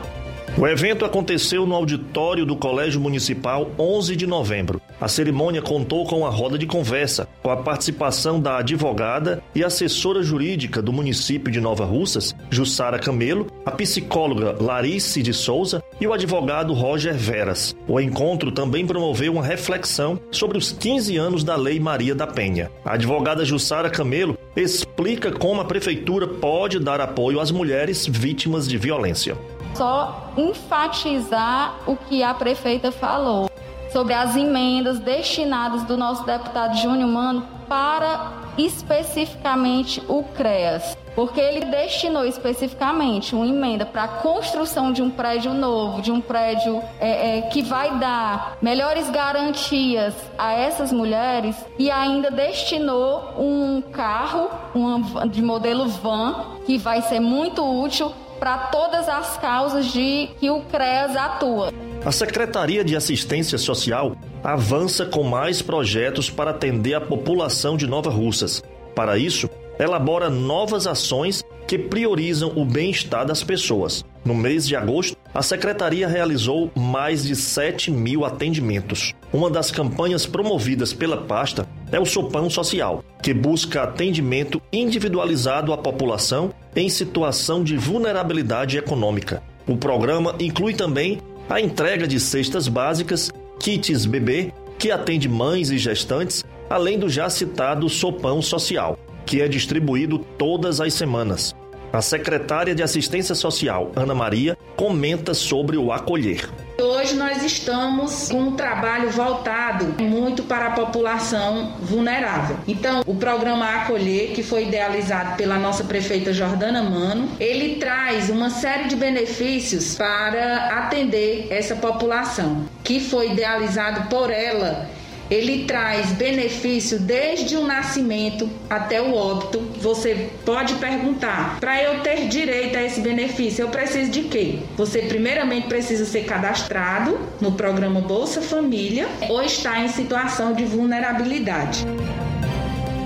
O 0.59 0.67
evento 0.67 1.07
aconteceu 1.07 1.67
no 1.67 1.75
auditório 1.75 2.45
do 2.45 2.55
Colégio 2.55 3.01
Municipal 3.01 3.71
11 3.79 4.15
de 4.15 4.27
novembro. 4.27 4.83
A 5.01 5.09
cerimônia 5.09 5.63
contou 5.63 6.07
com 6.07 6.27
a 6.27 6.31
roda 6.31 6.59
de 6.59 6.67
conversa, 6.67 7.27
com 7.43 7.51
a 7.51 7.57
participação 7.57 8.39
da 8.39 8.59
advogada 8.59 9.43
e 9.55 9.65
assessora 9.65 10.23
jurídica 10.23 10.83
do 10.83 10.93
município 10.93 11.51
de 11.51 11.59
Nova 11.59 11.87
Russas, 11.87 12.37
Jussara 12.51 12.99
Camelo, 12.99 13.47
a 13.65 13.71
psicóloga 13.71 14.55
Larice 14.63 15.23
de 15.23 15.33
Souza 15.33 15.83
e 15.99 16.07
o 16.07 16.13
advogado 16.13 16.75
Roger 16.75 17.15
Veras. 17.15 17.75
O 17.89 17.99
encontro 17.99 18.53
também 18.53 18.87
promoveu 18.87 19.33
uma 19.33 19.43
reflexão 19.43 20.21
sobre 20.31 20.59
os 20.59 20.71
15 20.71 21.17
anos 21.17 21.43
da 21.43 21.57
Lei 21.57 21.81
Maria 21.81 22.15
da 22.15 22.27
Penha. 22.27 22.71
A 22.85 22.93
advogada 22.93 23.43
Jussara 23.43 23.89
Camelo 23.89 24.37
explica 24.55 25.33
como 25.33 25.63
a 25.63 25.65
prefeitura 25.65 26.29
pode 26.29 26.79
dar 26.79 27.01
apoio 27.01 27.41
às 27.41 27.51
mulheres 27.51 28.07
vítimas 28.07 28.69
de 28.69 28.77
violência 28.77 29.35
só 29.75 30.33
enfatizar 30.37 31.77
o 31.87 31.97
que 31.97 32.23
a 32.23 32.35
prefeita 32.35 32.91
falou 32.93 33.51
sobre 33.93 34.15
as 34.15 34.35
emendas 34.35 34.99
destinadas 34.99 35.83
do 35.85 35.97
nosso 35.97 36.25
deputado 36.25 36.77
Júnior 36.79 37.11
Mano 37.11 37.47
para 37.69 38.33
especificamente 38.57 40.03
o 40.09 40.23
CREAS, 40.35 40.97
porque 41.15 41.41
ele 41.41 41.67
destinou 41.67 42.25
especificamente 42.25 43.35
uma 43.35 43.47
emenda 43.47 43.87
para 43.87 44.05
a 44.05 44.09
construção 44.09 44.93
de 44.93 45.03
um 45.03 45.11
prédio 45.11 45.55
novo, 45.55 46.03
de 46.03 46.11
um 46.13 46.21
prédio 46.21 46.83
é, 47.01 47.39
é, 47.39 47.43
que 47.43 47.63
vai 47.63 47.99
dar 47.99 48.59
melhores 48.61 49.09
garantias 49.11 50.15
a 50.39 50.53
essas 50.53 50.93
mulheres 50.93 51.57
e 51.79 51.91
ainda 51.91 52.31
destinou 52.31 53.35
um 53.39 53.81
carro 53.81 54.51
uma, 54.75 55.27
de 55.27 55.43
modelo 55.43 55.89
van 55.89 56.59
que 56.67 56.77
vai 56.77 57.01
ser 57.03 57.21
muito 57.21 57.63
útil 57.63 58.13
para 58.43 58.59
todas 58.59 59.09
as 59.09 59.37
causas 59.37 59.87
de 59.93 60.29
que 60.41 60.51
o 60.51 60.63
CREAS 60.63 61.15
atua. 61.15 61.73
A 62.05 62.11
Secretaria 62.11 62.85
de 62.85 62.97
Assistência 62.97 63.57
Social 63.57 64.17
avança 64.43 65.07
com 65.07 65.23
mais 65.23 65.63
projetos 65.63 66.29
para 66.29 66.51
atender 66.51 66.95
a 66.95 67.01
população 67.01 67.77
de 67.77 67.87
Nova 67.87 68.11
Russas. 68.11 68.61
Para 68.97 69.17
isso, 69.17 69.49
elabora 69.83 70.31
novas 70.31 70.87
ações 70.87 71.45
que 71.67 71.79
priorizam 71.79 72.53
o 72.57 72.65
bem-estar 72.65 73.27
das 73.27 73.43
pessoas. 73.43 74.05
No 74.25 74.35
mês 74.35 74.67
de 74.67 74.77
agosto, 74.77 75.17
a 75.35 75.43
Secretaria 75.43 76.07
realizou 76.07 76.71
mais 76.77 77.25
de 77.25 77.35
7 77.35 77.91
mil 77.91 78.25
atendimentos. 78.25 79.15
Uma 79.33 79.51
das 79.51 79.71
campanhas 79.71 80.27
promovidas 80.27 80.93
pela 80.93 81.17
pasta 81.17 81.67
é 81.91 81.99
o 81.99 82.07
Sopão 82.07 82.49
Social, 82.49 83.03
que 83.23 83.35
busca 83.35 83.83
atendimento 83.83 84.61
individualizado 84.73 85.73
à 85.73 85.79
população 85.79 86.53
em 86.77 86.89
situação 86.89 87.65
de 87.65 87.77
vulnerabilidade 87.77 88.79
econômica. 88.79 89.43
O 89.67 89.77
programa 89.77 90.35
inclui 90.39 90.75
também 90.75 91.19
a 91.49 91.61
entrega 91.61 92.07
de 92.07 92.21
cestas 92.21 92.69
básicas, 92.69 93.31
kits 93.59 94.07
bebê, 94.07 94.53
que 94.79 94.91
atende 94.91 95.29
mães 95.29 95.71
e 95.71 95.79
gestantes, 95.79 96.45
além 96.69 96.99
do 96.99 97.09
já 97.09 97.29
citado 97.29 97.89
Sopão 97.89 98.41
Social, 98.43 98.99
que 99.25 99.41
é 99.41 99.49
distribuído 99.49 100.19
todas 100.19 100.81
as 100.81 100.95
semanas. 100.95 101.55
A 101.93 102.01
secretária 102.01 102.75
de 102.75 102.83
Assistência 102.83 103.35
Social, 103.35 103.93
Ana 103.95 104.15
Maria, 104.15 104.57
comenta 104.75 105.35
sobre 105.35 105.77
o 105.77 105.93
acolher. 105.93 106.49
Hoje 106.81 107.15
nós 107.15 107.43
estamos 107.43 108.31
com 108.31 108.39
um 108.39 108.57
trabalho 108.57 109.11
voltado 109.11 110.03
muito 110.03 110.43
para 110.45 110.69
a 110.69 110.71
população 110.71 111.75
vulnerável. 111.83 112.57
Então, 112.67 113.03
o 113.07 113.15
programa 113.15 113.67
Acolher, 113.67 114.33
que 114.33 114.43
foi 114.43 114.65
idealizado 114.69 115.37
pela 115.37 115.59
nossa 115.59 115.85
prefeita 115.85 116.33
Jordana 116.33 116.83
Mano, 116.83 117.29
ele 117.39 117.77
traz 117.77 118.31
uma 118.31 118.49
série 118.49 118.89
de 118.89 118.97
benefícios 118.97 119.95
para 119.95 120.79
atender 120.79 121.49
essa 121.51 121.77
população, 121.77 122.65
que 122.83 123.01
foi 123.01 123.33
idealizado 123.33 124.09
por 124.09 124.31
ela 124.31 124.89
ele 125.33 125.65
traz 125.65 126.13
benefício 126.13 127.01
desde 127.01 127.57
o 127.57 127.65
nascimento 127.65 128.49
até 128.69 129.01
o 129.01 129.15
óbito. 129.15 129.61
Você 129.81 130.31
pode 130.45 130.75
perguntar: 130.75 131.59
para 131.59 131.83
eu 131.83 132.01
ter 132.01 132.29
direito 132.29 132.77
a 132.77 132.83
esse 132.83 133.01
benefício, 133.01 133.63
eu 133.63 133.69
preciso 133.69 134.11
de 134.11 134.25
quê? 134.25 134.59
Você, 134.77 135.01
primeiramente, 135.03 135.69
precisa 135.69 136.05
ser 136.05 136.25
cadastrado 136.25 137.19
no 137.41 137.53
programa 137.53 138.01
Bolsa 138.01 138.43
Família 138.43 139.09
ou 139.29 139.43
estar 139.43 139.83
em 139.83 139.89
situação 139.89 140.53
de 140.53 140.65
vulnerabilidade. 140.65 141.87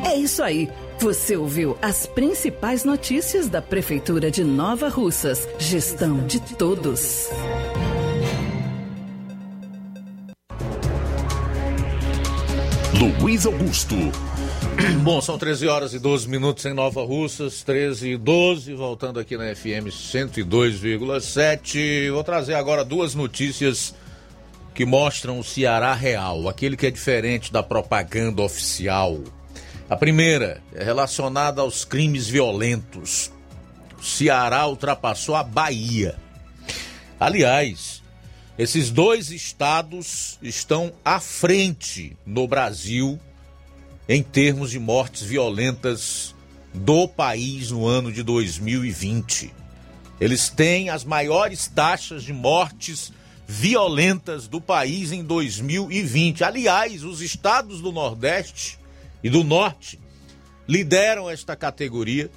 É 0.05 0.17
isso 0.17 0.43
aí. 0.43 0.69
Você 0.99 1.37
ouviu 1.37 1.77
as 1.83 2.07
principais 2.07 2.83
notícias 2.83 3.49
da 3.49 3.61
Prefeitura 3.61 4.31
de 4.31 4.43
Nova 4.43 4.89
Russas. 4.89 5.47
Gestão 5.59 6.27
de 6.27 6.41
todos. 6.41 7.29
Luiz 13.21 13.45
Augusto. 13.47 13.95
Bom, 15.03 15.21
são 15.21 15.37
13 15.39 15.69
horas 15.69 15.95
e 15.95 15.99
12 15.99 16.29
minutos 16.29 16.65
em 16.65 16.75
Nova 16.75 17.05
Russas, 17.05 17.63
13 17.63 18.11
e 18.11 18.17
12, 18.17 18.75
voltando 18.75 19.21
aqui 19.21 19.37
na 19.37 19.55
FM 19.55 19.87
102,7. 19.89 22.11
Vou 22.11 22.25
trazer 22.25 22.55
agora 22.55 22.85
duas 22.85 23.15
notícias 23.15 23.95
que 24.75 24.85
mostram 24.85 25.39
o 25.39 25.45
Ceará 25.45 25.95
real, 25.95 26.49
aquele 26.49 26.77
que 26.77 26.87
é 26.87 26.91
diferente 26.91 27.53
da 27.53 27.63
propaganda 27.63 28.43
oficial. 28.43 29.21
A 29.89 29.97
primeira 29.97 30.61
é 30.75 30.83
relacionada 30.83 31.61
aos 31.61 31.85
crimes 31.85 32.29
violentos. 32.29 33.31
O 33.99 34.03
Ceará 34.03 34.67
ultrapassou 34.67 35.37
a 35.37 35.45
Bahia. 35.45 36.17
Aliás, 37.19 38.03
esses 38.59 38.91
dois 38.91 39.31
estados 39.31 40.39
estão 40.41 40.93
à 41.05 41.21
frente 41.21 42.17
no 42.25 42.49
Brasil 42.49 43.21
em 44.09 44.23
termos 44.23 44.71
de 44.71 44.79
mortes 44.79 45.23
violentas 45.23 46.35
do 46.73 47.07
país 47.07 47.71
no 47.71 47.87
ano 47.87 48.13
de 48.13 48.23
2020. 48.23 49.53
Eles 50.21 50.49
têm 50.49 50.89
as 50.89 51.05
maiores 51.05 51.67
taxas 51.67 52.23
de 52.23 52.33
mortes 52.33 53.13
violentas 53.47 54.49
do 54.49 54.61
país 54.61 55.13
em 55.13 55.23
2020. 55.23 56.43
Aliás, 56.43 57.05
os 57.05 57.21
estados 57.21 57.81
do 57.81 57.93
Nordeste 57.93 58.79
e 59.23 59.29
do 59.29 59.45
Norte 59.45 60.01
lideram 60.67 61.29
esta 61.29 61.55
categoria, 61.55 62.31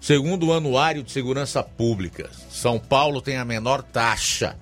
segundo 0.00 0.46
o 0.46 0.52
Anuário 0.52 1.02
de 1.02 1.12
Segurança 1.12 1.62
Pública. 1.62 2.30
São 2.50 2.78
Paulo 2.78 3.20
tem 3.20 3.36
a 3.36 3.44
menor 3.44 3.82
taxa. 3.82 4.56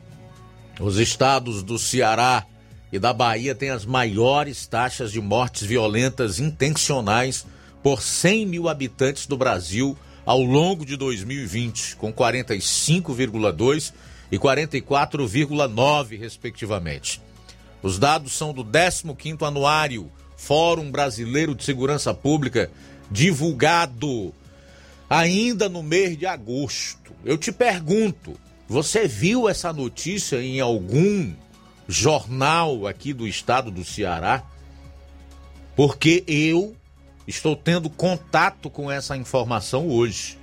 Os 0.80 0.96
estados 0.96 1.62
do 1.62 1.78
Ceará 1.78 2.46
e 2.90 2.98
da 2.98 3.12
Bahia 3.12 3.54
têm 3.54 3.68
as 3.68 3.84
maiores 3.84 4.66
taxas 4.66 5.12
de 5.12 5.20
mortes 5.20 5.62
violentas 5.62 6.40
intencionais 6.40 7.44
por 7.82 8.00
100 8.00 8.46
mil 8.46 8.68
habitantes 8.68 9.26
do 9.26 9.36
Brasil 9.36 9.96
ao 10.24 10.40
longo 10.40 10.86
de 10.86 10.96
2020, 10.96 11.96
com 11.96 12.10
45,2 12.10 13.92
e 14.32 14.38
44,9, 14.38 16.18
respectivamente. 16.18 17.20
Os 17.82 17.98
dados 17.98 18.32
são 18.32 18.54
do 18.54 18.64
15º 18.64 19.46
Anuário 19.46 20.10
Fórum 20.34 20.90
Brasileiro 20.90 21.54
de 21.54 21.62
Segurança 21.62 22.14
Pública, 22.14 22.70
divulgado 23.10 24.32
ainda 25.10 25.68
no 25.68 25.82
mês 25.82 26.16
de 26.16 26.24
agosto. 26.24 27.12
Eu 27.22 27.36
te 27.36 27.52
pergunto, 27.52 28.38
você 28.70 29.08
viu 29.08 29.48
essa 29.48 29.72
notícia 29.72 30.40
em 30.40 30.60
algum 30.60 31.34
jornal 31.88 32.86
aqui 32.86 33.12
do 33.12 33.26
estado 33.26 33.68
do 33.68 33.84
Ceará? 33.84 34.44
Porque 35.74 36.22
eu 36.28 36.76
estou 37.26 37.56
tendo 37.56 37.90
contato 37.90 38.70
com 38.70 38.88
essa 38.88 39.16
informação 39.16 39.88
hoje. 39.88 40.38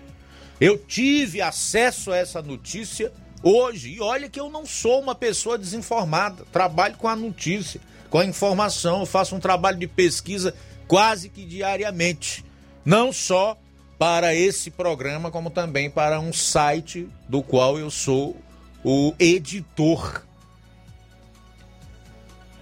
Eu 0.60 0.78
tive 0.78 1.40
acesso 1.40 2.12
a 2.12 2.18
essa 2.18 2.42
notícia 2.42 3.14
hoje. 3.42 3.94
E 3.94 4.02
olha 4.02 4.28
que 4.28 4.42
eu 4.42 4.50
não 4.50 4.66
sou 4.66 5.00
uma 5.00 5.16
pessoa 5.16 5.58
desinformada. 5.58 6.44
Trabalho 6.52 6.98
com 6.98 7.08
a 7.08 7.16
notícia, 7.16 7.80
com 8.10 8.20
a 8.20 8.26
informação. 8.26 9.00
Eu 9.00 9.06
faço 9.06 9.38
um 9.38 9.40
trabalho 9.40 9.80
de 9.80 9.88
pesquisa 9.88 10.54
quase 10.86 11.30
que 11.30 11.46
diariamente. 11.46 12.44
Não 12.84 13.14
só 13.14 13.58
para 13.98 14.36
esse 14.36 14.70
programa, 14.70 15.32
como 15.32 15.50
também 15.50 15.90
para 15.90 16.20
um 16.20 16.32
site 16.32 17.10
do 17.28 17.42
qual 17.42 17.80
eu 17.80 17.90
sou 17.90 18.38
o 18.84 19.14
editor. 19.18 20.24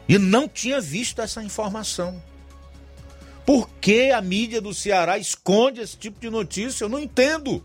E 0.08 0.18
não 0.18 0.48
tinha 0.48 0.80
visto 0.80 1.22
essa 1.22 1.44
informação. 1.44 2.22
Por 3.46 3.70
que 3.82 4.12
a 4.12 4.22
mídia 4.22 4.62
do 4.62 4.74
Ceará 4.74 5.18
esconde 5.18 5.82
esse 5.82 5.98
tipo 5.98 6.20
de 6.20 6.30
notícia? 6.30 6.84
Eu 6.86 6.90
não 6.90 7.00
entendo. 7.00 7.64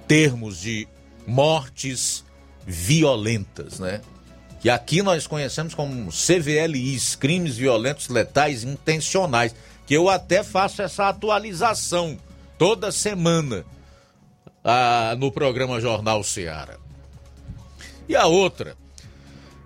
termos 0.08 0.62
de 0.62 0.88
mortes 1.26 2.24
violentas, 2.66 3.78
né? 3.78 4.00
Que 4.62 4.70
aqui 4.70 5.02
nós 5.02 5.26
conhecemos 5.26 5.74
como 5.74 6.10
CVLIs, 6.10 7.14
crimes 7.14 7.58
violentos 7.58 8.08
letais 8.08 8.64
intencionais, 8.64 9.54
que 9.86 9.92
eu 9.92 10.08
até 10.08 10.42
faço 10.42 10.80
essa 10.80 11.10
atualização 11.10 12.16
toda 12.56 12.90
semana 12.90 13.66
ah, 14.64 15.14
no 15.18 15.30
programa 15.30 15.80
Jornal 15.80 16.22
Seara. 16.22 16.78
E 18.08 18.16
a 18.16 18.26
outra 18.26 18.76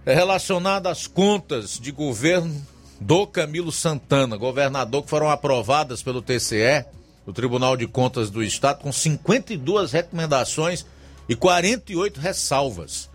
é 0.04 0.14
relacionada 0.14 0.90
às 0.90 1.06
contas 1.06 1.78
de 1.78 1.90
governo 1.90 2.54
do 3.00 3.26
Camilo 3.26 3.72
Santana, 3.72 4.36
governador 4.36 5.02
que 5.02 5.10
foram 5.10 5.30
aprovadas 5.30 6.02
pelo 6.02 6.22
TCE, 6.22 6.84
o 7.26 7.32
Tribunal 7.32 7.76
de 7.76 7.86
Contas 7.86 8.30
do 8.30 8.42
Estado, 8.42 8.80
com 8.80 8.92
52 8.92 9.92
recomendações 9.92 10.84
e 11.28 11.34
48 11.34 12.20
ressalvas. 12.20 13.10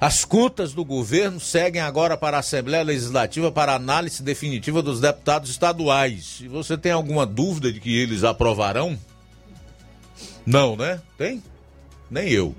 As 0.00 0.24
contas 0.24 0.72
do 0.74 0.84
governo 0.84 1.40
seguem 1.40 1.80
agora 1.80 2.16
para 2.16 2.36
a 2.36 2.40
Assembleia 2.40 2.84
Legislativa 2.84 3.50
para 3.50 3.74
análise 3.74 4.22
definitiva 4.22 4.82
dos 4.82 5.00
deputados 5.00 5.50
estaduais. 5.50 6.36
Se 6.38 6.48
você 6.48 6.76
tem 6.76 6.92
alguma 6.92 7.24
dúvida 7.24 7.72
de 7.72 7.80
que 7.80 7.96
eles 7.96 8.22
aprovarão? 8.22 8.98
Não, 10.46 10.76
né? 10.76 11.00
Tem? 11.18 11.42
Nem 12.08 12.30
eu. 12.30 12.54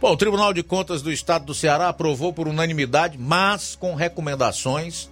Bom, 0.00 0.12
o 0.12 0.16
Tribunal 0.16 0.52
de 0.52 0.62
Contas 0.62 1.00
do 1.00 1.12
Estado 1.12 1.46
do 1.46 1.54
Ceará 1.54 1.88
aprovou 1.88 2.32
por 2.32 2.48
unanimidade, 2.48 3.16
mas 3.16 3.76
com 3.76 3.94
recomendações, 3.94 5.08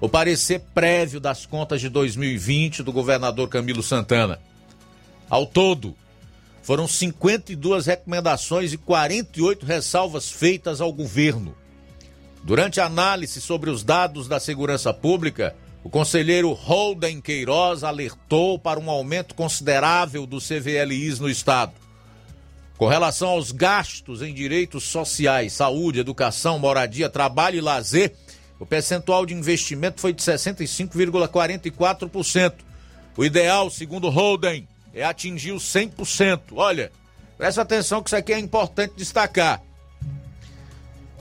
o 0.00 0.08
parecer 0.08 0.60
prévio 0.74 1.20
das 1.20 1.46
contas 1.46 1.80
de 1.80 1.88
2020 1.88 2.82
do 2.82 2.92
governador 2.92 3.48
Camilo 3.48 3.82
Santana. 3.82 4.40
Ao 5.30 5.46
todo, 5.46 5.96
foram 6.62 6.88
52 6.88 7.86
recomendações 7.86 8.72
e 8.72 8.76
48 8.76 9.64
ressalvas 9.64 10.28
feitas 10.30 10.80
ao 10.80 10.92
governo. 10.92 11.54
Durante 12.42 12.80
a 12.80 12.86
análise 12.86 13.40
sobre 13.40 13.70
os 13.70 13.82
dados 13.82 14.28
da 14.28 14.38
segurança 14.38 14.92
pública, 14.92 15.54
o 15.86 15.88
conselheiro 15.88 16.52
Holden 16.52 17.20
Queiroz 17.20 17.84
alertou 17.84 18.58
para 18.58 18.80
um 18.80 18.90
aumento 18.90 19.36
considerável 19.36 20.26
do 20.26 20.38
CVLIs 20.38 21.20
no 21.20 21.30
estado. 21.30 21.74
Com 22.76 22.88
relação 22.88 23.28
aos 23.28 23.52
gastos 23.52 24.20
em 24.20 24.34
direitos 24.34 24.82
sociais, 24.82 25.52
saúde, 25.52 26.00
educação, 26.00 26.58
moradia, 26.58 27.08
trabalho 27.08 27.58
e 27.58 27.60
lazer, 27.60 28.16
o 28.58 28.66
percentual 28.66 29.24
de 29.24 29.32
investimento 29.32 30.00
foi 30.00 30.12
de 30.12 30.24
65,44%. 30.24 32.54
O 33.16 33.24
ideal, 33.24 33.70
segundo 33.70 34.08
Holden, 34.08 34.66
é 34.92 35.04
atingir 35.04 35.52
os 35.52 35.62
100%. 35.72 36.40
Olha, 36.56 36.90
presta 37.38 37.62
atenção 37.62 38.02
que 38.02 38.08
isso 38.08 38.16
aqui 38.16 38.32
é 38.32 38.40
importante 38.40 38.94
destacar. 38.96 39.62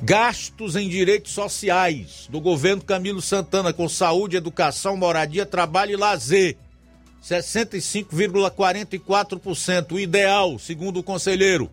Gastos 0.01 0.75
em 0.75 0.89
direitos 0.89 1.31
sociais 1.31 2.27
do 2.29 2.41
governo 2.41 2.83
Camilo 2.83 3.21
Santana 3.21 3.71
com 3.71 3.87
saúde, 3.87 4.35
educação, 4.35 4.97
moradia, 4.97 5.45
trabalho 5.45 5.93
e 5.93 5.95
lazer 5.95 6.57
65,44%. 7.23 9.93
O 9.93 9.99
ideal, 9.99 10.59
segundo 10.59 10.99
o 10.99 11.03
conselheiro, 11.03 11.71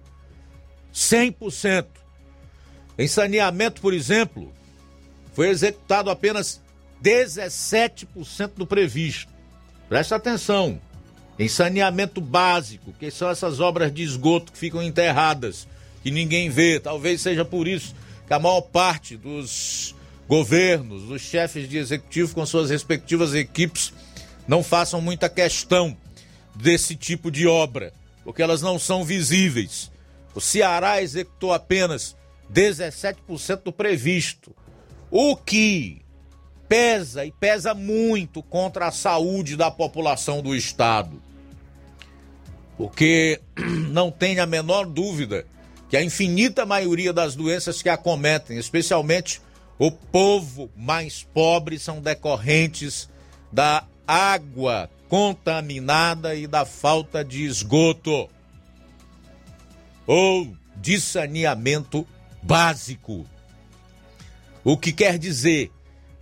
100%. 0.95 1.87
Em 2.97 3.09
saneamento, 3.09 3.81
por 3.81 3.93
exemplo, 3.93 4.53
foi 5.35 5.49
executado 5.49 6.09
apenas 6.09 6.63
17% 7.03 8.53
do 8.57 8.67
previsto. 8.67 9.33
Presta 9.89 10.15
atenção. 10.17 10.81
Em 11.39 11.49
saneamento 11.49 12.21
básico, 12.21 12.93
que 12.93 13.11
são 13.11 13.29
essas 13.29 13.59
obras 13.59 13.93
de 13.93 14.03
esgoto 14.03 14.53
que 14.53 14.59
ficam 14.59 14.83
enterradas, 14.83 15.67
que 16.03 16.11
ninguém 16.11 16.49
vê. 16.49 16.79
Talvez 16.79 17.21
seja 17.21 17.45
por 17.45 17.67
isso 17.67 17.95
que 18.27 18.35
a 18.35 18.39
maior 18.39 18.61
parte 18.63 19.17
dos 19.17 19.95
governos, 20.29 21.05
dos 21.05 21.21
chefes 21.21 21.69
de 21.69 21.77
executivo 21.77 22.35
com 22.35 22.47
suas 22.47 22.71
respectivas 22.71 23.35
equipes, 23.35 23.93
não 24.47 24.63
façam 24.63 25.01
muita 25.01 25.29
questão 25.29 25.97
desse 26.55 26.97
tipo 26.97 27.31
de 27.31 27.47
obra, 27.47 27.93
porque 28.25 28.43
elas 28.43 28.63
não 28.63 28.79
são 28.79 29.05
visíveis. 29.05 29.91
O 30.35 30.41
Ceará 30.41 31.03
executou 31.03 31.53
apenas 31.53 32.17
17% 32.53 33.63
do 33.65 33.73
previsto, 33.73 34.55
o 35.11 35.37
que 35.37 36.03
pesa 36.69 37.27
e 37.27 37.33
pesa 37.33 37.75
muito 37.75 38.43
contra 38.43 38.87
a 38.87 38.91
saúde 38.91 39.57
da 39.57 39.71
população 39.71 40.41
do 40.41 40.55
estado. 40.55 41.23
Porque 42.79 43.41
não 43.91 44.11
tem 44.11 44.41
a 44.41 44.47
menor 44.47 44.87
dúvida 44.87 45.47
que 45.93 45.97
a 45.99 46.03
infinita 46.03 46.65
maioria 46.65 47.13
das 47.13 47.35
doenças 47.35 47.83
que 47.83 47.89
acometem, 47.91 48.57
especialmente 48.57 49.43
o 49.79 49.93
povo 49.93 50.71
mais 50.75 51.23
pobre, 51.35 51.79
são 51.79 52.01
decorrentes 52.01 53.11
da 53.53 53.85
água 54.07 54.89
contaminada 55.07 56.35
e 56.35 56.47
da 56.47 56.65
falta 56.65 57.23
de 57.23 57.45
esgoto 57.45 58.27
ou 60.07 60.57
de 60.77 60.99
saneamento 60.99 62.09
básico. 62.43 63.27
O 64.65 64.79
que 64.79 64.95
quer 64.95 65.19
dizer 65.19 65.71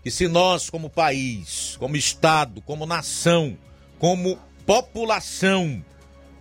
que 0.02 0.10
se 0.10 0.26
nós, 0.26 0.68
como 0.68 0.90
país, 0.90 1.76
como 1.78 1.97
Estado, 1.97 2.60
como 2.62 2.86
nação, 2.86 3.56
como 4.01 4.36
população, 4.66 5.80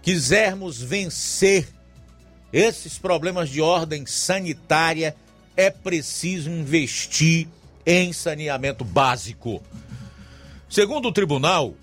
quisermos 0.02 0.82
vencer 0.82 1.78
esses 2.52 2.98
problemas 2.98 3.50
de 3.50 3.62
ordem 3.62 4.06
sanitária, 4.06 5.16
é 5.56 5.70
preciso 5.70 6.50
investir 6.50 7.48
em 7.86 8.14
saneamento 8.14 8.84
básico. 8.84 9.62
Segundo 10.70 11.08
o 11.08 11.12
tribunal, 11.12 11.74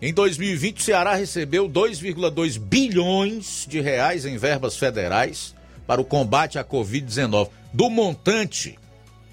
em 0.00 0.12
2020 0.12 0.78
o 0.78 0.82
Ceará 0.82 1.14
recebeu 1.14 1.68
2,2 1.68 2.58
bilhões 2.58 3.66
de 3.68 3.80
reais 3.80 4.26
em 4.26 4.36
verbas 4.36 4.76
federais 4.76 5.54
para 5.86 6.00
o 6.00 6.04
combate 6.04 6.58
à 6.58 6.64
Covid-19. 6.64 7.50
Do 7.72 7.88
montante, 7.88 8.78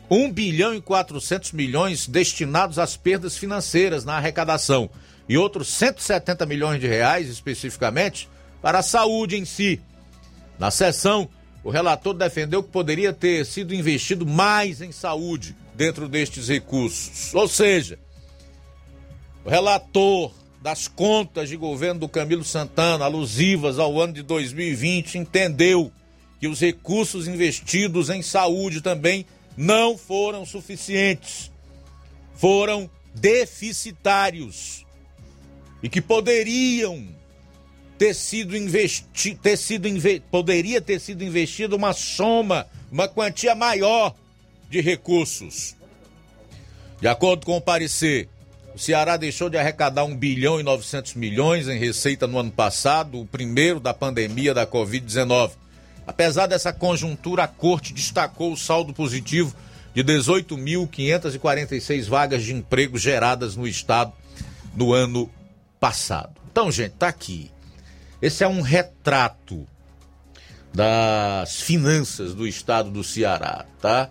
1 0.10 0.32
bilhão 0.32 0.74
e 0.74 0.82
400 0.82 1.52
milhões 1.52 2.08
destinados 2.08 2.80
às 2.80 2.96
perdas 2.96 3.38
financeiras 3.38 4.06
na 4.06 4.18
arrecadação 4.18 4.90
e 5.28 5.38
outros 5.38 5.68
170 5.70 6.46
milhões 6.46 6.80
de 6.80 6.88
reais 6.88 7.30
especificamente 7.30 8.30
para 8.62 8.80
a 8.80 8.84
saúde 8.84 9.38
em 9.38 9.46
si. 9.46 9.82
Na 10.60 10.70
sessão, 10.70 11.30
o 11.64 11.70
relator 11.70 12.14
defendeu 12.14 12.62
que 12.62 12.70
poderia 12.70 13.14
ter 13.14 13.46
sido 13.46 13.74
investido 13.74 14.26
mais 14.26 14.82
em 14.82 14.92
saúde 14.92 15.56
dentro 15.74 16.08
destes 16.10 16.50
recursos. 16.50 17.34
Ou 17.34 17.48
seja, 17.48 17.98
o 19.46 19.50
relator 19.50 20.34
das 20.62 20.90
contas 20.90 21.48
de 21.48 21.56
governo 21.56 22.02
do 22.02 22.10
Camilo 22.10 22.44
Santana, 22.44 23.06
alusivas 23.06 23.80
ao 23.80 24.00
ano 24.02 24.12
de 24.12 24.22
2020, 24.22 25.18
entendeu 25.18 25.92
que 26.40 26.48
os 26.48 26.60
recursos 26.60 27.28
investidos 27.28 28.10
em 28.10 28.22
saúde 28.22 28.82
também 28.82 29.26
não 29.56 29.98
foram 29.98 30.46
suficientes, 30.46 31.50
foram 32.36 32.90
deficitários 33.16 34.86
e 35.82 35.90
que 35.90 36.02
poderiam 36.02 37.08
ter 38.00 38.16
sido 38.16 38.58
investi 38.58 39.36
ter 39.36 39.56
sido 39.58 39.88
inve 39.88 40.24
poderia 40.32 40.82
ter 40.82 41.00
sido 41.00 41.22
investido 41.22 41.76
uma 41.76 41.92
soma, 41.92 42.66
uma 42.90 43.10
quantia 43.10 43.54
maior 43.54 44.16
de 44.70 44.80
recursos. 44.80 45.76
De 47.02 47.08
acordo 47.08 47.46
com 47.46 47.58
o 47.58 47.62
parecer, 47.62 48.30
o 48.74 48.80
Ceará 48.80 49.18
deixou 49.18 49.50
de 49.50 49.58
arrecadar 49.58 50.06
1 50.06 50.16
bilhão 50.16 50.58
e 50.60 50.64
900 50.64 51.16
milhões 51.16 51.68
em 51.68 51.78
receita 51.78 52.26
no 52.26 52.40
ano 52.40 52.52
passado, 52.52 53.20
o 53.20 53.26
primeiro 53.26 53.82
da 53.82 53.94
pandemia 53.94 54.54
da 54.54 54.66
Covid-19. 54.66 55.52
Apesar 56.08 56.48
dessa 56.48 56.72
conjuntura, 56.72 57.44
a 57.44 57.48
corte 57.48 57.94
destacou 57.94 58.54
o 58.54 58.58
saldo 58.58 58.94
positivo 58.94 59.54
de 59.94 60.02
18.546 60.04 62.06
vagas 62.06 62.44
de 62.44 62.54
emprego 62.54 62.98
geradas 62.98 63.58
no 63.58 63.68
estado 63.68 64.14
no 64.74 64.94
ano 64.94 65.30
passado. 65.80 66.32
Então, 66.50 66.72
gente, 66.72 66.94
tá 66.94 67.10
aqui. 67.10 67.52
Esse 68.22 68.44
é 68.44 68.48
um 68.48 68.62
retrato 68.62 69.66
das 70.74 71.62
finanças 71.62 72.34
do 72.34 72.48
estado 72.48 72.92
do 72.92 73.04
Ceará, 73.04 73.66
tá? 73.82 74.10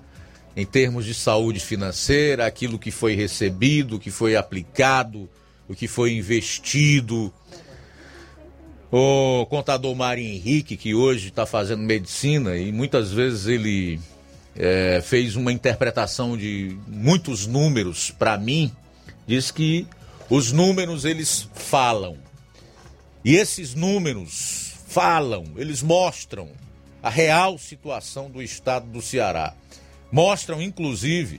Em 0.56 0.66
termos 0.66 1.04
de 1.04 1.14
saúde 1.14 1.60
financeira, 1.60 2.46
aquilo 2.46 2.78
que 2.78 2.90
foi 2.90 3.14
recebido, 3.14 3.96
o 3.96 3.98
que 3.98 4.10
foi 4.10 4.34
aplicado, 4.34 5.28
o 5.68 5.74
que 5.74 5.86
foi 5.86 6.14
investido. 6.14 7.32
O 8.90 9.46
contador 9.46 9.94
Mário 9.94 10.24
Henrique, 10.24 10.76
que 10.76 10.94
hoje 10.94 11.28
está 11.28 11.44
fazendo 11.44 11.82
medicina 11.82 12.56
e 12.56 12.72
muitas 12.72 13.12
vezes 13.12 13.46
ele 13.46 14.00
é, 14.56 15.00
fez 15.04 15.36
uma 15.36 15.52
interpretação 15.52 16.36
de 16.36 16.76
muitos 16.88 17.46
números 17.46 18.10
para 18.10 18.38
mim, 18.38 18.72
diz 19.26 19.50
que 19.50 19.86
os 20.30 20.50
números 20.50 21.04
eles 21.04 21.48
falam. 21.54 22.16
E 23.28 23.36
esses 23.36 23.74
números 23.74 24.72
falam, 24.86 25.44
eles 25.56 25.82
mostram 25.82 26.48
a 27.02 27.10
real 27.10 27.58
situação 27.58 28.30
do 28.30 28.42
estado 28.42 28.86
do 28.86 29.02
Ceará. 29.02 29.52
Mostram, 30.10 30.62
inclusive, 30.62 31.38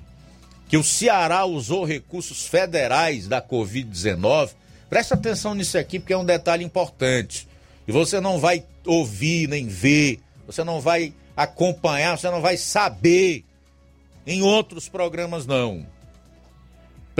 que 0.68 0.78
o 0.78 0.84
Ceará 0.84 1.46
usou 1.46 1.84
recursos 1.84 2.46
federais 2.46 3.28
da 3.28 3.42
Covid-19. 3.42 4.52
Presta 4.88 5.16
atenção 5.16 5.56
nisso 5.56 5.80
aqui, 5.80 5.98
porque 5.98 6.14
é 6.14 6.18
um 6.18 6.24
detalhe 6.24 6.64
importante. 6.64 7.48
E 7.88 7.92
você 7.92 8.22
não 8.22 8.38
vai 8.38 8.64
ouvir 8.86 9.50
nem 9.50 9.66
ver, 9.66 10.20
você 10.46 10.64
não 10.64 10.80
vai 10.80 11.12
acompanhar, 11.36 12.20
você 12.20 12.30
não 12.30 12.40
vai 12.40 12.56
saber 12.56 13.44
em 14.28 14.44
outros 14.44 14.88
programas, 14.88 15.48
não. 15.48 15.88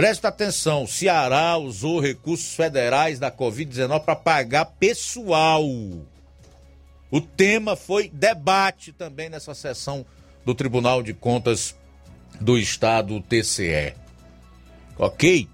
Presta 0.00 0.28
atenção, 0.28 0.86
Ceará 0.86 1.58
usou 1.58 2.00
recursos 2.00 2.54
federais 2.54 3.18
da 3.18 3.30
Covid-19 3.30 4.02
para 4.02 4.16
pagar 4.16 4.64
pessoal. 4.64 5.62
O 7.10 7.20
tema 7.20 7.76
foi 7.76 8.08
debate 8.08 8.94
também 8.94 9.28
nessa 9.28 9.52
sessão 9.52 10.06
do 10.42 10.54
Tribunal 10.54 11.02
de 11.02 11.12
Contas 11.12 11.76
do 12.40 12.56
Estado, 12.56 13.20
TCE. 13.20 13.92
Ok? 14.96 15.46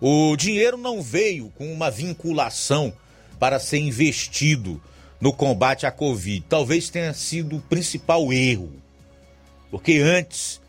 O 0.00 0.34
dinheiro 0.36 0.76
não 0.76 1.00
veio 1.00 1.48
com 1.50 1.72
uma 1.72 1.92
vinculação 1.92 2.92
para 3.38 3.60
ser 3.60 3.78
investido 3.78 4.82
no 5.20 5.32
combate 5.32 5.86
à 5.86 5.92
Covid. 5.92 6.44
Talvez 6.48 6.90
tenha 6.90 7.14
sido 7.14 7.58
o 7.58 7.62
principal 7.62 8.32
erro. 8.32 8.72
Porque 9.70 9.98
antes 9.98 10.59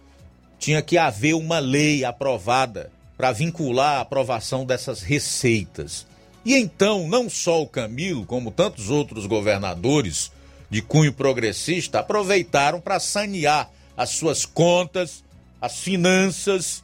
tinha 0.62 0.80
que 0.84 0.96
haver 0.96 1.34
uma 1.34 1.58
lei 1.58 2.06
aprovada 2.06 2.92
para 3.18 3.32
vincular 3.32 3.98
a 3.98 4.02
aprovação 4.02 4.64
dessas 4.64 5.02
receitas. 5.02 6.06
E 6.46 6.54
então, 6.54 7.08
não 7.08 7.28
só 7.28 7.64
o 7.64 7.68
Camilo, 7.68 8.28
como 8.28 8.52
tantos 8.52 8.92
outros 8.92 9.26
governadores 9.26 10.32
de 10.70 10.80
cunho 10.80 11.12
progressista, 11.12 12.00
aproveitaram 12.00 12.80
para 12.80 13.00
sanear 13.00 13.72
as 13.98 14.12
suas 14.12 14.46
contas, 14.46 15.24
as 15.60 15.80
finanças, 15.80 16.84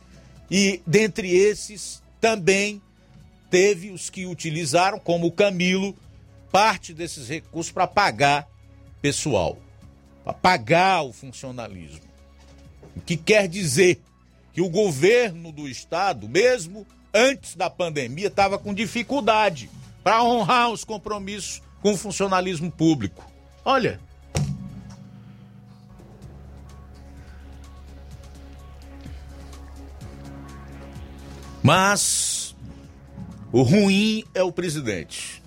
e 0.49 0.81
dentre 0.85 1.29
esses 1.29 2.01
também 2.19 2.81
teve 3.47 3.91
os 3.91 4.09
que 4.09 4.25
utilizaram, 4.25 4.97
como 4.97 5.27
o 5.27 5.31
Camilo, 5.31 5.95
parte 6.51 6.95
desses 6.95 7.29
recursos 7.29 7.71
para 7.71 7.85
pagar 7.85 8.47
pessoal, 9.03 9.55
para 10.23 10.33
pagar 10.33 11.03
o 11.03 11.13
funcionalismo. 11.13 12.06
Que 13.05 13.17
quer 13.17 13.47
dizer 13.47 14.01
que 14.53 14.61
o 14.61 14.69
governo 14.69 15.51
do 15.51 15.67
estado, 15.67 16.27
mesmo 16.27 16.85
antes 17.13 17.55
da 17.55 17.69
pandemia, 17.69 18.27
estava 18.27 18.57
com 18.57 18.73
dificuldade 18.73 19.69
para 20.03 20.23
honrar 20.23 20.71
os 20.71 20.83
compromissos 20.83 21.61
com 21.81 21.93
o 21.93 21.97
funcionalismo 21.97 22.71
público. 22.71 23.25
Olha. 23.63 23.99
Mas 31.61 32.55
o 33.51 33.61
ruim 33.61 34.23
é 34.33 34.41
o 34.41 34.51
presidente. 34.51 35.43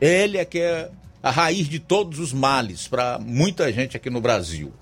Ele 0.00 0.38
é 0.38 0.44
que 0.44 0.58
é 0.58 0.90
a 1.22 1.30
raiz 1.30 1.68
de 1.68 1.78
todos 1.78 2.18
os 2.18 2.32
males 2.32 2.86
para 2.88 3.18
muita 3.18 3.72
gente 3.72 3.96
aqui 3.96 4.10
no 4.10 4.20
Brasil. 4.20 4.72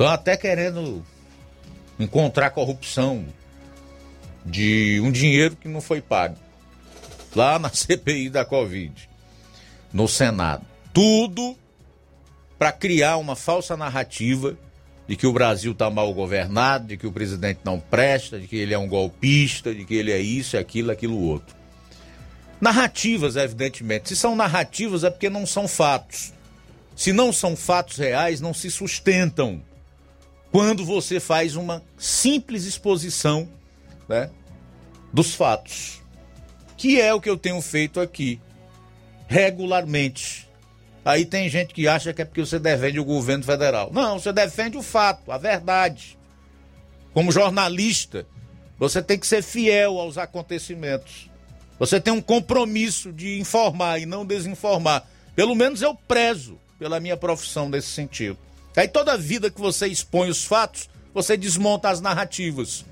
Estão 0.00 0.14
até 0.14 0.34
querendo 0.34 1.04
encontrar 1.98 2.48
corrupção 2.52 3.26
de 4.46 4.98
um 5.04 5.12
dinheiro 5.12 5.54
que 5.54 5.68
não 5.68 5.82
foi 5.82 6.00
pago. 6.00 6.38
Lá 7.36 7.58
na 7.58 7.68
CPI 7.68 8.30
da 8.30 8.42
Covid, 8.42 9.10
no 9.92 10.08
Senado. 10.08 10.64
Tudo 10.94 11.54
para 12.58 12.72
criar 12.72 13.18
uma 13.18 13.36
falsa 13.36 13.76
narrativa 13.76 14.56
de 15.06 15.16
que 15.16 15.26
o 15.26 15.34
Brasil 15.34 15.72
está 15.72 15.90
mal 15.90 16.14
governado, 16.14 16.86
de 16.86 16.96
que 16.96 17.06
o 17.06 17.12
presidente 17.12 17.60
não 17.62 17.78
presta, 17.78 18.40
de 18.40 18.48
que 18.48 18.56
ele 18.56 18.72
é 18.72 18.78
um 18.78 18.88
golpista, 18.88 19.74
de 19.74 19.84
que 19.84 19.96
ele 19.96 20.12
é 20.12 20.18
isso, 20.18 20.56
aquilo, 20.56 20.90
aquilo 20.90 21.20
outro. 21.20 21.54
Narrativas, 22.58 23.36
evidentemente. 23.36 24.08
Se 24.08 24.16
são 24.16 24.34
narrativas 24.34 25.04
é 25.04 25.10
porque 25.10 25.28
não 25.28 25.44
são 25.44 25.68
fatos. 25.68 26.32
Se 26.96 27.12
não 27.12 27.34
são 27.34 27.54
fatos 27.54 27.98
reais, 27.98 28.40
não 28.40 28.54
se 28.54 28.70
sustentam. 28.70 29.62
Quando 30.50 30.84
você 30.84 31.20
faz 31.20 31.54
uma 31.56 31.82
simples 31.96 32.64
exposição 32.64 33.48
né, 34.08 34.28
dos 35.12 35.34
fatos. 35.34 36.02
Que 36.76 37.00
é 37.00 37.14
o 37.14 37.20
que 37.20 37.30
eu 37.30 37.36
tenho 37.36 37.60
feito 37.60 38.00
aqui, 38.00 38.40
regularmente. 39.28 40.48
Aí 41.04 41.24
tem 41.24 41.48
gente 41.48 41.72
que 41.72 41.86
acha 41.86 42.12
que 42.12 42.20
é 42.20 42.24
porque 42.24 42.40
você 42.40 42.58
defende 42.58 42.98
o 42.98 43.04
governo 43.04 43.44
federal. 43.44 43.90
Não, 43.92 44.18
você 44.18 44.32
defende 44.32 44.76
o 44.76 44.82
fato, 44.82 45.30
a 45.30 45.38
verdade. 45.38 46.18
Como 47.12 47.32
jornalista, 47.32 48.26
você 48.78 49.02
tem 49.02 49.18
que 49.18 49.26
ser 49.26 49.42
fiel 49.42 49.98
aos 49.98 50.18
acontecimentos. 50.18 51.30
Você 51.78 52.00
tem 52.00 52.12
um 52.12 52.20
compromisso 52.20 53.12
de 53.12 53.38
informar 53.38 54.00
e 54.00 54.06
não 54.06 54.26
desinformar. 54.26 55.06
Pelo 55.34 55.54
menos 55.54 55.80
eu 55.82 55.94
prezo 55.94 56.58
pela 56.78 57.00
minha 57.00 57.16
profissão 57.16 57.68
nesse 57.68 57.88
sentido. 57.88 58.38
Aí 58.76 58.88
toda 58.88 59.16
vida 59.16 59.50
que 59.50 59.60
você 59.60 59.86
expõe 59.86 60.28
os 60.28 60.44
fatos, 60.44 60.88
você 61.12 61.36
desmonta 61.36 61.88
as 61.88 62.00
narrativas. 62.00 62.84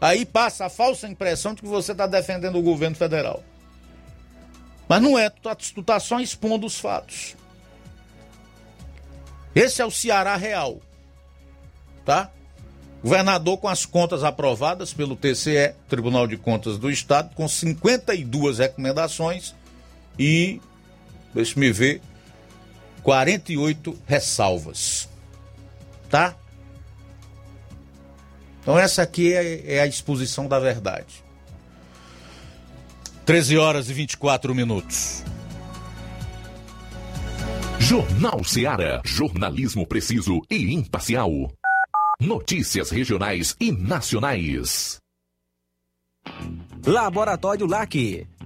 Aí 0.00 0.24
passa 0.24 0.66
a 0.66 0.68
falsa 0.68 1.06
impressão 1.06 1.54
de 1.54 1.62
que 1.62 1.68
você 1.68 1.92
está 1.92 2.06
defendendo 2.06 2.58
o 2.58 2.62
governo 2.62 2.96
federal. 2.96 3.42
Mas 4.88 5.00
não 5.00 5.18
é, 5.18 5.30
tu 5.30 5.48
está 5.48 5.82
tá 5.84 6.00
só 6.00 6.20
expondo 6.20 6.66
os 6.66 6.78
fatos. 6.78 7.36
Esse 9.54 9.80
é 9.80 9.86
o 9.86 9.90
Ceará 9.90 10.34
real. 10.36 10.80
Tá? 12.04 12.30
Governador 13.02 13.58
com 13.58 13.68
as 13.68 13.84
contas 13.84 14.24
aprovadas 14.24 14.92
pelo 14.92 15.16
TCE, 15.16 15.74
Tribunal 15.88 16.26
de 16.26 16.36
Contas 16.36 16.78
do 16.78 16.90
Estado, 16.90 17.34
com 17.34 17.46
52 17.46 18.58
recomendações 18.58 19.54
e, 20.18 20.60
deixa 21.34 21.58
me 21.58 21.72
ver, 21.72 22.00
48 23.02 23.98
ressalvas. 24.06 25.08
Tá? 26.12 26.36
Então 28.60 28.78
essa 28.78 29.00
aqui 29.00 29.32
é, 29.32 29.76
é 29.76 29.80
a 29.80 29.86
exposição 29.86 30.46
da 30.46 30.58
verdade. 30.58 31.24
13 33.24 33.56
horas 33.56 33.88
e 33.88 33.94
24 33.94 34.54
minutos. 34.54 35.24
Jornal 37.78 38.44
Ceará, 38.44 39.00
jornalismo 39.02 39.86
preciso 39.86 40.42
e 40.50 40.74
imparcial. 40.74 41.30
Notícias 42.20 42.90
regionais 42.90 43.56
e 43.58 43.72
nacionais. 43.72 44.98
Laboratório 46.84 47.66
LAC. 47.66 48.26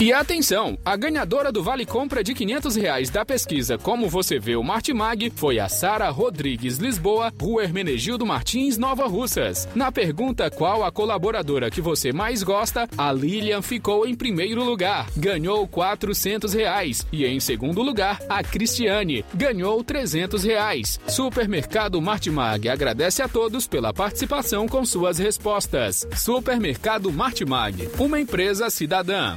E 0.00 0.14
atenção, 0.14 0.78
a 0.82 0.96
ganhadora 0.96 1.52
do 1.52 1.62
Vale 1.62 1.84
Compra 1.84 2.24
de 2.24 2.32
500 2.32 2.74
reais 2.74 3.10
da 3.10 3.22
pesquisa 3.22 3.76
Como 3.76 4.08
Você 4.08 4.38
Vê 4.38 4.56
o 4.56 4.62
Martimag 4.62 5.30
foi 5.36 5.58
a 5.58 5.68
Sara 5.68 6.08
Rodrigues 6.08 6.78
Lisboa, 6.78 7.30
Rua 7.38 7.64
Hermenegildo 7.64 8.24
Martins, 8.24 8.78
Nova 8.78 9.06
Russas. 9.06 9.68
Na 9.74 9.92
pergunta 9.92 10.50
qual 10.50 10.82
a 10.84 10.90
colaboradora 10.90 11.70
que 11.70 11.82
você 11.82 12.14
mais 12.14 12.42
gosta, 12.42 12.88
a 12.96 13.12
Lilian 13.12 13.60
ficou 13.60 14.06
em 14.06 14.14
primeiro 14.14 14.64
lugar, 14.64 15.06
ganhou 15.14 15.68
400 15.68 16.54
reais. 16.54 17.06
E 17.12 17.26
em 17.26 17.38
segundo 17.38 17.82
lugar, 17.82 18.22
a 18.26 18.42
Cristiane 18.42 19.22
ganhou 19.34 19.84
300 19.84 20.44
reais. 20.44 20.98
Supermercado 21.06 22.00
Martimag 22.00 22.70
agradece 22.70 23.20
a 23.20 23.28
todos 23.28 23.66
pela 23.66 23.92
participação 23.92 24.66
com 24.66 24.82
suas 24.82 25.18
respostas. 25.18 26.08
Supermercado 26.16 27.12
Martimag, 27.12 27.90
uma 27.98 28.18
empresa 28.18 28.70
cidadã. 28.70 29.36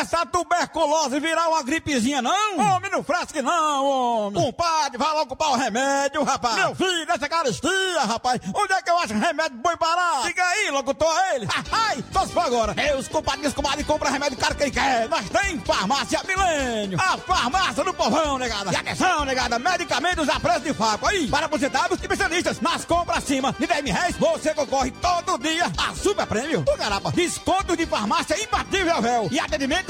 Dessa 0.00 0.24
tuberculose 0.24 1.20
virar 1.20 1.48
uma 1.48 1.62
gripezinha, 1.62 2.22
não? 2.22 2.58
Homem, 2.58 2.90
não 2.90 3.04
fresque 3.04 3.42
não, 3.42 3.84
homem. 3.84 4.42
Compadre, 4.42 4.96
vai 4.96 5.12
logo 5.12 5.26
comprar 5.26 5.48
o 5.50 5.56
remédio, 5.56 6.22
rapaz. 6.22 6.56
Meu 6.56 6.74
filho, 6.74 7.06
dessa 7.06 7.28
caristia, 7.28 8.00
rapaz. 8.06 8.40
Onde 8.54 8.72
é 8.72 8.80
que 8.80 8.90
eu 8.90 8.98
acho 8.98 9.12
remédio 9.12 9.58
bom 9.58 9.76
barato? 9.78 10.26
Diga 10.26 10.42
aí, 10.42 10.70
locutor, 10.70 11.14
ele. 11.34 11.46
Ai, 11.70 12.02
só 12.12 12.26
se 12.26 12.32
for 12.32 12.44
agora. 12.44 12.74
Meus 12.74 13.08
compadres, 13.08 13.52
comadre, 13.52 13.84
compra 13.84 14.08
remédio 14.08 14.38
caro 14.38 14.54
que 14.54 14.62
ele 14.64 14.70
quer. 14.70 15.08
Nós 15.08 15.28
tem 15.28 15.60
farmácia 15.60 16.20
milênio. 16.26 16.98
A 16.98 17.18
farmácia 17.18 17.84
do 17.84 17.92
povão, 17.92 18.38
negada. 18.38 18.72
E 18.72 18.76
atenção, 18.76 19.24
negada, 19.26 19.58
medicamentos 19.58 20.28
a 20.30 20.40
preço 20.40 20.60
de 20.60 20.72
faco. 20.72 21.06
Aí, 21.06 21.28
para 21.28 21.46
aposentados 21.46 21.98
e 21.98 22.02
especialistas. 22.02 22.60
Nas 22.60 22.86
compras 22.86 23.18
acima 23.18 23.54
de 23.58 23.66
10 23.66 23.84
mil 23.84 23.92
reais, 23.92 24.16
você 24.16 24.54
concorre 24.54 24.90
todo 24.92 25.38
dia 25.38 25.70
a 25.76 25.94
super 25.94 26.26
prêmio. 26.26 26.64
Ô, 26.66 26.76
garapa, 26.76 27.10
desconto 27.12 27.76
de 27.76 27.84
farmácia 27.84 28.42
imbatível, 28.42 29.02
véu. 29.02 29.28
E 29.30 29.38
atendimento 29.38 29.89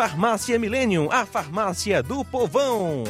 Farmácia 0.00 0.58
Millennium, 0.58 1.10
a 1.12 1.26
farmácia 1.26 2.02
do 2.02 2.24
povão. 2.24 3.04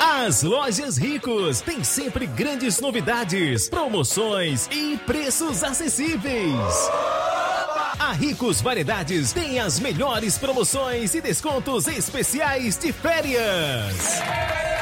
As 0.00 0.44
lojas 0.44 0.96
Ricos 0.96 1.60
têm 1.60 1.82
sempre 1.82 2.24
grandes 2.24 2.78
novidades, 2.78 3.68
promoções 3.68 4.68
e 4.70 4.96
preços 4.98 5.64
acessíveis. 5.64 6.88
A 7.98 8.12
Ricos 8.12 8.60
Variedades 8.60 9.32
tem 9.32 9.58
as 9.58 9.80
melhores 9.80 10.38
promoções 10.38 11.16
e 11.16 11.20
descontos 11.20 11.88
especiais 11.88 12.76
de 12.76 12.92
férias. 12.92 14.22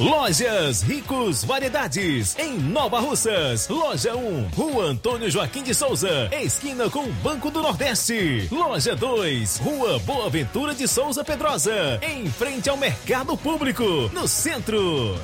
Lojas 0.00 0.82
Ricos 0.82 1.42
Variedades, 1.42 2.36
em 2.38 2.56
Nova 2.56 3.00
Russas. 3.00 3.66
Loja 3.68 4.14
1, 4.14 4.48
Rua 4.54 4.84
Antônio 4.84 5.28
Joaquim 5.28 5.64
de 5.64 5.74
Souza, 5.74 6.30
esquina 6.40 6.88
com 6.88 7.00
o 7.00 7.12
Banco 7.14 7.50
do 7.50 7.60
Nordeste. 7.60 8.46
Loja 8.52 8.94
2, 8.94 9.56
Rua 9.56 9.98
Boa 9.98 10.30
Ventura 10.30 10.72
de 10.72 10.86
Souza 10.86 11.24
Pedrosa, 11.24 11.98
em 12.00 12.30
frente 12.30 12.70
ao 12.70 12.76
Mercado 12.76 13.36
Público, 13.36 13.82
no 14.12 14.28
centro. 14.28 15.18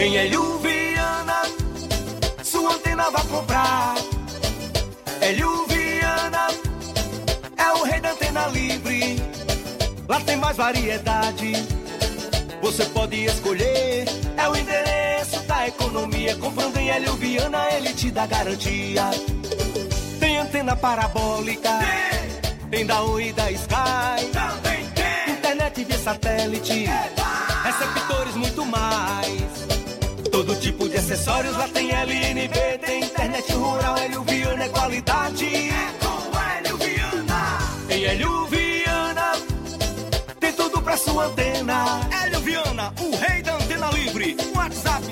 Em 0.00 0.16
Elhuviana, 0.16 1.42
sua 2.42 2.74
antena 2.74 3.10
vai 3.10 3.26
comprar. 3.28 3.94
Elhuviana 5.22 6.48
é 7.56 7.72
o 7.74 7.84
rei 7.84 8.00
da 8.00 8.10
antena 8.10 8.48
livre. 8.48 9.35
Lá 10.08 10.20
tem 10.20 10.36
mais 10.36 10.56
variedade. 10.56 11.52
Você 12.62 12.84
pode 12.86 13.24
escolher. 13.24 14.04
É 14.36 14.48
o 14.48 14.56
endereço 14.56 15.40
da 15.42 15.66
economia. 15.66 16.36
Comprando 16.36 16.76
em 16.76 16.88
Elhuviana, 16.88 17.70
ele 17.72 17.92
te 17.92 18.10
dá 18.10 18.26
garantia. 18.26 19.10
Tem 20.20 20.38
antena 20.38 20.76
parabólica. 20.76 21.70
Tem, 21.78 22.68
tem 22.70 22.86
da 22.86 23.02
Oi 23.02 23.28
e 23.28 23.32
da 23.32 23.50
Sky. 23.50 24.26
Também 24.32 24.86
tem. 24.94 25.34
Internet 25.34 25.84
via 25.84 25.98
satélite. 25.98 26.86
Receptores 27.64 28.36
muito 28.36 28.64
mais. 28.64 29.66
Todo 30.30 30.54
tipo 30.56 30.88
de 30.88 30.98
acessórios 30.98 31.56
lá 31.56 31.66
tem 31.68 31.90
LNB, 31.90 32.78
tem 32.84 33.04
internet 33.04 33.52
rural, 33.52 33.96
Hélio 33.96 34.22
Viana 34.22 34.64
é 34.64 34.68
qualidade. 34.68 35.46
É 35.46 35.94
com 36.04 36.38
Hélio 36.38 36.76
Viana. 36.76 37.58
Em 37.88 38.04
Hélio 38.04 38.30
Viana 38.30 38.45
sua 40.96 41.26
antena. 41.26 42.00
Hélio 42.10 42.40
Viana, 42.40 42.90
o 43.00 43.14
rei 43.16 43.42
da 43.42 43.56
antena 43.56 43.90
livre. 43.90 44.34
WhatsApp 44.54 45.04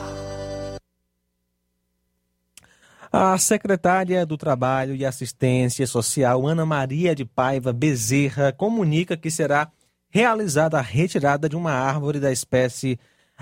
A 3.12 3.38
secretária 3.38 4.26
do 4.26 4.38
Trabalho 4.38 4.94
e 4.94 5.06
Assistência 5.06 5.88
Social, 5.88 6.46
Ana 6.46 6.66
Maria 6.66 7.16
de 7.16 7.24
Paiva 7.24 7.72
Bezerra, 7.72 8.52
comunica 8.52 9.16
que 9.16 9.32
será 9.32 9.72
realizada 10.10 10.78
a 10.78 10.82
retirada 10.82 11.48
de 11.48 11.56
uma 11.56 11.72
árvore 11.72 12.20
da 12.20 12.30
espécie 12.32 13.00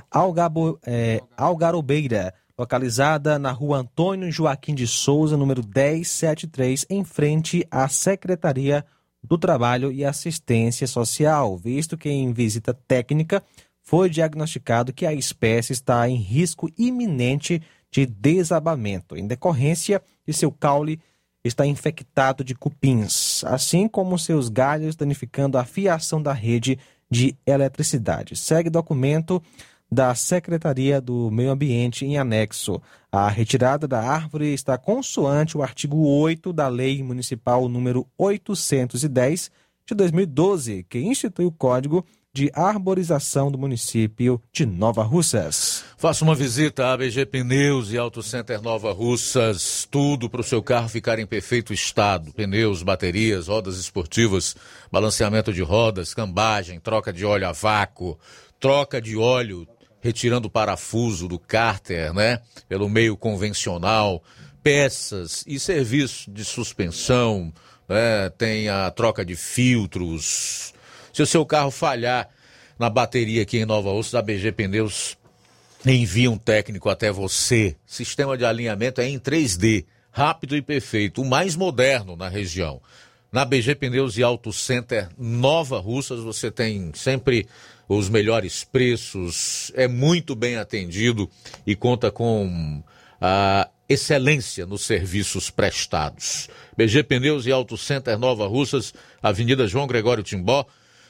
algabo, 0.10 0.80
é, 0.86 1.22
algarobeira, 1.36 2.34
localizada 2.58 3.40
na 3.40 3.52
rua 3.52 3.80
Antônio 3.80 4.32
Joaquim 4.32 4.76
de 4.76 4.88
Souza, 4.88 5.36
número 5.36 5.64
1073, 5.64 6.86
em 6.90 7.04
frente 7.04 7.66
à 7.70 7.88
Secretaria 7.88 8.86
do 9.24 9.38
Trabalho 9.38 9.92
e 9.92 10.04
Assistência 10.04 10.86
Social, 10.86 11.58
visto 11.58 11.98
que 11.98 12.10
em 12.10 12.32
visita 12.34 12.74
técnica 12.74 13.42
foi 13.82 14.10
diagnosticado 14.10 14.94
que 14.94 15.06
a 15.06 15.14
espécie 15.14 15.74
está 15.74 16.08
em 16.08 16.16
risco 16.16 16.70
iminente 16.78 17.62
de 17.92 18.06
desabamento, 18.06 19.16
em 19.16 19.28
decorrência 19.28 20.02
de 20.26 20.34
seu 20.34 20.52
caule 20.52 21.00
está 21.44 21.66
infectado 21.66 22.44
de 22.44 22.56
cupins, 22.56 23.44
assim 23.44 23.88
como 23.88 24.18
seus 24.18 24.48
galhos 24.48 24.96
danificando 24.96 25.58
a 25.58 25.66
fiação 25.66 26.22
da 26.22 26.32
rede 26.32 26.80
de 27.12 27.36
eletricidade. 27.46 28.36
Segue 28.36 28.70
documento 28.70 29.44
da 29.94 30.16
Secretaria 30.16 31.00
do 31.00 31.30
Meio 31.30 31.52
Ambiente 31.52 32.06
em 32.06 32.18
anexo. 32.18 32.82
A 33.12 33.30
retirada 33.30 33.88
da 33.88 34.02
árvore 34.02 34.54
está 34.54 34.78
consoante 34.78 35.56
o 35.56 35.62
artigo 35.62 36.08
8 36.08 36.52
da 36.52 36.68
Lei 36.68 37.04
Municipal 37.04 37.70
número 37.70 38.08
810 38.18 39.52
de 39.86 39.94
2012, 39.94 40.84
que 40.90 41.00
institui 41.00 41.46
o 41.46 41.52
Código 41.52 42.04
de 42.34 42.50
Arborização 42.56 43.52
do 43.52 43.60
município 43.60 44.42
de 44.52 44.66
Nova 44.66 45.04
Russas. 45.04 45.86
Faça 45.96 46.26
uma 46.26 46.34
visita 46.34 46.88
à 46.88 46.94
ABG 46.94 47.28
Pneus 47.28 47.92
e 47.92 47.98
Auto 47.98 48.24
Center 48.24 48.60
Nova 48.60 48.92
Russas. 48.92 49.88
Tudo 49.92 50.28
para 50.28 50.42
o 50.42 50.44
seu 50.44 50.64
carro 50.64 50.90
ficar 50.90 51.20
em 51.20 51.28
perfeito 51.28 51.72
estado: 51.72 52.34
pneus, 52.34 52.82
baterias, 52.82 53.48
rodas 53.48 53.78
esportivas, 53.78 54.56
balanceamento 54.92 55.54
de 55.54 55.62
rodas, 55.62 56.16
cambagem, 56.16 56.80
troca 56.80 57.14
de 57.14 57.24
óleo 57.24 57.48
a 57.48 57.52
vácuo, 57.52 58.18
troca 58.60 59.00
de 59.00 59.16
óleo 59.16 59.68
retirando 60.04 60.50
parafuso 60.50 61.30
do 61.30 61.40
cárter, 61.40 62.14
né? 62.14 62.42
Pelo 62.68 62.90
meio 62.90 63.16
convencional, 63.16 64.22
peças 64.62 65.46
e 65.48 65.58
serviço 65.58 66.30
de 66.30 66.44
suspensão, 66.44 67.54
né? 67.88 68.30
Tem 68.38 68.68
a 68.68 68.92
troca 68.92 69.24
de 69.24 69.38
filtros. 69.38 70.74
Se 71.14 71.22
o 71.22 71.26
seu 71.26 71.46
carro 71.46 71.72
falhar 71.72 72.28
na 72.78 72.90
bateria 72.90 73.44
aqui 73.44 73.60
em 73.60 73.66
Nova 73.66 73.92
Osso, 73.92 74.18
a 74.18 74.22
BG 74.22 74.52
Pneus 74.52 75.18
envia 75.86 76.30
um 76.30 76.38
técnico 76.38 76.90
até 76.90 77.10
você. 77.10 77.78
Sistema 77.86 78.38
de 78.38 78.44
alinhamento 78.44 79.00
é 79.00 79.08
em 79.08 79.18
3D, 79.18 79.86
rápido 80.12 80.58
e 80.58 80.62
perfeito, 80.62 81.22
o 81.22 81.26
mais 81.26 81.56
moderno 81.56 82.18
na 82.18 82.28
região. 82.28 82.82
Na 83.32 83.46
BG 83.46 83.76
Pneus 83.76 84.18
e 84.18 84.22
Auto 84.22 84.52
Center 84.52 85.08
Nova 85.18 85.80
Russas, 85.80 86.20
você 86.20 86.52
tem 86.52 86.92
sempre 86.94 87.48
os 87.98 88.10
melhores 88.10 88.64
preços, 88.64 89.72
é 89.76 89.88
muito 89.88 90.36
bem 90.36 90.58
atendido 90.58 91.30
e 91.66 91.76
conta 91.76 92.12
com 92.12 92.84
a 93.20 93.70
excelência 93.88 94.66
nos 94.66 94.82
serviços 94.82 95.50
prestados. 95.50 96.50
BG 96.76 97.04
Pneus 97.04 97.46
e 97.46 97.52
Auto 97.52 97.78
Center 97.78 98.18
Nova 98.18 98.48
Russas, 98.48 98.94
Avenida 99.22 99.68
João 99.68 99.88
Gregório 99.88 100.24
Timbó, 100.24 100.66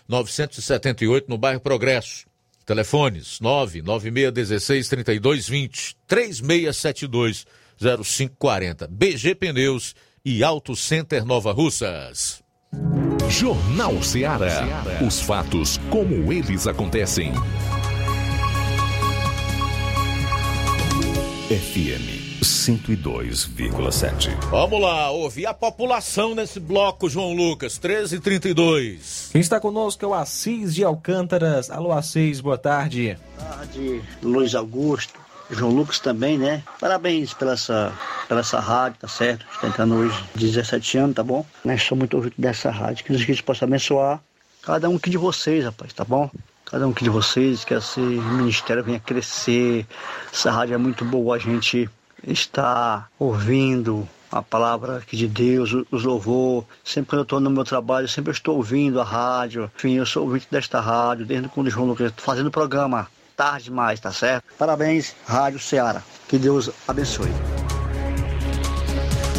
978, 0.07 1.29
no 1.29 1.37
bairro 1.37 1.59
Progresso. 1.59 2.25
Telefones 2.65 3.39
99616 3.41 4.89
3220 4.89 5.97
3672 6.07 7.45
0540. 7.79 8.87
BG 8.87 9.35
Pneus 9.35 9.95
e 10.23 10.43
Auto 10.43 10.75
Center 10.75 11.25
Nova 11.25 11.51
Russas. 11.51 12.41
Jornal 13.29 14.01
Ceará. 14.03 14.83
Os 15.05 15.21
fatos 15.21 15.79
como 15.89 16.31
eles 16.31 16.67
acontecem. 16.67 17.33
FM 21.47 22.23
102,7. 22.43 24.29
Vamos 24.49 24.81
lá, 24.81 25.11
ouvir 25.11 25.45
a 25.45 25.53
população 25.53 26.35
nesse 26.35 26.59
bloco, 26.59 27.09
João 27.09 27.33
Lucas, 27.33 27.79
1332. 27.79 29.29
Quem 29.31 29.39
está 29.41 29.59
conosco 29.59 30.03
é 30.03 30.07
o 30.07 30.13
Assis 30.13 30.73
de 30.75 30.83
Alcântaras. 30.83 31.69
Alô, 31.69 31.91
Assis, 31.91 32.41
boa 32.41 32.57
tarde. 32.57 33.17
Boa 33.37 33.49
tarde, 33.49 34.01
Luiz 34.21 34.55
Augusto. 34.55 35.22
João 35.53 35.71
Lucas 35.71 35.99
também, 35.99 36.37
né? 36.37 36.63
Parabéns 36.79 37.33
pela 37.33 37.53
essa, 37.53 37.91
pela 38.27 38.41
essa 38.41 38.59
rádio, 38.59 38.99
tá 38.99 39.07
certo? 39.07 39.45
Está 39.53 39.67
entrando 39.67 39.95
hoje 39.95 40.23
17 40.35 40.97
anos, 40.97 41.15
tá 41.15 41.23
bom? 41.23 41.45
Nós 41.63 41.81
somos 41.83 41.99
muito 41.99 42.17
ouvidos 42.17 42.37
dessa 42.37 42.71
rádio. 42.71 43.05
Que 43.05 43.13
Jesus 43.15 43.41
possa 43.41 43.65
abençoar 43.65 44.21
cada 44.61 44.89
um 44.89 44.95
aqui 44.95 45.09
de 45.09 45.17
vocês, 45.17 45.65
rapaz, 45.65 45.93
tá 45.93 46.03
bom? 46.03 46.29
Cada 46.65 46.87
um 46.87 46.91
aqui 46.91 47.03
de 47.03 47.09
vocês, 47.09 47.63
que 47.63 47.73
esse 47.73 47.99
ministério 47.99 48.83
venha 48.83 48.99
crescer. 48.99 49.85
Essa 50.31 50.51
rádio 50.51 50.73
é 50.73 50.77
muito 50.77 51.05
boa, 51.05 51.35
a 51.35 51.39
gente 51.39 51.89
está 52.25 53.07
ouvindo 53.19 54.07
a 54.31 54.41
palavra 54.41 54.97
aqui 54.97 55.15
de 55.15 55.27
Deus, 55.27 55.71
os 55.91 56.03
louvor. 56.03 56.65
Sempre 56.83 57.09
quando 57.09 57.19
eu 57.19 57.23
estou 57.23 57.39
no 57.39 57.49
meu 57.49 57.63
trabalho, 57.63 58.07
sempre 58.07 58.31
estou 58.31 58.55
ouvindo 58.55 58.99
a 58.99 59.03
rádio. 59.03 59.71
Enfim, 59.75 59.93
eu 59.93 60.05
sou 60.05 60.23
ouvinte 60.23 60.47
desta 60.49 60.79
rádio, 60.79 61.25
desde 61.25 61.47
quando 61.49 61.67
o 61.67 61.69
João 61.69 61.87
Lucas 61.87 62.11
fazendo 62.17 62.47
o 62.47 62.51
programa 62.51 63.07
tarde 63.35 63.65
demais, 63.65 63.99
tá 63.99 64.11
certo? 64.11 64.45
Parabéns, 64.57 65.15
Rádio 65.25 65.59
Ceará. 65.59 66.01
Que 66.27 66.37
Deus 66.37 66.69
abençoe. 66.87 67.31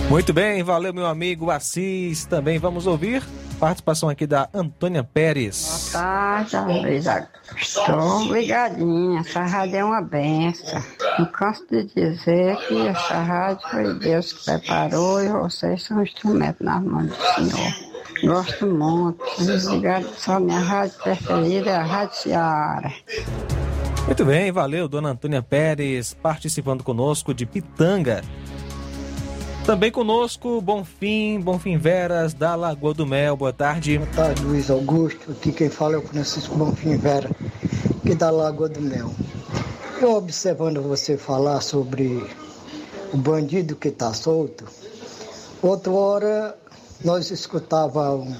Muito 0.09 0.33
bem, 0.33 0.63
valeu 0.63 0.93
meu 0.93 1.07
amigo 1.07 1.51
Assis. 1.51 2.25
Também 2.27 2.59
vamos 2.59 2.87
ouvir 2.87 3.23
participação 3.55 4.09
aqui 4.09 4.27
da 4.27 4.49
Antônia 4.53 5.03
Pérez. 5.03 5.91
Boa 5.93 6.03
tarde, 6.03 6.57
Luiz 6.83 7.07
Estou 7.57 8.33
ligadinha, 8.33 9.21
essa 9.21 9.43
rádio 9.43 9.77
é 9.77 9.85
uma 9.85 10.03
benção. 10.03 10.83
Não 11.19 11.27
canso 11.27 11.65
de 11.71 11.85
dizer 11.85 12.57
que 12.69 12.87
essa 12.87 13.15
rádio 13.15 13.69
foi 13.71 13.95
Deus 13.95 14.33
que 14.33 14.45
preparou 14.45 15.23
e 15.23 15.29
vocês 15.29 15.83
são 15.83 16.03
instrumento 16.03 16.63
nas 16.63 16.83
mãos 16.83 17.09
do 17.09 17.51
Senhor. 17.51 17.95
Gosto 18.25 18.67
muito. 18.67 19.25
Desligado 19.39 20.09
só 20.17 20.39
minha 20.41 20.61
rádio 20.61 20.99
preferida 20.99 21.71
é 21.71 21.77
a 21.77 21.83
Rádio 21.83 22.17
Ceará. 22.17 22.93
Muito 24.07 24.23
bem, 24.23 24.53
valeu, 24.53 24.87
dona 24.87 25.11
Antônia 25.11 25.43
Pérez, 25.43 26.13
participando 26.13 26.85
conosco 26.85 27.33
de 27.33 27.47
Pitanga. 27.47 28.23
Também 29.65 29.91
conosco, 29.91 30.61
Bonfim, 30.61 31.41
Bonfim 31.41 31.79
Veras, 31.79 32.35
da 32.35 32.55
Lagoa 32.55 32.93
do 32.93 33.07
Mel. 33.07 33.35
Boa 33.35 33.53
tarde. 33.53 33.97
Boa 33.97 34.11
tarde, 34.11 34.45
Luiz 34.45 34.71
Augusto. 34.71 35.33
Aqui 35.33 35.51
quem 35.53 35.71
fala 35.71 35.95
é 35.95 35.97
o 35.97 36.03
Francisco 36.03 36.55
Bonfim 36.55 36.99
Vera, 36.99 37.31
aqui 37.97 38.15
da 38.15 38.31
Lagoa 38.31 38.69
do 38.69 38.83
Mel. 38.83 39.11
Eu 39.99 40.13
observando 40.13 40.83
você 40.83 41.17
falar 41.17 41.63
sobre 41.63 42.27
o 43.11 43.17
bandido 43.17 43.75
que 43.75 43.89
está 43.89 44.13
solto, 44.13 44.67
outra 45.63 45.93
hora 45.93 46.59
nós 47.03 47.31
escutava 47.31 48.15
um, 48.15 48.37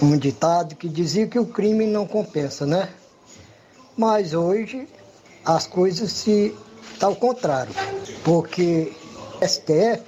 um 0.00 0.16
ditado 0.16 0.76
que 0.76 0.88
dizia 0.88 1.26
que 1.26 1.38
o 1.38 1.46
crime 1.46 1.84
não 1.84 2.06
compensa, 2.06 2.64
né? 2.64 2.88
Mas 3.96 4.34
hoje 4.34 4.88
as 5.44 5.66
coisas 5.66 6.12
se 6.12 6.54
tá 6.98 7.06
ao 7.06 7.16
contrário, 7.16 7.74
porque 8.24 8.92
STF 9.42 10.02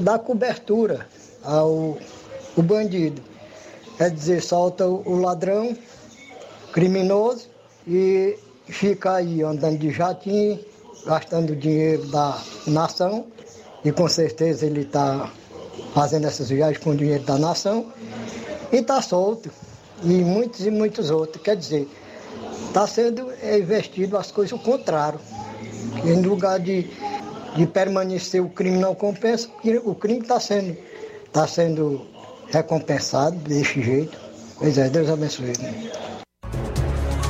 dá 0.00 0.18
cobertura 0.18 1.06
ao 1.42 1.98
o 2.58 2.62
bandido. 2.62 3.22
É 3.98 4.10
dizer, 4.10 4.42
solta 4.42 4.86
o 4.86 5.20
ladrão, 5.20 5.76
criminoso, 6.72 7.48
e 7.86 8.36
fica 8.66 9.14
aí 9.14 9.42
andando 9.42 9.78
de 9.78 9.90
jatinho, 9.90 10.58
gastando 11.06 11.54
dinheiro 11.54 12.06
da 12.06 12.40
nação, 12.66 13.26
e 13.84 13.92
com 13.92 14.08
certeza 14.08 14.66
ele 14.66 14.82
está 14.82 15.30
fazendo 15.94 16.26
essas 16.26 16.48
viagens 16.48 16.82
com 16.82 16.90
o 16.90 16.96
dinheiro 16.96 17.24
da 17.24 17.38
nação, 17.38 17.92
e 18.72 18.76
está 18.76 19.00
solto. 19.00 19.50
E 20.02 20.06
muitos 20.06 20.64
e 20.64 20.70
muitos 20.70 21.10
outros. 21.10 21.42
Quer 21.42 21.56
dizer, 21.56 21.88
está 22.78 22.86
sendo 22.86 23.32
investido 23.42 24.16
as 24.16 24.30
coisas 24.30 24.52
ao 24.52 24.58
contrário. 24.60 25.18
Em 26.04 26.22
lugar 26.22 26.60
de, 26.60 26.86
de 27.56 27.66
permanecer 27.66 28.40
o 28.40 28.48
crime 28.48 28.78
não 28.78 28.94
compensa, 28.94 29.48
porque 29.48 29.80
o 29.84 29.94
crime 29.96 30.20
está 30.20 30.38
sendo, 30.38 30.76
tá 31.32 31.46
sendo 31.48 32.06
recompensado 32.48 33.36
desse 33.36 33.82
jeito. 33.82 34.16
Pois 34.56 34.78
é, 34.78 34.88
Deus 34.88 35.10
abençoe. 35.10 35.52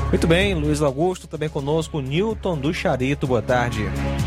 Muito 0.09 0.27
bem, 0.27 0.55
Luiz 0.55 0.83
Augusto, 0.83 1.27
também 1.27 1.49
conosco, 1.49 2.01
Newton 2.01 2.59
do 2.59 2.73
Charito, 2.73 3.27
boa 3.27 3.43
tarde. 3.43 3.85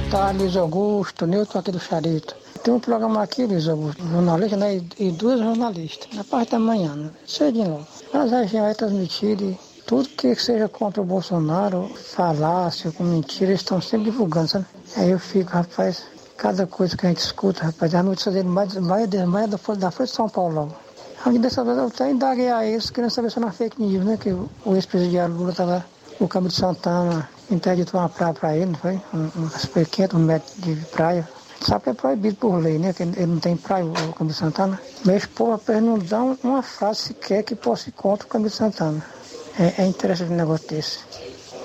Tá, 0.10 0.31
Luiz 0.31 0.56
Augusto, 0.56 1.27
Newton 1.27 1.60
aqui 1.60 1.72
do 1.72 1.80
Charito. 1.80 2.35
Tem 2.64 2.73
um 2.73 2.80
programa 2.80 3.23
aqui, 3.23 3.45
Luiz 3.45 3.68
Augusto, 3.68 4.03
jornalista, 4.07 4.57
né? 4.57 4.77
E, 4.77 5.07
e 5.07 5.11
duas 5.11 5.39
jornalistas, 5.39 6.07
na 6.14 6.23
parte 6.23 6.52
da 6.52 6.60
manhã, 6.60 6.95
né? 6.95 7.10
Cedinho 7.26 7.69
logo. 7.69 7.88
Mas 8.14 8.34
a 8.34 8.43
gente 8.43 8.60
vai 8.60 8.76
transmitir 8.76 9.41
e 9.41 9.57
tudo 9.91 10.07
que 10.07 10.34
seja 10.35 10.69
contra 10.69 11.01
o 11.01 11.05
Bolsonaro, 11.05 11.91
falácia, 12.15 12.93
com 12.93 13.03
mentira, 13.03 13.51
eles 13.51 13.59
estão 13.59 13.81
sempre 13.81 14.05
divulgando, 14.09 14.47
sabe? 14.47 14.65
Aí 14.95 15.11
eu 15.11 15.19
fico, 15.19 15.51
rapaz, 15.51 16.05
cada 16.38 16.65
coisa 16.65 16.95
que 16.95 17.05
a 17.05 17.09
gente 17.09 17.18
escuta, 17.19 17.65
rapaz, 17.65 17.93
a 17.93 18.01
notícia 18.01 18.31
dele 18.31 18.47
mais, 18.47 18.73
mais, 18.77 19.09
mais 19.26 19.49
da, 19.49 19.57
Folha- 19.57 19.80
da 19.80 19.91
Folha 19.91 20.07
de 20.07 20.13
São 20.15 20.30
Paulo. 20.30 20.73
Aí 21.26 21.38
dessa 21.38 21.61
vez 21.65 21.77
eu 21.77 21.88
até 21.88 22.09
indaguei 22.09 22.49
a 22.49 22.65
eles, 22.65 22.89
querendo 22.89 23.09
saber 23.11 23.31
se 23.31 23.38
era 23.39 23.51
fake 23.51 23.81
news, 23.81 24.05
né? 24.05 24.15
Que 24.15 24.30
o, 24.31 24.49
o 24.63 24.76
ex-presidiário 24.76 25.35
Lula 25.35 25.51
estava 25.51 25.85
no 26.22 26.26
Câmara 26.30 26.49
de 26.53 26.55
Santana, 26.57 27.30
interditou 27.49 27.99
uma 27.99 28.07
praia 28.07 28.34
para 28.34 28.55
ele, 28.55 28.68
não 28.68 28.76
foi? 28.76 28.93
Um, 29.13 29.30
uns 29.43 29.65
500 29.91 30.18
metros 30.22 30.53
de 30.55 30.73
praia. 30.85 31.27
Sabe 31.59 31.84
que 31.84 31.89
é 31.89 31.93
proibido 31.93 32.38
por 32.38 32.55
lei, 32.55 32.80
né? 32.80 32.93
Que 32.93 33.03
ele 33.03 33.26
não 33.26 33.39
tem 33.41 33.57
praia, 33.57 33.84
o 33.84 33.89
o 33.89 34.13
Câmara 34.13 34.27
de 34.27 34.34
Santana. 34.35 34.80
Mas, 35.03 35.26
pô, 35.26 35.51
rapaz, 35.51 35.84
não 35.84 35.95
um- 35.95 36.38
uma 36.43 36.61
frase 36.63 37.01
sequer 37.01 37.43
que 37.43 37.55
possa 37.55 37.89
ir 37.89 37.91
contra 37.91 38.26
o 38.26 38.30
Câmara 38.30 38.49
de 38.49 38.55
Santana. 38.55 39.05
É, 39.61 39.83
é 39.83 39.85
interessante 39.85 40.31
um 40.31 40.35
negócio 40.35 40.67
desse. 40.67 40.99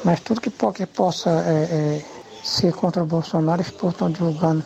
Mas 0.05 0.21
tudo 0.21 0.39
que, 0.39 0.51
que 0.51 0.87
possa 0.87 1.31
é, 1.31 2.03
é, 2.03 2.05
ser 2.45 2.73
contra 2.75 3.03
o 3.03 3.07
Bolsonaro, 3.07 3.63
eles 3.63 3.73
estão 3.73 4.11
divulgando. 4.11 4.63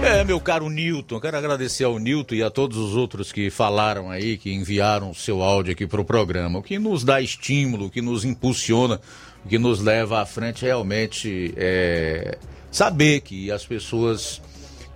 É, 0.00 0.22
meu 0.22 0.38
caro 0.38 0.68
Newton, 0.68 1.18
quero 1.18 1.36
agradecer 1.36 1.82
ao 1.82 1.98
Newton 1.98 2.36
e 2.36 2.42
a 2.44 2.50
todos 2.50 2.76
os 2.76 2.94
outros 2.94 3.32
que 3.32 3.50
falaram 3.50 4.08
aí, 4.08 4.36
que 4.36 4.52
enviaram 4.52 5.10
o 5.10 5.14
seu 5.14 5.42
áudio 5.42 5.72
aqui 5.72 5.86
para 5.86 6.00
o 6.00 6.04
programa. 6.04 6.60
O 6.60 6.62
que 6.62 6.78
nos 6.78 7.02
dá 7.02 7.20
estímulo, 7.20 7.86
o 7.86 7.90
que 7.90 8.00
nos 8.00 8.24
impulsiona, 8.24 9.00
o 9.44 9.48
que 9.48 9.58
nos 9.58 9.80
leva 9.80 10.20
à 10.20 10.26
frente 10.26 10.62
realmente 10.62 11.52
é 11.56 12.38
saber 12.70 13.22
que 13.22 13.50
as 13.50 13.66
pessoas 13.66 14.40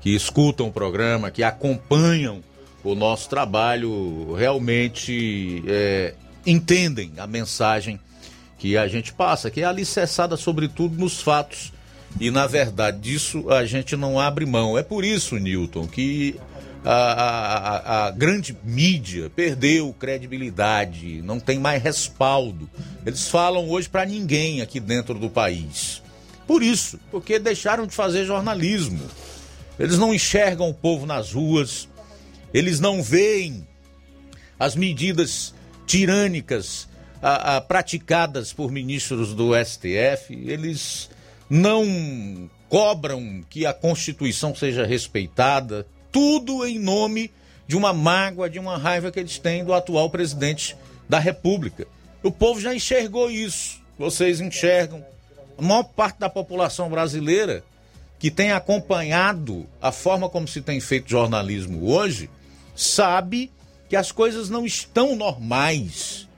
que 0.01 0.15
escutam 0.15 0.69
o 0.69 0.73
programa, 0.73 1.31
que 1.31 1.43
acompanham 1.43 2.40
o 2.85 2.95
nosso 2.95 3.29
trabalho, 3.29 4.33
realmente 4.35 5.63
é, 5.67 6.15
entendem 6.47 7.13
a 7.19 7.27
mensagem 7.27 7.99
que 8.59 8.77
a 8.77 8.89
gente 8.89 9.13
passa, 9.13 9.51
que 9.51 9.61
é 9.61 9.65
alicerçada 9.65 10.37
sobretudo 10.37 10.97
nos 10.99 11.21
fatos. 11.21 11.73
E 12.21 12.31
na 12.31 12.47
verdade 12.47 12.99
disso 13.01 13.51
a 13.51 13.65
gente 13.67 13.95
não 13.97 14.19
abre 14.19 14.47
mão. 14.47 14.77
É 14.79 14.83
por 14.83 15.05
isso, 15.05 15.37
Newton, 15.37 15.87
que 15.87 16.35
a, 16.85 16.93
a- 16.93 18.07
a- 18.07 18.11
grande 18.11 18.57
mídia 18.65 19.31
perdeu 19.35 19.93
credibilidade, 19.99 21.21
não 21.23 21.39
tem 21.39 21.59
mais 21.59 21.83
respaldo. 21.83 22.69
Eles 23.05 23.29
falam 23.29 23.69
hoje 23.69 23.89
para 23.89 24.07
ninguém 24.07 24.61
aqui 24.63 24.81
dentro 24.81 25.15
do 25.15 25.29
país. 25.29 26.03
Por 26.47 26.63
isso, 26.63 26.99
porque 27.11 27.39
deixaram 27.39 27.87
de 27.87 27.95
fazer 27.95 28.25
jornalismo. 28.25 29.01
Eles 29.79 29.99
não 29.99 30.15
enxergam 30.15 30.69
o 30.71 30.75
povo 30.75 31.05
nas 31.05 31.33
ruas, 31.33 31.87
eles 32.53 32.81
não 32.81 33.03
veem 33.03 33.66
as 34.59 34.75
medidas 34.75 35.55
tirânicas 35.87 36.89
a- 37.23 37.57
a, 37.57 37.61
praticadas 37.61 38.53
por 38.53 38.70
ministros 38.70 39.35
do 39.35 39.55
STF, 39.55 40.35
eles 40.35 41.11
não 41.51 42.49
cobram 42.69 43.43
que 43.49 43.65
a 43.66 43.73
Constituição 43.73 44.55
seja 44.55 44.85
respeitada, 44.87 45.87
tudo 46.12 46.65
em 46.66 46.79
nome 46.79 47.31
de 47.66 47.77
uma 47.77 47.93
mágoa, 47.93 48.49
de 48.49 48.59
uma 48.59 48.77
raiva 48.79 49.11
que 49.11 49.19
eles 49.19 49.39
têm 49.39 49.65
do 49.65 49.73
atual 49.75 50.09
presidente 50.11 50.77
da 51.09 51.19
República. 51.19 51.87
O 52.23 52.31
povo 52.31 52.61
já 52.61 52.75
enxergou 52.75 53.31
isso, 53.31 53.81
vocês 53.99 54.41
enxergam. 54.41 55.05
A 55.57 55.62
maior 55.62 55.83
parte 55.85 56.19
da 56.20 56.29
população 56.29 56.89
brasileira 56.89 57.65
que 58.19 58.31
tem 58.31 58.53
acompanhado 58.53 59.66
a 59.81 59.91
forma 59.93 60.29
como 60.29 60.47
se 60.47 60.61
tem 60.61 60.81
feito 60.81 61.09
jornalismo 61.11 61.91
hoje, 61.91 62.29
sabe 62.79 63.51
que 63.89 63.97
as 63.97 64.13
coisas 64.13 64.49
não 64.49 64.65
estão 64.65 65.17
normais. 65.17 66.29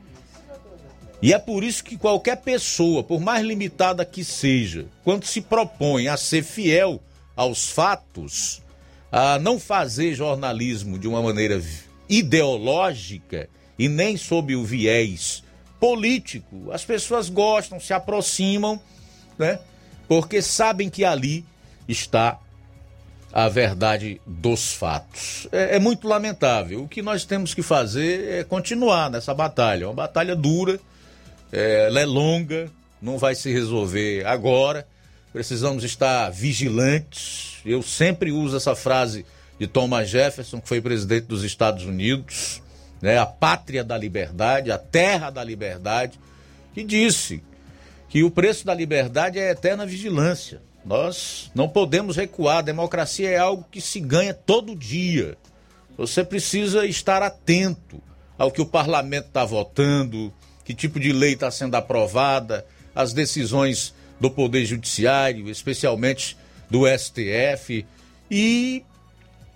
E 1.21 1.35
é 1.35 1.39
por 1.39 1.63
isso 1.63 1.85
que 1.85 1.99
qualquer 1.99 2.37
pessoa, 2.37 3.05
por 3.05 3.21
mais 3.21 3.45
limitada 3.45 4.07
que 4.07 4.25
seja, 4.25 4.87
quando 5.05 5.27
se 5.27 5.43
propõe 5.43 6.09
a 6.09 6.17
ser 6.17 6.43
fiel 6.43 6.99
aos 7.37 7.69
fatos, 7.69 8.63
a 9.13 9.39
não 9.39 9.61
fazer 9.61 10.15
jornalismo 10.15 10.99
de 10.99 11.07
uma 11.07 11.23
maneira 11.23 11.63
ideológica 12.09 13.51
e 13.79 13.87
nem 13.87 14.17
sob 14.17 14.57
o 14.57 14.65
viés 14.65 15.45
político, 15.79 16.71
as 16.73 16.87
pessoas 16.87 17.29
gostam, 17.29 17.79
se 17.79 17.93
aproximam, 17.93 18.81
né? 19.39 19.59
Porque 20.09 20.41
sabem 20.41 20.89
que 20.89 21.05
ali 21.05 21.45
está 21.87 22.39
a 23.33 23.49
verdade 23.49 24.21
dos 24.27 24.73
fatos. 24.73 25.47
É, 25.53 25.77
é 25.77 25.79
muito 25.79 26.09
lamentável. 26.09 26.83
O 26.83 26.89
que 26.89 27.03
nós 27.03 27.25
temos 27.25 27.55
que 27.55 27.63
fazer 27.63 28.41
é 28.41 28.45
continuar 28.45 29.11
nessa 29.11 29.33
batalha. 29.33 29.85
É 29.85 29.87
uma 29.87 29.95
batalha 29.95 30.35
dura, 30.35 30.81
é, 31.53 31.87
ela 31.87 32.01
é 32.01 32.07
longa, 32.07 32.71
não 33.01 33.19
vai 33.19 33.35
se 33.35 33.53
resolver 33.53 34.27
agora. 34.27 34.87
Precisamos 35.33 35.85
estar 35.85 36.29
vigilantes. 36.31 37.59
Eu 37.65 37.83
sempre 37.83 38.33
uso 38.33 38.57
essa 38.57 38.75
frase 38.75 39.25
de 39.59 39.67
Thomas 39.67 40.09
Jefferson, 40.09 40.61
que 40.61 40.69
foi 40.69 40.81
presidente 40.81 41.27
dos 41.27 41.45
Estados 41.45 41.85
Unidos, 41.85 42.63
né, 43.01 43.19
a 43.19 43.27
pátria 43.27 43.85
da 43.85 43.97
liberdade, 43.97 44.73
a 44.73 44.79
terra 44.79 45.31
da 45.31 45.45
liberdade, 45.45 46.19
que 46.75 46.83
disse 46.83 47.43
que 48.09 48.25
o 48.25 48.31
preço 48.31 48.67
da 48.67 48.75
liberdade 48.75 49.39
é 49.39 49.49
a 49.49 49.53
eterna 49.53 49.87
vigilância. 49.87 50.61
Nós 50.85 51.51
não 51.55 51.69
podemos 51.69 52.17
recuar. 52.17 52.59
A 52.59 52.63
democracia 52.63 53.29
é 53.29 53.39
algo 53.39 53.67
que 53.71 53.81
se 53.81 54.01
ganha 54.01 54.35
todo 54.35 54.75
dia. 54.75 55.37
Você 55.97 56.25
precisa 56.25 56.87
estar 56.87 57.23
atento 57.23 58.01
ao 58.39 58.51
que 58.51 58.63
o 58.63 58.67
parlamento 58.67 59.27
está 59.27 59.45
votando, 59.45 60.33
que 60.65 60.75
tipo 60.75 60.99
de 60.99 61.13
lei 61.13 61.35
está 61.35 61.51
sendo 61.51 61.75
aprovada, 61.75 62.65
as 62.95 63.13
decisões 63.13 63.95
do 64.19 64.31
Poder 64.31 64.65
Judiciário, 64.65 65.49
especialmente 65.51 66.37
do 66.71 66.87
STF, 66.87 67.85
e 68.31 68.83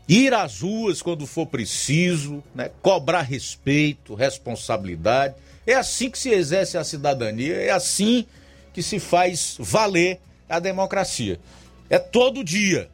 ir 0.08 0.34
às 0.34 0.60
ruas 0.60 1.00
quando 1.00 1.26
for 1.26 1.46
preciso, 1.46 2.42
né? 2.54 2.70
cobrar 2.82 3.22
respeito, 3.22 4.14
responsabilidade. 4.14 5.34
É 5.66 5.74
assim 5.74 6.10
que 6.10 6.18
se 6.18 6.30
exerce 6.30 6.76
a 6.76 6.84
cidadania, 6.84 7.54
é 7.54 7.70
assim 7.70 8.26
que 8.72 8.82
se 8.82 8.98
faz 8.98 9.56
valer 9.58 10.20
a 10.48 10.58
democracia. 10.58 11.40
É 11.88 11.98
todo 11.98 12.44
dia. 12.44 12.88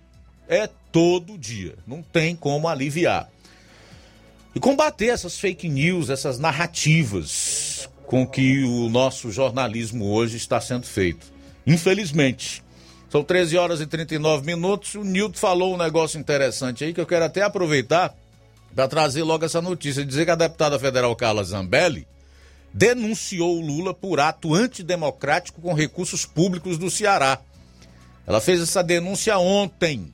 É 0.48 0.68
todo 0.90 1.38
dia. 1.38 1.74
Não 1.86 2.02
tem 2.02 2.34
como 2.34 2.68
aliviar. 2.68 3.28
E 4.54 4.58
combater 4.58 5.06
essas 5.06 5.38
fake 5.38 5.68
news, 5.68 6.10
essas 6.10 6.38
narrativas 6.38 7.88
com 8.06 8.26
que 8.26 8.64
o 8.64 8.88
nosso 8.88 9.30
jornalismo 9.30 10.10
hoje 10.10 10.36
está 10.36 10.60
sendo 10.60 10.86
feito. 10.86 11.32
Infelizmente. 11.66 12.62
São 13.08 13.24
13 13.24 13.56
horas 13.56 13.80
e 13.80 13.86
39 13.86 14.46
minutos. 14.46 14.94
O 14.94 15.02
Nilton 15.02 15.38
falou 15.38 15.74
um 15.74 15.76
negócio 15.76 16.18
interessante 16.18 16.84
aí 16.84 16.94
que 16.94 17.00
eu 17.00 17.06
quero 17.06 17.24
até 17.24 17.42
aproveitar 17.42 18.14
para 18.74 18.88
trazer 18.88 19.22
logo 19.22 19.44
essa 19.44 19.60
notícia. 19.60 20.04
Dizer 20.04 20.24
que 20.24 20.30
a 20.30 20.36
deputada 20.36 20.78
federal 20.78 21.14
Carla 21.16 21.42
Zambelli 21.44 22.06
denunciou 22.72 23.60
Lula 23.60 23.92
por 23.92 24.20
ato 24.20 24.54
antidemocrático 24.54 25.60
com 25.60 25.74
recursos 25.74 26.24
públicos 26.24 26.78
do 26.78 26.90
Ceará. 26.90 27.38
Ela 28.26 28.40
fez 28.40 28.60
essa 28.60 28.82
denúncia 28.82 29.38
ontem. 29.38 30.12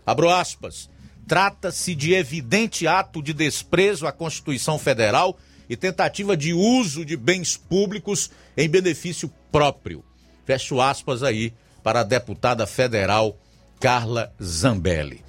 Abro 0.05 0.29
aspas. 0.29 0.89
Trata-se 1.27 1.95
de 1.95 2.13
evidente 2.13 2.85
ato 2.85 3.21
de 3.21 3.33
desprezo 3.33 4.05
à 4.05 4.11
Constituição 4.11 4.77
Federal 4.77 5.37
e 5.69 5.77
tentativa 5.77 6.35
de 6.35 6.53
uso 6.53 7.05
de 7.05 7.15
bens 7.15 7.55
públicos 7.55 8.29
em 8.57 8.67
benefício 8.67 9.31
próprio. 9.51 10.03
Fecho 10.45 10.81
aspas 10.81 11.23
aí 11.23 11.53
para 11.81 12.01
a 12.01 12.03
deputada 12.03 12.67
federal 12.67 13.37
Carla 13.79 14.33
Zambelli. 14.41 15.23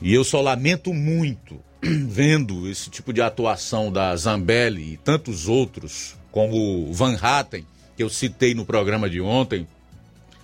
E 0.00 0.14
eu 0.14 0.24
só 0.24 0.40
lamento 0.40 0.92
muito 0.92 1.60
vendo 2.08 2.68
esse 2.68 2.88
tipo 2.88 3.12
de 3.12 3.20
atuação 3.20 3.90
da 3.90 4.14
Zambelli 4.16 4.92
e 4.92 4.96
tantos 4.96 5.48
outros, 5.48 6.14
como 6.30 6.88
o 6.88 6.92
Van 6.92 7.16
Hatten, 7.20 7.66
que 7.96 8.02
eu 8.02 8.08
citei 8.08 8.54
no 8.54 8.64
programa 8.64 9.10
de 9.10 9.20
ontem, 9.20 9.66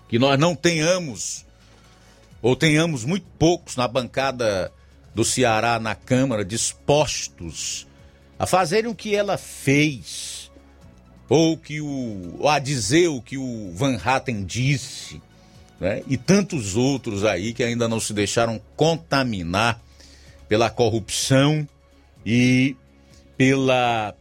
que 0.08 0.18
nós 0.18 0.38
não 0.38 0.56
tenhamos, 0.56 1.46
ou 2.42 2.56
tenhamos 2.56 3.04
muito 3.04 3.26
poucos 3.38 3.76
na 3.76 3.86
bancada 3.86 4.72
do 5.14 5.24
Ceará 5.24 5.78
na 5.78 5.94
Câmara 5.94 6.44
dispostos 6.44 7.86
a 8.38 8.46
fazerem 8.46 8.90
o 8.90 8.94
que 8.94 9.14
ela 9.14 9.36
fez, 9.36 10.50
ou 11.28 11.56
que 11.56 11.80
o, 11.80 12.36
ou 12.38 12.48
a 12.48 12.58
dizer 12.58 13.08
o 13.08 13.20
que 13.20 13.36
o 13.36 13.72
Van 13.74 13.96
Hatten 13.96 14.44
disse, 14.44 15.20
né? 15.80 16.02
e 16.06 16.16
tantos 16.16 16.76
outros 16.76 17.24
aí 17.24 17.52
que 17.52 17.62
ainda 17.62 17.88
não 17.88 18.00
se 18.00 18.12
deixaram 18.12 18.60
contaminar 18.76 19.80
pela 20.48 20.70
corrupção 20.70 21.68
e 22.24 22.76
pela, 23.36 24.14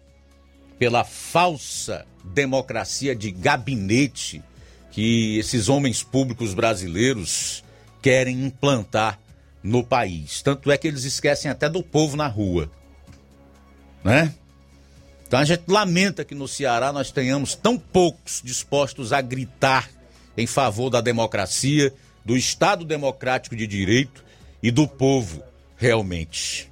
pela 0.78 1.04
falsa 1.04 2.06
democracia 2.24 3.16
de 3.16 3.32
gabinete 3.32 4.44
que 4.92 5.38
esses 5.38 5.70
homens 5.70 6.04
públicos 6.04 6.54
brasileiros 6.54 7.64
querem 8.02 8.46
implantar 8.46 9.20
no 9.64 9.84
país. 9.84 10.42
Tanto 10.42 10.72
é 10.72 10.78
que 10.78 10.88
eles 10.88 11.04
esquecem 11.04 11.50
até 11.50 11.70
do 11.70 11.84
povo 11.84 12.18
na 12.18 12.28
rua. 12.28 12.70
Né? 14.04 14.34
Então 15.28 15.40
a 15.40 15.46
gente 15.46 15.64
lamenta 15.68 16.24
que 16.24 16.34
no 16.34 16.48
Ceará 16.48 16.92
nós 16.94 17.12
tenhamos 17.12 17.54
tão 17.54 17.78
poucos 17.78 18.42
dispostos 18.44 19.12
a 19.12 19.22
gritar 19.22 19.90
em 20.38 20.48
favor 20.48 20.90
da 20.90 21.02
democracia, 21.02 21.94
do 22.24 22.38
Estado 22.38 22.86
democrático 22.86 23.56
de 23.56 23.68
direito 23.68 24.24
e 24.62 24.72
do 24.72 24.88
povo 24.88 25.44
realmente. 25.78 26.72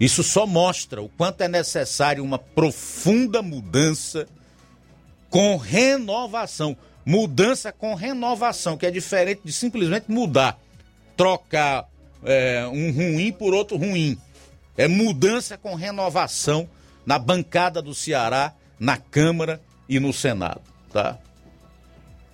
Isso 0.00 0.24
só 0.24 0.46
mostra 0.46 1.00
o 1.00 1.08
quanto 1.08 1.42
é 1.42 1.48
necessário 1.48 2.24
uma 2.24 2.38
profunda 2.38 3.40
mudança 3.40 4.26
com 5.30 5.56
renovação. 5.56 6.76
Mudança 7.04 7.72
com 7.72 7.94
renovação, 7.94 8.76
que 8.76 8.86
é 8.86 8.90
diferente 8.90 9.42
de 9.44 9.52
simplesmente 9.52 10.10
mudar, 10.10 10.58
trocar 11.16 11.88
é, 12.24 12.66
um 12.66 12.90
ruim 12.92 13.32
por 13.32 13.54
outro 13.54 13.76
ruim. 13.76 14.18
É 14.76 14.88
mudança 14.88 15.58
com 15.58 15.74
renovação 15.74 16.68
na 17.04 17.18
bancada 17.18 17.82
do 17.82 17.94
Ceará, 17.94 18.54
na 18.78 18.96
Câmara 18.96 19.60
e 19.88 20.00
no 20.00 20.12
Senado, 20.12 20.62
tá? 20.92 21.18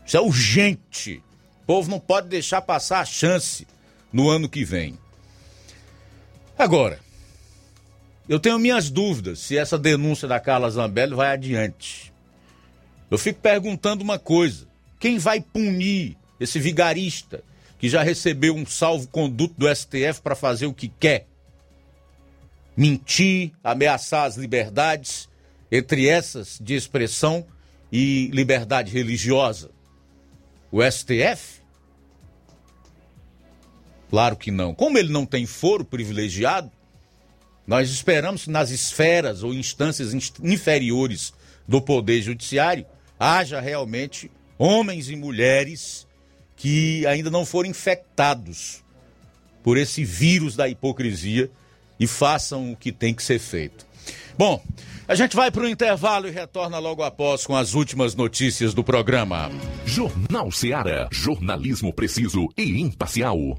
Isso 0.07 0.17
é 0.17 0.21
urgente. 0.21 1.23
O 1.63 1.67
povo 1.67 1.91
não 1.91 2.01
pode 2.01 2.29
deixar 2.29 2.63
passar 2.63 3.01
a 3.01 3.05
chance 3.05 3.67
no 4.13 4.29
ano 4.31 4.49
que 4.49 4.65
vem. 4.65 4.99
Agora, 6.59 6.99
eu 8.29 8.41
tenho 8.41 8.59
minhas 8.59 8.91
dúvidas 8.91 9.39
se 9.39 9.57
essa 9.57 9.79
denúncia 9.79 10.27
da 10.27 10.41
Carla 10.41 10.69
Zambelli 10.69 11.15
vai 11.15 11.33
adiante. 11.33 12.13
Eu 13.09 13.17
fico 13.17 13.41
perguntando 13.41 14.03
uma 14.03 14.19
coisa: 14.19 14.67
quem 14.99 15.19
vai 15.19 15.41
punir 15.41 16.19
esse 16.41 16.59
vigarista 16.59 17.45
que 17.79 17.89
já 17.89 18.03
recebeu 18.03 18.57
um 18.57 18.67
salvo-conduto 18.67 19.55
do 19.57 19.73
STF 19.73 20.21
para 20.21 20.35
fazer 20.35 20.67
o 20.67 20.75
que 20.75 20.89
quer? 20.89 21.29
Mentir, 22.77 23.53
ameaçar 23.63 24.25
as 24.25 24.37
liberdades, 24.37 25.29
entre 25.71 26.09
essas 26.09 26.59
de 26.61 26.75
expressão 26.75 27.47
e 27.91 28.31
liberdade 28.33 28.93
religiosa? 28.93 29.71
O 30.73 30.83
STF? 30.83 31.58
Claro 34.11 34.37
que 34.37 34.51
não. 34.51 34.75
Como 34.75 34.99
ele 34.99 35.13
não 35.13 35.27
tem 35.27 35.47
foro 35.47 35.85
privilegiado, 35.85 36.71
nós 37.67 37.91
esperamos 37.91 38.45
que 38.45 38.51
nas 38.51 38.71
esferas 38.71 39.43
ou 39.43 39.53
instâncias 39.53 40.13
inferiores 40.43 41.35
do 41.67 41.83
Poder 41.83 42.23
Judiciário 42.23 42.87
haja 43.21 43.61
realmente 43.61 44.31
homens 44.59 45.11
e 45.11 45.17
mulheres 45.17 46.07
que 46.57 47.07
ainda 47.07 47.31
não 47.31 47.45
foram 47.45 47.69
infectados 47.69 48.83
por 49.63 49.77
esse 49.77 50.05
vírus 50.05 50.57
da 50.57 50.69
hipocrisia 50.69 51.51
e 52.01 52.07
façam 52.07 52.73
o 52.73 52.77
que 52.77 52.91
tem 52.91 53.13
que 53.13 53.23
ser 53.23 53.39
feito. 53.39 53.87
Bom, 54.37 54.63
a 55.07 55.15
gente 55.15 55.37
vai 55.37 55.51
para 55.51 55.63
o 55.63 55.69
intervalo 55.69 56.29
e 56.29 56.31
retorna 56.31 56.79
logo 56.79 57.03
após 57.03 57.45
com 57.47 57.57
as 57.57 57.75
últimas 57.75 58.15
notícias 58.15 58.73
do 58.73 58.85
programa. 58.85 59.51
Jornal 59.85 60.51
Seara. 60.51 61.09
Jornalismo 61.13 61.93
preciso 61.93 62.49
e 62.57 62.81
imparcial. 62.81 63.59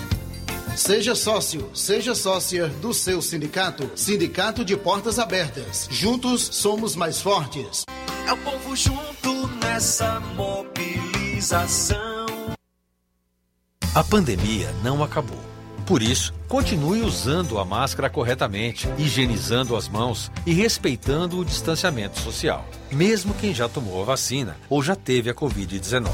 Seja 0.75 1.15
sócio, 1.15 1.69
seja 1.73 2.15
sócia 2.15 2.67
do 2.67 2.93
seu 2.93 3.21
sindicato. 3.21 3.91
Sindicato 3.93 4.63
de 4.63 4.77
Portas 4.77 5.19
Abertas. 5.19 5.87
Juntos 5.91 6.49
somos 6.53 6.95
mais 6.95 7.21
fortes. 7.21 7.83
É 8.25 8.31
o 8.33 8.37
povo 8.37 8.75
junto 8.75 9.47
nessa 9.63 10.19
mobilização. 10.35 11.99
A 13.93 14.03
pandemia 14.03 14.73
não 14.81 15.03
acabou. 15.03 15.39
Por 15.85 16.01
isso, 16.01 16.33
continue 16.47 17.01
usando 17.01 17.59
a 17.59 17.65
máscara 17.65 18.09
corretamente, 18.09 18.87
higienizando 18.97 19.75
as 19.75 19.89
mãos 19.89 20.31
e 20.45 20.53
respeitando 20.53 21.37
o 21.37 21.45
distanciamento 21.45 22.17
social, 22.19 22.65
mesmo 22.89 23.33
quem 23.33 23.53
já 23.53 23.67
tomou 23.67 24.01
a 24.01 24.05
vacina 24.05 24.55
ou 24.69 24.81
já 24.81 24.95
teve 24.95 25.29
a 25.29 25.33
Covid-19. 25.35 26.07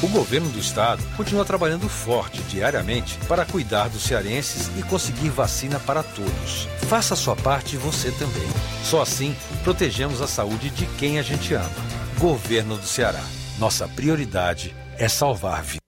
O 0.00 0.06
governo 0.06 0.48
do 0.50 0.60
estado 0.60 1.02
continua 1.16 1.44
trabalhando 1.44 1.88
forte 1.88 2.40
diariamente 2.42 3.18
para 3.26 3.44
cuidar 3.44 3.88
dos 3.88 4.04
cearenses 4.04 4.70
e 4.78 4.82
conseguir 4.84 5.28
vacina 5.30 5.80
para 5.80 6.04
todos. 6.04 6.68
Faça 6.88 7.14
a 7.14 7.16
sua 7.16 7.34
parte 7.34 7.76
você 7.76 8.12
também. 8.12 8.48
Só 8.84 9.02
assim 9.02 9.34
protegemos 9.64 10.22
a 10.22 10.28
saúde 10.28 10.70
de 10.70 10.86
quem 10.98 11.18
a 11.18 11.22
gente 11.22 11.52
ama. 11.52 11.68
Governo 12.16 12.76
do 12.76 12.86
Ceará. 12.86 13.24
Nossa 13.58 13.88
prioridade 13.88 14.72
é 14.96 15.08
salvar 15.08 15.64
vidas. 15.64 15.87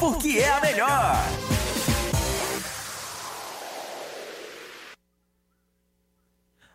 porque 0.00 0.38
é 0.38 0.50
a 0.50 0.60
melhor. 0.62 1.14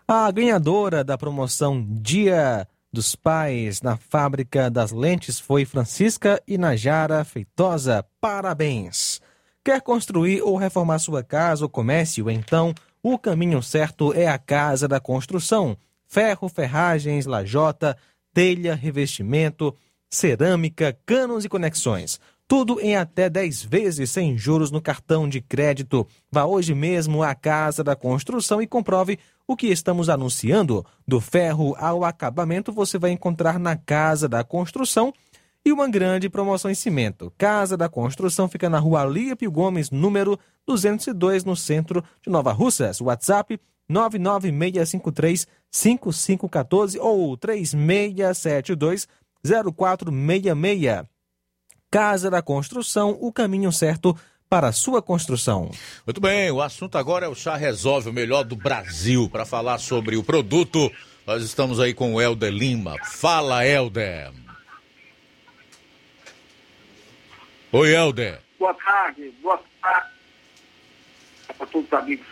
A 0.07 0.29
ganhadora 0.29 1.03
da 1.03 1.17
promoção 1.17 1.83
Dia 1.89 2.67
dos 2.93 3.15
Pais 3.15 3.81
na 3.81 3.97
Fábrica 3.97 4.69
das 4.69 4.91
Lentes 4.91 5.39
foi 5.39 5.65
Francisca 5.65 6.39
Inajara 6.47 7.25
Feitosa. 7.25 8.05
Parabéns! 8.21 9.19
Quer 9.63 9.81
construir 9.81 10.43
ou 10.43 10.55
reformar 10.55 10.99
sua 10.99 11.23
casa 11.23 11.65
ou 11.65 11.69
comércio? 11.69 12.29
Então, 12.29 12.75
o 13.01 13.17
caminho 13.17 13.63
certo 13.63 14.13
é 14.13 14.27
a 14.27 14.37
Casa 14.37 14.87
da 14.87 14.99
Construção. 14.99 15.75
Ferro, 16.07 16.47
ferragens, 16.47 17.25
lajota, 17.25 17.97
telha, 18.31 18.75
revestimento, 18.75 19.75
cerâmica, 20.07 20.95
canos 21.05 21.43
e 21.43 21.49
conexões. 21.49 22.19
Tudo 22.47 22.79
em 22.79 22.95
até 22.95 23.27
10 23.27 23.63
vezes 23.63 24.11
sem 24.11 24.37
juros 24.37 24.69
no 24.69 24.79
cartão 24.79 25.27
de 25.27 25.41
crédito. 25.41 26.07
Vá 26.31 26.45
hoje 26.45 26.75
mesmo 26.75 27.23
à 27.23 27.33
Casa 27.33 27.83
da 27.83 27.95
Construção 27.95 28.61
e 28.61 28.67
comprove 28.67 29.17
o 29.47 29.55
que 29.55 29.65
estamos 29.67 30.09
anunciando. 30.09 30.85
Do 31.07 31.19
ferro 31.19 31.75
ao 31.79 32.03
acabamento 32.03 32.71
você 32.71 32.99
vai 32.99 33.09
encontrar 33.09 33.57
na 33.57 33.75
Casa 33.75 34.29
da 34.29 34.43
Construção 34.43 35.11
e 35.65 35.71
uma 35.71 35.89
grande 35.89 36.29
promoção 36.29 36.69
em 36.69 36.75
cimento. 36.75 37.33
Casa 37.35 37.75
da 37.75 37.89
Construção 37.89 38.47
fica 38.47 38.69
na 38.69 38.77
rua 38.77 39.03
Líapio 39.03 39.51
Gomes, 39.51 39.89
número 39.89 40.39
202, 40.67 41.43
no 41.43 41.55
centro 41.55 42.03
de 42.21 42.29
Nova 42.29 42.51
Russas. 42.51 43.01
WhatsApp 43.01 43.59
99653 43.89 45.47
5514 45.71 46.99
ou 46.99 47.35
3672 47.35 49.07
0466. 49.43 51.14
Casa 51.95 52.29
da 52.29 52.41
Construção, 52.41 53.17
o 53.21 53.31
caminho 53.31 53.71
certo 53.71 54.13
para 54.49 54.67
a 54.67 54.73
sua 54.73 55.01
construção. 55.01 55.71
Muito 56.05 56.19
bem, 56.19 56.51
o 56.51 56.61
assunto 56.61 56.97
agora 56.97 57.25
é 57.25 57.29
o 57.29 57.33
Chá 57.33 57.55
Resolve, 57.55 58.09
o 58.09 58.13
melhor 58.13 58.43
do 58.43 58.57
Brasil. 58.57 59.29
Para 59.29 59.45
falar 59.45 59.77
sobre 59.77 60.17
o 60.17 60.21
produto, 60.21 60.91
nós 61.25 61.41
estamos 61.41 61.79
aí 61.79 61.93
com 61.93 62.13
o 62.13 62.21
Helder 62.21 62.51
Lima. 62.51 62.97
Fala, 63.05 63.65
Helder. 63.65 64.29
Oi, 67.71 67.95
Helder. 67.95 68.41
Boa 68.59 68.73
tarde, 68.73 69.33
boa 69.41 69.63
tarde 69.81 70.09
para 71.57 71.65
todos 71.67 71.87
os 71.87 71.93
amigos. 71.93 72.27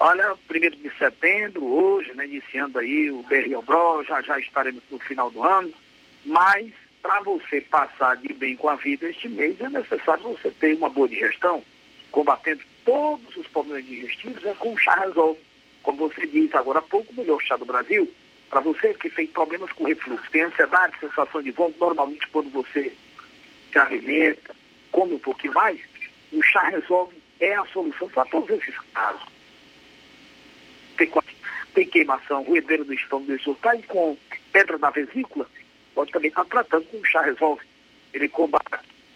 Olha, 0.00 0.34
primeiro 0.48 0.74
de 0.74 0.90
setembro, 0.98 1.64
hoje, 1.64 2.12
né, 2.14 2.26
iniciando 2.26 2.76
aí 2.80 3.08
o 3.08 3.22
BRL 3.22 3.62
Bro, 3.64 4.02
já 4.02 4.20
já 4.20 4.36
estaremos 4.40 4.82
no 4.90 4.98
final 4.98 5.30
do 5.30 5.44
ano, 5.44 5.72
mas 6.26 6.72
para 7.02 7.20
você 7.20 7.60
passar 7.60 8.16
de 8.16 8.32
bem 8.32 8.56
com 8.56 8.68
a 8.68 8.76
vida 8.76 9.08
este 9.08 9.28
mês, 9.28 9.60
é 9.60 9.68
necessário 9.68 10.22
você 10.22 10.50
ter 10.50 10.76
uma 10.76 10.88
boa 10.88 11.08
digestão, 11.08 11.62
combatendo 12.10 12.62
todos 12.84 13.36
os 13.36 13.46
problemas 13.48 13.84
digestivos 13.84 14.44
é 14.44 14.54
com 14.54 14.72
o 14.72 14.78
chá 14.78 14.94
resolve. 14.94 15.40
Como 15.82 16.08
você 16.08 16.26
disse 16.26 16.56
agora 16.56 16.80
há 16.80 16.82
pouco, 16.82 17.12
o 17.12 17.16
melhor 17.16 17.40
chá 17.42 17.56
do 17.56 17.64
Brasil, 17.64 18.12
para 18.50 18.60
você 18.60 18.92
que 18.94 19.08
tem 19.08 19.26
problemas 19.28 19.72
com 19.72 19.84
refluxo, 19.84 20.30
tem 20.30 20.42
ansiedade, 20.42 20.98
sensação 20.98 21.42
de 21.42 21.50
vômito, 21.52 21.80
normalmente 21.80 22.26
quando 22.28 22.50
você 22.50 22.92
se 23.72 23.78
alimenta, 23.78 24.54
come 24.90 25.14
um 25.14 25.18
pouquinho 25.18 25.54
mais, 25.54 25.80
o 26.32 26.42
chá 26.42 26.68
resolve 26.68 27.16
é 27.38 27.54
a 27.54 27.64
solução 27.66 28.08
para 28.08 28.24
todos 28.26 28.50
esses 28.50 28.76
casos. 28.92 29.26
Tem, 30.96 31.10
tem 31.74 31.86
queimação, 31.86 32.42
ruedeira 32.42 32.84
do 32.84 32.92
estômago, 32.92 33.32
isso 33.32 33.52
está 33.52 33.74
com 33.88 34.16
pedra 34.52 34.76
na 34.78 34.90
vesícula, 34.90 35.48
pode 35.94 36.10
também 36.12 36.28
estar 36.28 36.44
tratando 36.44 36.84
com 36.86 36.98
o 36.98 37.04
chá 37.04 37.22
resolve. 37.22 37.64
Ele 38.12 38.28
combate 38.28 38.64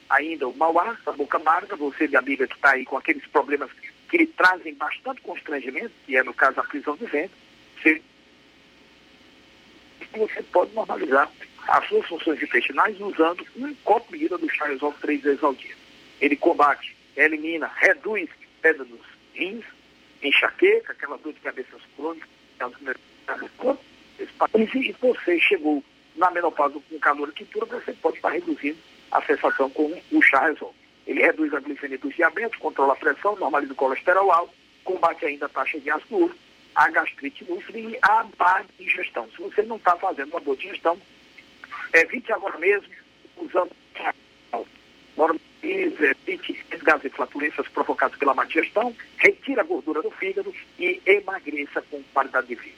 ainda 0.08 0.48
o 0.48 0.56
mau 0.56 0.78
ar, 0.78 1.00
a 1.06 1.12
boca 1.12 1.38
amarga, 1.38 1.76
você, 1.76 2.06
minha 2.06 2.20
amiga, 2.20 2.46
que 2.46 2.54
está 2.54 2.72
aí 2.72 2.84
com 2.84 2.96
aqueles 2.96 3.26
problemas 3.26 3.70
que 4.08 4.18
lhe 4.18 4.26
trazem 4.26 4.74
bastante 4.74 5.20
constrangimento, 5.22 5.92
que 6.06 6.16
é 6.16 6.22
no 6.22 6.34
caso 6.34 6.60
a 6.60 6.64
prisão 6.64 6.96
de 6.96 7.06
vento, 7.06 7.32
você, 7.82 8.02
você 10.12 10.42
pode 10.44 10.72
normalizar 10.74 11.30
as 11.66 11.88
suas 11.88 12.06
funções 12.06 12.42
intestinais 12.42 13.00
usando 13.00 13.44
um 13.56 13.74
copo 13.76 14.12
medida 14.12 14.38
do 14.38 14.48
chá 14.50 14.66
resolve 14.66 14.98
três 15.00 15.22
vezes 15.22 15.42
ao 15.42 15.54
dia. 15.54 15.74
Ele 16.20 16.36
combate, 16.36 16.94
elimina, 17.16 17.70
reduz 17.74 18.30
pedra 18.60 18.84
dos 18.84 19.00
rins, 19.34 19.64
enxaqueca, 20.22 20.92
aquela 20.92 21.18
dor 21.18 21.32
de 21.32 21.40
cabeça 21.40 21.76
crônica, 21.96 22.26
do 22.58 23.48
corpo, 23.56 23.84
e 24.18 24.92
você 25.00 25.40
chegou 25.40 25.82
na 26.16 26.30
menopausa 26.30 26.78
com 26.88 26.98
calor 26.98 27.28
e 27.28 27.32
quintura, 27.32 27.66
você 27.66 27.92
pode 27.94 28.16
estar 28.16 28.30
reduzindo 28.30 28.78
a 29.10 29.22
sensação 29.22 29.70
com 29.70 30.00
o 30.12 30.22
chá 30.22 30.46
resolve. 30.46 30.74
Ele 31.06 31.20
reduz 31.20 31.52
a 31.52 31.60
glicemia 31.60 31.98
dos 31.98 32.14
diabetes, 32.14 32.58
controla 32.58 32.94
a 32.94 32.96
pressão, 32.96 33.36
normaliza 33.36 33.72
o 33.72 33.76
colesterol 33.76 34.30
alto, 34.32 34.54
combate 34.82 35.26
ainda 35.26 35.46
a 35.46 35.48
taxa 35.48 35.78
de 35.78 35.90
ácido 35.90 36.16
úrico, 36.16 36.38
a 36.74 36.90
gastrite 36.90 37.44
lúcida 37.44 37.78
e 37.78 37.98
a 38.02 38.26
má 38.38 38.64
digestão. 38.78 39.28
Se 39.30 39.42
você 39.42 39.62
não 39.62 39.76
está 39.76 39.96
fazendo 39.96 40.30
uma 40.30 40.40
boa 40.40 40.56
digestão, 40.56 40.98
evite 41.92 42.32
agora 42.32 42.58
mesmo 42.58 42.88
usando 43.36 43.70
normalize, 45.16 46.16
evite 46.26 46.64
gases 46.82 47.04
e 47.04 47.10
flatulências 47.10 47.68
provocados 47.68 48.18
pela 48.18 48.34
má 48.34 48.44
digestão, 48.44 48.94
retira 49.16 49.62
a 49.62 49.64
gordura 49.64 50.02
do 50.02 50.10
fígado 50.10 50.52
e 50.78 51.00
emagreça 51.06 51.82
com 51.82 52.02
qualidade 52.12 52.48
de 52.48 52.54
vida. 52.56 52.76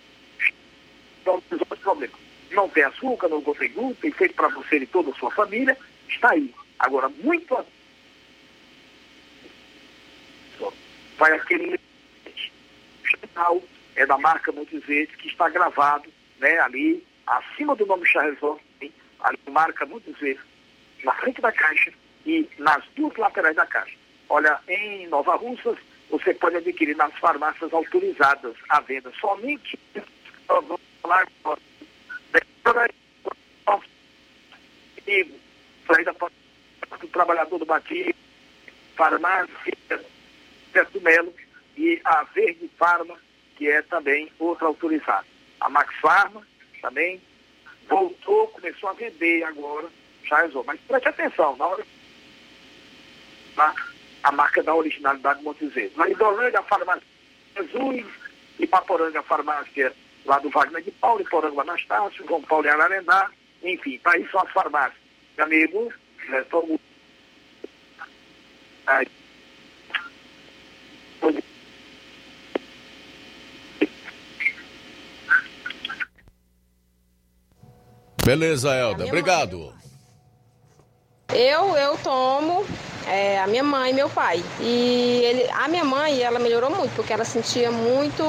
Então, 1.23 1.43
os 1.51 1.79
problemas. 1.79 2.21
Não 2.51 2.69
tem 2.69 2.85
açúcar, 2.85 3.29
não 3.29 3.43
tem 3.43 3.71
glúten, 3.73 4.11
feito 4.13 4.35
para 4.35 4.49
você 4.49 4.79
e 4.79 4.87
toda 4.87 5.11
a 5.11 5.15
sua 5.15 5.31
família, 5.31 5.77
está 6.09 6.31
aí. 6.31 6.55
Agora, 6.79 7.09
muito 7.09 7.65
vai 11.19 11.33
aquele 11.33 11.81
final 13.03 13.63
é 13.95 14.05
da 14.05 14.19
marca 14.19 14.53
muitas 14.53 14.85
vezes 14.85 15.15
que 15.17 15.29
está 15.29 15.49
gravado 15.49 16.13
né, 16.39 16.59
ali 16.59 17.05
acima 17.27 17.75
do 17.75 17.87
nome 17.87 18.07
Charles 18.07 18.39
ali 19.21 19.39
marca 19.51 19.87
muitas 19.87 20.17
vezes 20.19 20.43
na 21.03 21.13
frente 21.15 21.41
da 21.41 21.51
caixa 21.51 21.93
e 22.27 22.49
nas 22.59 22.85
duas 22.97 23.17
laterais 23.17 23.57
da 23.57 23.67
caixa. 23.67 23.97
Olha, 24.29 24.59
em 24.69 25.07
Nova 25.07 25.37
Russas, 25.37 25.79
você 26.11 26.35
pode 26.35 26.57
adquirir 26.57 26.97
nas 26.97 27.13
farmácias 27.15 27.73
autorizadas 27.73 28.55
a 28.69 28.81
venda 28.81 29.13
somente 29.21 29.79
saída 35.87 36.15
do 37.01 37.09
trabalhador 37.09 37.59
do 37.59 37.67
Batia, 37.67 38.15
farmácia, 38.97 39.77
Certo 40.73 41.01
Melo 41.01 41.33
e 41.77 42.01
a 42.05 42.25
Verde 42.25 42.69
Farma, 42.77 43.17
que 43.57 43.69
é 43.69 43.83
também 43.83 44.31
outra 44.39 44.67
autorizada. 44.67 45.27
A 45.61 45.71
Max 45.71 45.95
Farma 46.01 46.47
também 46.83 47.21
voltou, 47.89 48.49
começou 48.49 48.91
a 48.91 48.95
vender 48.95 49.45
agora, 49.45 49.89
já 50.25 50.45
usou. 50.47 50.65
Mas 50.65 50.81
preste 50.81 51.09
atenção, 51.09 51.57
na 51.57 51.67
hora 51.67 51.87
na, 53.57 53.75
a 54.23 54.33
marca 54.33 54.63
da 54.63 54.75
originalidade 54.75 55.43
Montezeiro. 55.43 55.93
Na 55.97 56.09
Idolândia, 56.09 56.61
a 56.61 56.65
farmácia 56.65 57.03
Jesus, 57.57 58.07
e 58.59 58.67
Paporanga, 58.67 59.21
a 59.21 59.23
farmácia 59.23 59.93
lá 60.27 60.39
do 60.39 60.51
Wagner 60.51 60.83
de 60.83 60.91
Paulo, 60.93 61.23
Iporanga 61.23 61.61
Anastácio, 61.61 62.27
João 62.27 62.43
Paulo 62.43 62.67
e 62.67 62.69
Ararendá, 62.69 63.31
enfim, 63.63 63.99
tá 63.99 64.13
aí 64.13 64.29
são 64.31 64.41
as 64.41 64.53
farmácias. 64.53 65.01
Meu 65.37 65.47
amigo, 65.47 65.93
né, 66.29 66.45
todo 66.51 66.81
aí, 68.87 69.07
Beleza, 78.25 78.75
Helder. 78.75 79.07
Obrigado. 79.07 79.73
Eu, 81.33 81.77
eu 81.77 81.97
tomo 81.99 82.67
é, 83.07 83.41
a 83.41 83.47
minha 83.47 83.63
mãe 83.63 83.91
e 83.91 83.95
meu 83.95 84.09
pai. 84.09 84.43
E 84.61 85.23
ele, 85.25 85.51
a 85.51 85.69
minha 85.69 85.85
mãe, 85.85 86.23
ela 86.23 86.39
melhorou 86.39 86.71
muito, 86.71 86.95
porque 86.95 87.13
ela 87.13 87.25
sentia 87.25 87.71
muito 87.71 88.23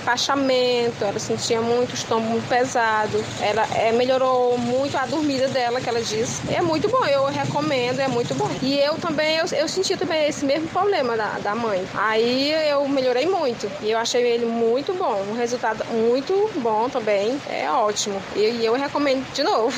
empachamento, 0.00 1.04
ela 1.04 1.18
sentia 1.18 1.60
muito 1.60 1.94
estômago 1.94 2.34
muito 2.34 2.48
pesado. 2.48 3.24
Ela 3.40 3.66
é, 3.74 3.92
melhorou 3.92 4.58
muito 4.58 4.96
a 4.96 5.06
dormida 5.06 5.48
dela, 5.48 5.80
que 5.80 5.88
ela 5.88 6.02
diz. 6.02 6.40
É 6.50 6.60
muito 6.60 6.88
bom, 6.88 7.04
eu 7.06 7.24
recomendo, 7.26 8.00
é 8.00 8.08
muito 8.08 8.34
bom. 8.34 8.50
E 8.62 8.78
eu 8.78 8.94
também, 8.94 9.36
eu, 9.36 9.46
eu 9.52 9.68
senti 9.68 9.96
também 9.96 10.28
esse 10.28 10.44
mesmo 10.44 10.68
problema 10.68 11.16
da, 11.16 11.38
da 11.38 11.54
mãe. 11.54 11.84
Aí 11.94 12.52
eu 12.68 12.88
melhorei 12.88 13.26
muito. 13.26 13.70
E 13.82 13.90
eu 13.90 13.98
achei 13.98 14.22
ele 14.22 14.46
muito 14.46 14.92
bom. 14.94 15.24
Um 15.30 15.34
resultado 15.34 15.84
muito 15.92 16.50
bom 16.56 16.88
também. 16.88 17.40
É 17.48 17.70
ótimo. 17.70 18.20
E 18.34 18.64
eu, 18.64 18.74
recomendo 18.74 19.24
de 19.32 19.42
novo. 19.42 19.74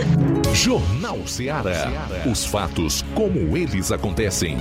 Jornal 0.54 1.26
Ceará. 1.26 2.08
Os 2.30 2.44
fatos 2.44 3.04
como 3.14 3.56
eles 3.56 3.77
acontecem. 3.92 4.58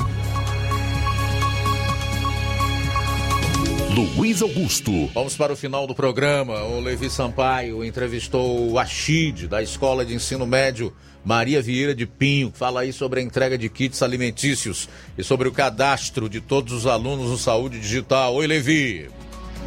Luiz 4.15 4.43
Augusto. 4.43 5.07
Vamos 5.13 5.35
para 5.35 5.53
o 5.53 5.55
final 5.55 5.87
do 5.87 5.95
programa. 5.95 6.63
O 6.63 6.79
Levi 6.79 7.09
Sampaio 7.09 7.83
entrevistou 7.83 8.69
o 8.71 8.77
Achide, 8.77 9.47
da 9.47 9.61
Escola 9.61 10.05
de 10.05 10.13
Ensino 10.13 10.45
Médio 10.45 10.93
Maria 11.25 11.61
Vieira 11.61 11.95
de 11.95 12.05
Pinho. 12.05 12.51
Fala 12.53 12.81
aí 12.81 12.93
sobre 12.93 13.19
a 13.19 13.23
entrega 13.23 13.57
de 13.57 13.67
kits 13.67 14.01
alimentícios 14.01 14.87
e 15.17 15.23
sobre 15.23 15.47
o 15.47 15.51
cadastro 15.51 16.29
de 16.29 16.39
todos 16.39 16.71
os 16.71 16.85
alunos 16.85 17.29
no 17.29 17.37
Saúde 17.37 17.79
Digital. 17.79 18.35
Oi, 18.35 18.47
Levi. 18.47 19.16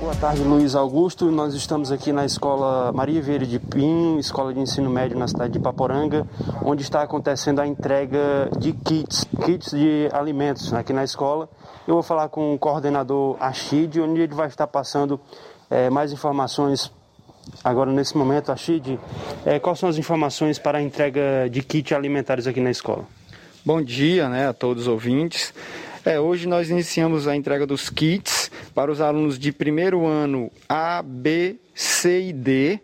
Boa 0.01 0.15
tarde, 0.15 0.43
Luiz 0.43 0.75
Augusto. 0.75 1.31
Nós 1.31 1.53
estamos 1.53 1.93
aqui 1.93 2.11
na 2.11 2.25
Escola 2.25 2.91
Maria 2.91 3.21
Vieira 3.21 3.45
de 3.45 3.59
Pinho, 3.59 4.19
Escola 4.19 4.55
de 4.55 4.59
Ensino 4.59 4.89
Médio 4.89 5.19
na 5.19 5.29
cidade 5.29 5.53
de 5.53 5.59
Paporanga, 5.59 6.27
onde 6.65 6.83
está 6.83 7.03
acontecendo 7.03 7.61
a 7.61 7.67
entrega 7.67 8.49
de 8.59 8.73
kits, 8.73 9.27
kits 9.45 9.73
de 9.73 10.09
alimentos 10.11 10.73
aqui 10.73 10.95
na 10.95 11.05
escola. 11.05 11.51
Eu 11.87 11.93
vou 11.93 12.03
falar 12.03 12.31
com 12.31 12.55
o 12.55 12.59
coordenador 12.59 13.37
Achid, 13.39 14.01
onde 14.01 14.23
ele 14.23 14.35
vai 14.35 14.49
estar 14.49 14.67
passando 14.67 15.21
é, 15.69 15.91
mais 15.91 16.13
informações 16.13 16.91
agora 17.63 17.93
nesse 17.93 18.17
momento. 18.17 18.51
Achid, 18.51 18.99
é, 19.45 19.59
quais 19.59 19.79
são 19.79 19.87
as 19.87 19.99
informações 19.99 20.59
para 20.59 20.79
a 20.79 20.83
entrega 20.83 21.47
de 21.51 21.61
kits 21.61 21.93
alimentares 21.93 22.47
aqui 22.47 22.61
na 22.61 22.71
escola? 22.71 23.05
Bom 23.63 23.83
dia 23.83 24.31
né, 24.31 24.49
a 24.49 24.55
todos 24.55 24.85
os 24.85 24.89
ouvintes. 24.89 25.53
É, 26.07 26.19
hoje 26.19 26.49
nós 26.49 26.71
iniciamos 26.71 27.29
a 27.29 27.37
entrega 27.37 27.67
dos 27.67 27.91
kits 27.91 28.40
para 28.75 28.91
os 28.91 29.01
alunos 29.01 29.39
de 29.39 29.53
primeiro 29.53 30.07
ano 30.07 30.51
A, 30.69 31.03
B, 31.03 31.57
C 31.75 32.29
e 32.29 32.33
D. 32.33 32.81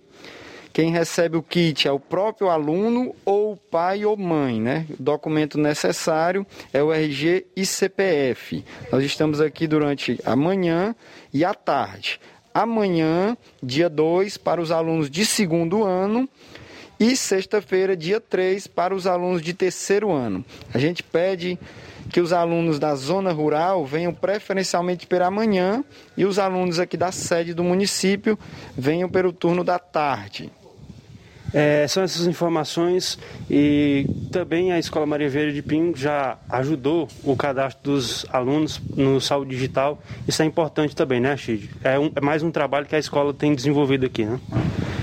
Quem 0.72 0.90
recebe 0.90 1.38
o 1.38 1.42
kit 1.42 1.88
é 1.88 1.90
o 1.90 1.98
próprio 1.98 2.50
aluno 2.50 3.14
ou 3.24 3.52
o 3.52 3.56
pai 3.56 4.04
ou 4.04 4.14
mãe, 4.14 4.60
né? 4.60 4.86
O 5.00 5.02
documento 5.02 5.56
necessário 5.58 6.46
é 6.70 6.82
o 6.82 6.92
RG 6.92 7.46
e 7.56 7.64
CPF. 7.64 8.62
Nós 8.92 9.02
estamos 9.02 9.40
aqui 9.40 9.66
durante 9.66 10.20
a 10.22 10.36
manhã 10.36 10.94
e 11.32 11.46
a 11.46 11.54
tarde. 11.54 12.20
Amanhã, 12.52 13.36
dia 13.62 13.88
2, 13.88 14.36
para 14.36 14.60
os 14.60 14.70
alunos 14.70 15.08
de 15.10 15.24
segundo 15.24 15.82
ano 15.82 16.28
e 16.98 17.16
sexta-feira, 17.16 17.96
dia 17.96 18.20
3, 18.20 18.66
para 18.66 18.94
os 18.94 19.06
alunos 19.06 19.42
de 19.42 19.52
terceiro 19.52 20.10
ano. 20.10 20.44
A 20.72 20.78
gente 20.78 21.02
pede 21.02 21.58
que 22.10 22.20
os 22.20 22.32
alunos 22.32 22.78
da 22.78 22.94
zona 22.94 23.32
rural 23.32 23.84
venham 23.84 24.12
preferencialmente 24.12 25.06
pela 25.06 25.30
manhã 25.30 25.84
e 26.16 26.24
os 26.24 26.38
alunos 26.38 26.78
aqui 26.78 26.96
da 26.96 27.12
sede 27.12 27.54
do 27.54 27.64
município 27.64 28.38
venham 28.76 29.08
pelo 29.08 29.32
turno 29.32 29.62
da 29.62 29.78
tarde. 29.78 30.50
É, 31.54 31.86
são 31.88 32.02
essas 32.02 32.26
informações 32.26 33.18
e 33.48 34.04
também 34.32 34.72
a 34.72 34.78
Escola 34.78 35.06
Maria 35.06 35.28
Vieira 35.28 35.52
de 35.52 35.62
Pinho 35.62 35.96
já 35.96 36.36
ajudou 36.50 37.08
o 37.22 37.36
cadastro 37.36 37.92
dos 37.92 38.26
alunos 38.30 38.80
no 38.94 39.20
Saúde 39.20 39.52
Digital. 39.52 40.02
Isso 40.26 40.42
é 40.42 40.44
importante 40.44 40.94
também, 40.94 41.20
né, 41.20 41.36
Chid? 41.36 41.70
É, 41.84 41.98
um, 41.98 42.10
é 42.14 42.20
mais 42.20 42.42
um 42.42 42.50
trabalho 42.50 42.86
que 42.86 42.96
a 42.96 42.98
escola 42.98 43.32
tem 43.32 43.54
desenvolvido 43.54 44.06
aqui, 44.06 44.24
né? 44.24 44.40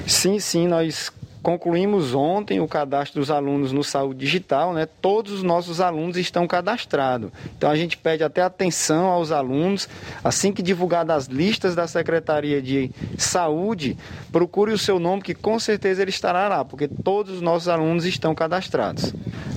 Sim, 0.06 0.38
sim, 0.38 0.68
nós 0.68 1.12
Concluímos 1.44 2.15
ontem 2.15 2.61
o 2.61 2.68
cadastro 2.68 3.20
dos 3.20 3.30
alunos 3.30 3.74
no 3.74 3.84
Saúde 3.84 4.22
Digital, 4.22 4.74
né? 4.74 4.88
Todos 5.02 5.34
os 5.34 5.44
nossos 5.44 5.82
alunos 5.82 6.15
estão 6.15 6.48
cadastrados. 6.48 7.32
Então 7.57 7.70
a 7.70 7.76
gente 7.76 7.98
pede 7.98 8.24
até 8.24 8.41
atenção 8.41 9.07
aos 9.07 9.30
alunos, 9.30 9.90
assim 10.24 10.53
que 10.53 10.61
divulgadas 10.61 11.03
as 11.15 11.26
listas 11.28 11.76
da 11.76 11.86
Secretaria 11.86 12.61
de 12.61 12.90
Saúde, 13.18 13.98
procure 14.32 14.72
o 14.72 14.78
seu 14.78 14.99
nome 14.99 15.22
que 15.22 15.34
com 15.34 15.60
certeza 15.60 16.02
ele 16.02 16.11
estará 16.11 16.48
lá, 16.48 16.64
porque 16.64 16.88
todos 16.88 17.36
os 17.36 17.41
nossos 17.41 17.68
alunos 17.68 18.06
estão 18.06 18.34
cadastrados. 18.34 19.14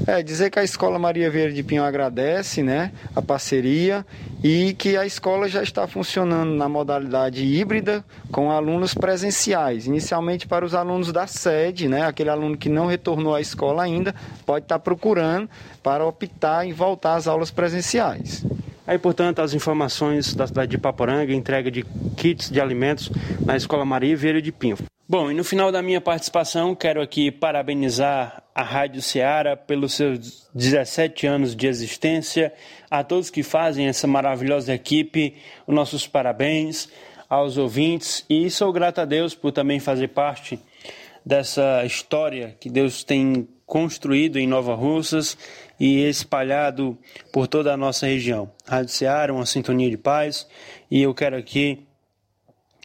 É, 0.07 0.23
dizer 0.23 0.51
que 0.51 0.59
a 0.59 0.65
Escola 0.65 0.99
Maria 0.99 1.29
Vieira 1.29 1.53
de 1.53 1.63
Pinho 1.65 1.83
agradece 1.83 2.63
né, 2.63 2.93
a 3.15 3.21
parceria 3.21 4.07
e 4.43 4.73
que 4.75 4.97
a 4.97 5.05
escola 5.05 5.49
já 5.49 5.61
está 5.61 5.89
funcionando 5.89 6.53
na 6.53 6.69
modalidade 6.69 7.45
híbrida 7.45 8.05
com 8.31 8.53
alunos 8.53 8.95
presenciais. 8.95 9.87
Inicialmente 9.87 10.47
para 10.47 10.65
os 10.65 10.75
alunos 10.75 11.11
da 11.11 11.27
sede, 11.27 11.76
né, 11.85 12.07
aquele 12.07 12.31
aluno 12.31 12.57
que 12.57 12.69
não 12.69 12.87
retornou 12.87 13.35
à 13.35 13.41
escola 13.41 13.83
ainda, 13.83 14.15
pode 14.45 14.65
estar 14.65 14.79
procurando 14.79 15.49
para 15.83 16.07
optar 16.07 16.67
em 16.67 16.73
voltar 16.73 17.17
às 17.17 17.27
aulas 17.27 17.51
presenciais. 17.51 18.45
Aí, 18.87 18.99
portanto, 18.99 19.41
as 19.41 19.53
informações 19.53 20.35
da 20.35 20.47
cidade 20.47 20.71
de 20.71 20.79
Paporanga, 20.79 21.33
entrega 21.33 21.71
de 21.71 21.85
kits 22.17 22.51
de 22.51 22.61
alimentos 22.61 23.11
na 23.45 23.57
Escola 23.57 23.85
Maria 23.85 24.17
Vieira 24.17 24.41
de 24.41 24.53
Pinho. 24.53 24.79
Bom, 25.09 25.31
e 25.31 25.35
no 25.35 25.45
final 25.45 25.71
da 25.71 25.83
minha 25.83 26.01
participação, 26.01 26.75
quero 26.75 27.01
aqui 27.01 27.31
parabenizar 27.31 28.43
a 28.55 28.63
Rádio 28.63 29.03
Ceará 29.03 29.57
pelos 29.57 29.95
seus 29.95 30.49
17 30.55 31.27
anos 31.27 31.55
de 31.55 31.67
existência, 31.67 32.53
a 32.91 33.05
todos 33.05 33.31
que 33.31 33.43
fazem 33.43 33.87
essa 33.87 34.07
maravilhosa 34.07 34.75
equipe, 34.75 35.35
os 35.67 35.75
nossos 35.75 36.07
parabéns 36.07 36.89
aos 37.29 37.57
ouvintes 37.59 38.25
e 38.31 38.49
sou 38.51 38.73
grato 38.73 39.01
a 39.01 39.05
Deus 39.05 39.35
por 39.35 39.53
também 39.53 39.79
fazer 39.79 40.09
parte 40.09 40.59
dessa 41.27 41.85
história 41.85 42.57
que 42.61 42.71
Deus 42.71 43.03
tem 43.03 43.49
construído 43.67 44.39
em 44.39 44.47
Nova 44.47 44.77
Russas 44.77 45.37
e 45.79 46.05
espalhado 46.05 46.97
por 47.33 47.49
toda 47.49 47.75
a 47.75 47.77
nossa 47.77 48.07
região. 48.07 48.49
Rádio 48.65 48.93
Ceará, 48.93 49.33
uma 49.33 49.45
sintonia 49.45 49.91
de 49.91 49.97
paz, 49.97 50.47
e 50.89 51.03
eu 51.03 51.13
quero 51.13 51.37
aqui, 51.37 51.85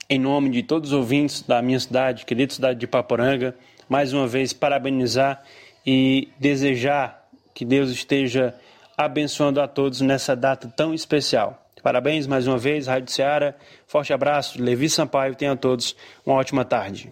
em 0.10 0.20
nome 0.20 0.50
de 0.50 0.64
todos 0.64 0.92
os 0.92 0.98
ouvintes 0.98 1.44
da 1.44 1.62
minha 1.62 1.80
cidade, 1.80 2.26
querida 2.26 2.52
cidade 2.52 2.80
de 2.80 2.88
Paporanga, 2.88 3.56
mais 3.88 4.12
uma 4.12 4.26
vez 4.28 4.52
parabenizar 4.52 5.44
e 5.86 6.30
desejar 6.40 7.30
que 7.54 7.64
Deus 7.64 7.92
esteja 7.92 8.56
abençoando 8.98 9.62
a 9.62 9.68
todos 9.68 10.02
nessa 10.02 10.36
data 10.36 10.68
tão 10.76 10.94
especial. 10.96 11.64
Parabéns 11.84 12.28
mais 12.28 12.48
uma 12.48 12.58
vez, 12.58 12.88
Rádio 12.88 13.12
Ceará. 13.12 13.56
Forte 13.88 14.14
abraço, 14.14 14.62
Levi 14.62 14.90
Sampaio. 14.90 15.36
Tenham 15.36 15.58
todos 15.58 15.96
uma 16.26 16.36
ótima 16.36 16.64
tarde. 16.64 17.12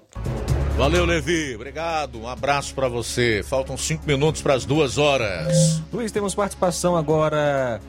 Valeu, 0.80 1.04
Levi. 1.04 1.56
Obrigado. 1.56 2.22
Um 2.22 2.26
abraço 2.26 2.74
para 2.74 2.88
você. 2.88 3.44
Faltam 3.44 3.76
cinco 3.76 4.08
minutos 4.08 4.42
para 4.42 4.54
as 4.54 4.64
duas 4.64 4.98
horas. 4.98 5.84
Luiz, 5.92 6.10
temos 6.10 6.34
participação 6.34 6.96
agora 6.96 7.82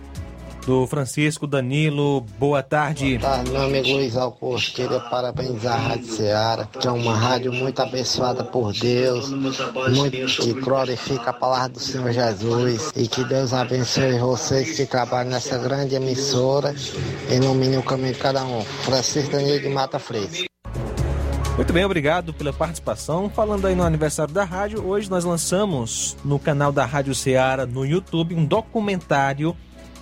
do 0.67 0.89
Francisco 0.89 1.47
Danilo. 1.47 2.23
Boa 2.37 2.65
tarde. 2.65 3.17
Boa 3.17 3.31
tarde, 3.31 3.51
meu 3.53 3.63
amigo 3.63 3.89
Luiz 3.91 4.17
Augusto. 4.17 4.75
Queria 4.75 4.99
parabenizar 4.99 5.77
a 5.77 5.89
Rádio 5.91 6.07
Ceará, 6.07 6.67
que 6.67 6.89
é 6.89 6.91
uma 6.91 7.17
rádio 7.17 7.53
muito 7.53 7.81
abençoada 7.81 8.43
por 8.43 8.73
Deus, 8.73 9.31
muito 9.31 10.27
que 10.43 10.53
glorifica 10.55 11.31
a 11.31 11.33
palavra 11.33 11.69
do 11.69 11.79
Senhor 11.79 12.11
Jesus 12.11 12.93
e 12.97 13.07
que 13.07 13.23
Deus 13.23 13.53
abençoe 13.53 14.19
vocês 14.19 14.77
que 14.77 14.85
trabalham 14.85 15.31
nessa 15.31 15.57
grande 15.59 15.95
emissora 15.95 16.75
e 17.31 17.37
ilumine 17.37 17.77
o 17.77 17.85
caminho 17.85 18.15
de 18.15 18.19
cada 18.19 18.43
um. 18.43 18.63
Francisco 18.65 19.31
Danilo 19.31 19.61
de 19.61 19.69
Mata 19.69 20.01
Fresca. 20.01 20.50
Muito 21.61 21.75
bem, 21.75 21.85
obrigado 21.85 22.33
pela 22.33 22.55
participação. 22.55 23.29
Falando 23.29 23.67
aí 23.67 23.75
no 23.75 23.83
aniversário 23.83 24.33
da 24.33 24.45
rádio, 24.45 24.83
hoje 24.83 25.11
nós 25.11 25.25
lançamos 25.27 26.17
no 26.25 26.39
canal 26.39 26.73
da 26.73 26.87
Rádio 26.87 27.15
Ceará 27.15 27.67
no 27.67 27.85
YouTube 27.85 28.35
um 28.35 28.47
documentário 28.47 29.55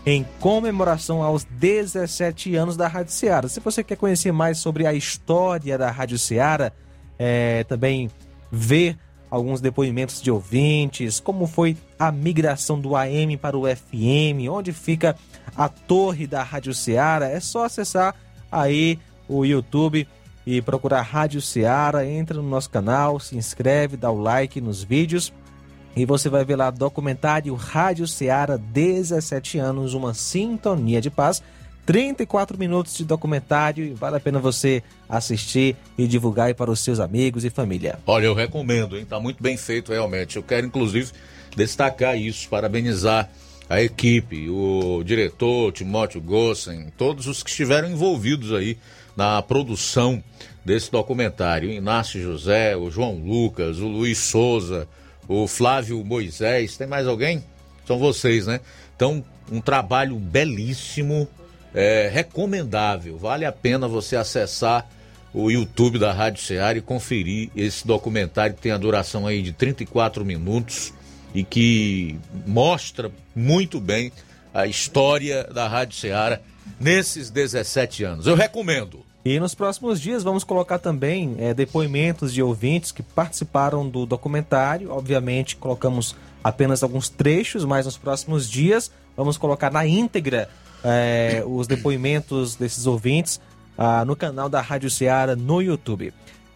em 0.07 0.25
comemoração 0.39 1.21
aos 1.21 1.43
17 1.43 2.55
anos 2.55 2.77
da 2.77 2.87
Rádio 2.87 3.13
Ceará. 3.13 3.49
Se 3.49 3.59
você 3.59 3.83
quer 3.83 3.97
conhecer 3.97 4.31
mais 4.31 4.59
sobre 4.59 4.87
a 4.87 4.95
história 4.95 5.77
da 5.77 5.91
Rádio 5.91 6.17
Ceará, 6.17 6.71
é, 7.19 7.65
também 7.65 8.09
ver 8.53 8.97
alguns 9.29 9.61
depoimentos 9.61 10.23
de 10.23 10.31
ouvintes, 10.31 11.19
como 11.19 11.49
foi 11.49 11.77
a 11.99 12.13
migração 12.13 12.81
do 12.81 12.95
AM 12.95 13.37
para 13.37 13.59
o 13.59 13.65
FM, 13.65 14.49
onde 14.49 14.73
fica 14.73 15.17
a 15.57 15.69
torre 15.69 16.25
da 16.25 16.41
Rádio 16.41 16.73
Ceará, 16.73 17.29
é 17.29 17.41
só 17.41 17.65
acessar 17.65 18.15
aí 18.49 18.97
o 19.29 19.45
YouTube 19.45 20.07
e 20.51 20.63
procurar 20.63 21.03
Rádio 21.03 21.43
Ceará, 21.43 22.07
entra 22.07 22.41
no 22.41 22.49
nosso 22.49 22.71
canal, 22.71 23.21
se 23.21 23.37
inscreve, 23.37 23.99
dá 23.99 24.11
o 24.11 24.19
like 24.19 24.63
nos 24.63 24.83
vídeos 24.83 25.31
e 25.95 26.07
você 26.07 26.31
vai 26.31 26.43
ver 26.43 26.57
lá 26.57 26.71
documentário 26.71 27.55
Rádio 27.55 28.09
Ceará 28.09 28.57
17 28.57 29.59
anos, 29.59 29.93
uma 29.93 30.15
sintonia 30.15 31.03
de 31.03 31.11
paz. 31.11 31.43
34 31.85 32.59
minutos 32.59 32.97
de 32.97 33.05
documentário 33.05 33.85
e 33.85 33.93
vale 33.93 34.17
a 34.17 34.21
pena 34.21 34.39
você 34.39 34.83
assistir 35.07 35.77
e 35.99 36.07
divulgar 36.07 36.55
para 36.55 36.71
os 36.71 36.81
seus 36.81 36.99
amigos 36.99 37.45
e 37.45 37.51
família. 37.51 37.99
Olha, 38.07 38.25
eu 38.25 38.35
recomendo, 38.35 38.97
hein? 38.97 39.05
Tá 39.05 39.21
muito 39.21 39.43
bem 39.43 39.59
feito 39.59 39.93
realmente. 39.93 40.37
Eu 40.37 40.43
quero 40.43 40.67
inclusive 40.67 41.13
destacar 41.55 42.19
isso, 42.19 42.49
parabenizar 42.49 43.29
a 43.69 43.83
equipe, 43.83 44.49
o 44.49 45.03
diretor 45.05 45.73
Timóteo 45.73 46.23
Gossen, 46.23 46.91
todos 46.97 47.27
os 47.27 47.43
que 47.43 47.51
estiveram 47.51 47.91
envolvidos 47.91 48.55
aí 48.55 48.79
na 49.19 49.43
produção 49.43 50.23
desse 50.65 50.93
documentário. 50.93 51.69
O 51.69 51.73
Inácio 51.73 52.23
José, 52.23 52.77
o 52.77 52.89
João 52.89 53.17
Lucas, 53.17 53.81
o 53.81 53.89
Luiz 53.89 54.17
Souza, 54.19 54.87
o 55.27 55.49
Flávio 55.49 56.05
Moisés, 56.05 56.77
tem 56.77 56.87
mais 56.87 57.05
alguém? 57.05 57.43
São 57.85 57.99
vocês, 57.99 58.47
né? 58.47 58.61
Então, 58.95 59.25
um 59.51 59.61
trabalho 59.61 60.15
belíssimo, 60.15 61.27
é, 61.75 62.09
recomendável. 62.13 63.19
Vale 63.19 63.45
a 63.45 63.51
pena 63.51 63.89
você 63.89 64.15
acessar 64.15 64.89
o 65.35 65.51
YouTube 65.51 65.99
da 65.99 66.13
Rádio 66.13 66.45
Ceará 66.45 66.79
e 66.79 66.81
conferir 66.81 67.51
esse 67.57 67.85
documentário 67.85 68.55
que 68.55 68.63
tem 68.63 68.71
a 68.71 68.79
duração 68.79 69.27
aí 69.27 69.43
de 69.43 69.53
34 69.53 70.25
minutos 70.25 70.95
e 71.35 71.43
que 71.43 72.17
mostra 72.47 73.11
muito 73.35 73.81
bem 73.81 74.13
a 74.55 74.65
história 74.67 75.43
da 75.45 75.67
Rádio 75.67 75.97
Ceará 75.97 76.39
nesses 76.79 77.31
17 77.31 78.05
anos. 78.05 78.27
Eu 78.29 78.37
recomendo. 78.37 79.08
E 79.29 79.39
nos 79.39 79.55
próximos 79.55 80.01
dias 80.01 80.25
vamos 80.25 80.43
colocar 80.43 80.79
também 80.79 81.37
é, 81.39 81.53
depoimentos 81.53 82.33
de 82.33 82.43
ouvintes 82.43 82.91
que 82.91 83.03
participaram 83.03 83.87
do 83.87 84.07
documentário. 84.07 84.91
Obviamente, 84.91 85.55
colocamos 85.55 86.17
apenas 86.43 86.83
alguns 86.83 87.11
trechos, 87.11 87.63
mas 87.63 87.85
nos 87.85 87.99
próximos 87.99 88.49
dias 88.49 88.91
vamos 89.15 89.37
colocar 89.37 89.71
na 89.71 89.87
íntegra 89.87 90.49
é, 90.83 91.45
os 91.47 91.67
depoimentos 91.67 92.57
desses 92.57 92.87
ouvintes 92.87 93.39
ah, 93.77 94.03
no 94.03 94.17
canal 94.17 94.49
da 94.49 94.63
Rádio 94.63 94.91
Ceará 94.91 95.37
no 95.37 95.61
YouTube. 95.61 96.11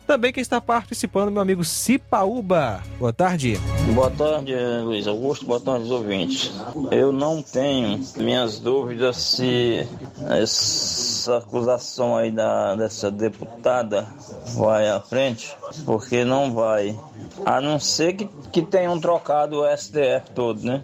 Também 0.06 0.32
quem 0.32 0.40
está 0.40 0.60
participando, 0.60 1.30
meu 1.30 1.40
amigo 1.40 1.64
Cipaúba. 1.64 2.82
Boa 2.98 3.12
tarde. 3.12 3.58
Boa 3.94 4.10
tarde, 4.10 4.54
Luiz 4.82 5.06
Augusto. 5.06 5.46
Boa 5.46 5.60
tarde, 5.60 5.90
ouvintes. 5.92 6.52
Eu 6.90 7.12
não 7.12 7.42
tenho 7.42 8.00
minhas 8.16 8.58
dúvidas 8.58 9.16
se 9.16 9.86
essa 10.28 11.38
acusação 11.38 12.16
aí 12.16 12.30
da, 12.30 12.74
dessa 12.74 13.10
deputada 13.10 14.06
vai 14.54 14.88
à 14.88 15.00
frente, 15.00 15.56
porque 15.84 16.24
não 16.24 16.52
vai. 16.52 16.98
A 17.44 17.60
não 17.60 17.78
ser 17.78 18.14
que, 18.14 18.28
que 18.52 18.62
tenham 18.62 19.00
trocado 19.00 19.60
o 19.60 19.76
STF 19.76 20.30
todo, 20.34 20.62
né? 20.62 20.82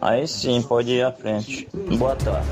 Aí 0.00 0.26
sim, 0.26 0.62
pode 0.62 0.90
ir 0.90 1.02
à 1.02 1.12
frente. 1.12 1.68
Boa 1.96 2.14
tarde. 2.16 2.48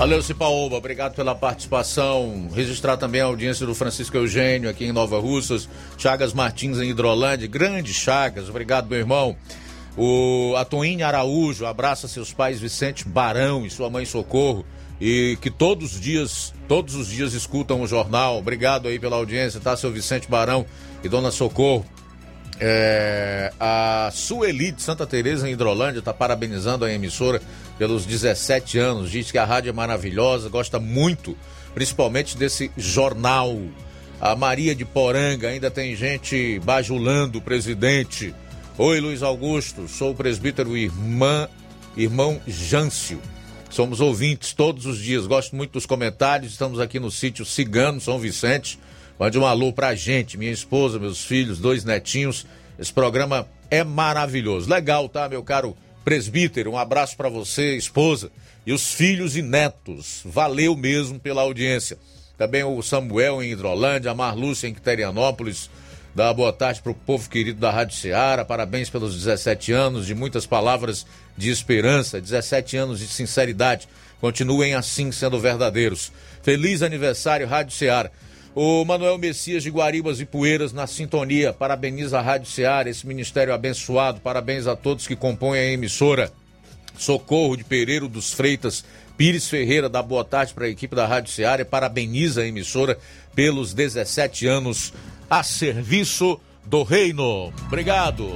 Valeu, 0.00 0.22
Cipaúba, 0.22 0.78
obrigado 0.78 1.14
pela 1.14 1.34
participação. 1.34 2.48
Registrar 2.54 2.96
também 2.96 3.20
a 3.20 3.26
audiência 3.26 3.66
do 3.66 3.74
Francisco 3.74 4.16
Eugênio 4.16 4.70
aqui 4.70 4.86
em 4.86 4.92
Nova 4.92 5.20
Russas, 5.20 5.68
Chagas 5.98 6.32
Martins 6.32 6.78
em 6.78 6.88
Hidrolândia, 6.88 7.46
grande 7.46 7.92
Chagas, 7.92 8.48
obrigado, 8.48 8.88
meu 8.88 8.98
irmão. 8.98 9.36
O 9.98 10.54
Atoine 10.56 11.02
Araújo, 11.02 11.66
abraça 11.66 12.08
seus 12.08 12.32
pais 12.32 12.58
Vicente 12.58 13.06
Barão 13.06 13.66
e 13.66 13.68
sua 13.68 13.90
mãe 13.90 14.06
Socorro, 14.06 14.64
e 14.98 15.36
que 15.42 15.50
todos 15.50 15.92
os 15.92 16.00
dias, 16.00 16.54
todos 16.66 16.94
os 16.94 17.06
dias 17.08 17.34
escutam 17.34 17.82
o 17.82 17.86
jornal. 17.86 18.38
Obrigado 18.38 18.88
aí 18.88 18.98
pela 18.98 19.16
audiência, 19.16 19.60
tá, 19.60 19.76
seu 19.76 19.92
Vicente 19.92 20.30
Barão 20.30 20.64
e 21.04 21.10
dona 21.10 21.30
Socorro. 21.30 21.84
É, 22.62 23.50
a 23.58 24.10
Sueli 24.12 24.70
de 24.70 24.82
Santa 24.82 25.06
Teresa 25.06 25.48
em 25.48 25.52
Hidrolândia 25.52 26.00
está 26.00 26.12
parabenizando 26.12 26.84
a 26.84 26.92
emissora 26.92 27.40
pelos 27.78 28.04
17 28.04 28.78
anos. 28.78 29.10
Diz 29.10 29.30
que 29.30 29.38
a 29.38 29.46
rádio 29.46 29.70
é 29.70 29.72
maravilhosa, 29.72 30.50
gosta 30.50 30.78
muito, 30.78 31.34
principalmente 31.72 32.36
desse 32.36 32.70
jornal. 32.76 33.58
A 34.20 34.36
Maria 34.36 34.74
de 34.74 34.84
Poranga 34.84 35.48
ainda 35.48 35.70
tem 35.70 35.96
gente 35.96 36.60
bajulando 36.62 37.38
o 37.38 37.42
presidente. 37.42 38.34
Oi, 38.76 39.00
Luiz 39.00 39.22
Augusto, 39.22 39.88
sou 39.88 40.10
o 40.10 40.14
presbítero 40.14 40.76
irmã, 40.76 41.48
irmão 41.96 42.38
Jâncio. 42.46 43.18
Somos 43.70 44.00
ouvintes 44.00 44.52
todos 44.52 44.84
os 44.84 44.98
dias, 44.98 45.26
gosto 45.26 45.56
muito 45.56 45.72
dos 45.72 45.86
comentários. 45.86 46.52
Estamos 46.52 46.78
aqui 46.78 47.00
no 47.00 47.10
sítio 47.10 47.46
Cigano, 47.46 48.00
São 48.00 48.18
Vicente. 48.18 48.78
Mande 49.20 49.38
um 49.38 49.44
alô 49.44 49.70
pra 49.70 49.94
gente, 49.94 50.38
minha 50.38 50.50
esposa, 50.50 50.98
meus 50.98 51.22
filhos, 51.22 51.58
dois 51.58 51.84
netinhos. 51.84 52.46
Esse 52.78 52.90
programa 52.90 53.46
é 53.70 53.84
maravilhoso. 53.84 54.70
Legal, 54.70 55.10
tá, 55.10 55.28
meu 55.28 55.42
caro 55.42 55.76
presbítero? 56.02 56.72
Um 56.72 56.78
abraço 56.78 57.18
para 57.18 57.28
você, 57.28 57.76
esposa, 57.76 58.32
e 58.64 58.72
os 58.72 58.94
filhos 58.94 59.36
e 59.36 59.42
netos. 59.42 60.22
Valeu 60.24 60.74
mesmo 60.74 61.20
pela 61.20 61.42
audiência. 61.42 61.98
Também 62.38 62.64
o 62.64 62.80
Samuel 62.80 63.42
em 63.42 63.52
Hidrolândia, 63.52 64.10
a 64.10 64.14
Marlúcia 64.14 64.66
em 64.66 64.72
Quiterianópolis, 64.72 65.68
Dá 66.12 66.32
boa 66.34 66.52
tarde 66.52 66.82
para 66.82 66.90
o 66.90 66.94
povo 66.94 67.30
querido 67.30 67.60
da 67.60 67.70
Rádio 67.70 67.96
Ceará. 67.96 68.44
Parabéns 68.44 68.90
pelos 68.90 69.14
17 69.14 69.70
anos 69.70 70.06
de 70.06 70.14
muitas 70.14 70.44
palavras 70.44 71.06
de 71.36 71.50
esperança, 71.50 72.20
17 72.20 72.76
anos 72.76 72.98
de 72.98 73.06
sinceridade. 73.06 73.88
Continuem 74.20 74.74
assim 74.74 75.12
sendo 75.12 75.38
verdadeiros. 75.38 76.10
Feliz 76.42 76.82
aniversário, 76.82 77.46
Rádio 77.46 77.76
Ceará. 77.76 78.10
O 78.54 78.84
Manuel 78.84 79.16
Messias 79.16 79.62
de 79.62 79.70
Guaribas 79.70 80.20
e 80.20 80.26
Poeiras 80.26 80.72
na 80.72 80.86
sintonia. 80.86 81.52
Parabeniza 81.52 82.18
a 82.18 82.22
Rádio 82.22 82.50
Ceará, 82.50 82.90
esse 82.90 83.06
ministério 83.06 83.54
abençoado. 83.54 84.20
Parabéns 84.20 84.66
a 84.66 84.74
todos 84.74 85.06
que 85.06 85.14
compõem 85.14 85.60
a 85.60 85.72
emissora. 85.72 86.32
Socorro 86.98 87.56
de 87.56 87.64
Pereiro 87.64 88.08
dos 88.08 88.32
Freitas, 88.32 88.84
Pires 89.16 89.48
Ferreira 89.48 89.88
dá 89.88 90.02
boa 90.02 90.24
tarde 90.24 90.52
para 90.52 90.64
a 90.64 90.68
equipe 90.68 90.96
da 90.96 91.06
Rádio 91.06 91.32
Ceará 91.32 91.64
parabeniza 91.64 92.40
a 92.40 92.46
emissora 92.46 92.98
pelos 93.34 93.72
17 93.72 94.46
anos 94.46 94.92
a 95.28 95.42
serviço 95.42 96.40
do 96.64 96.82
reino. 96.82 97.52
Obrigado. 97.66 98.28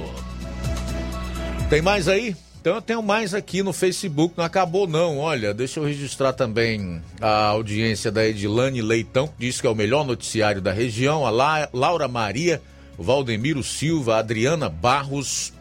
Tem 1.69 1.81
mais 1.81 2.07
aí? 2.07 2.35
Então 2.65 2.73
eu 2.73 2.81
tenho 2.81 3.03
mais 3.03 3.35
aqui 3.35 3.61
no 3.61 3.71
Facebook, 3.71 4.33
não 4.35 4.43
acabou 4.43 4.87
não. 4.87 5.19
Olha, 5.19 5.53
deixa 5.53 5.79
eu 5.79 5.83
registrar 5.83 6.33
também 6.33 6.99
a 7.21 7.45
audiência 7.49 8.11
da 8.11 8.25
Edilane 8.25 8.81
Leitão, 8.81 9.27
que 9.27 9.35
diz 9.37 9.61
que 9.61 9.67
é 9.67 9.69
o 9.69 9.75
melhor 9.75 10.03
noticiário 10.03 10.59
da 10.59 10.71
região, 10.71 11.27
a 11.27 11.29
La 11.29 11.69
Laura 11.71 12.07
Maria, 12.07 12.59
Valdemiro 12.97 13.63
Silva, 13.63 14.17
Adriana 14.17 14.67
Barros, 14.67 15.53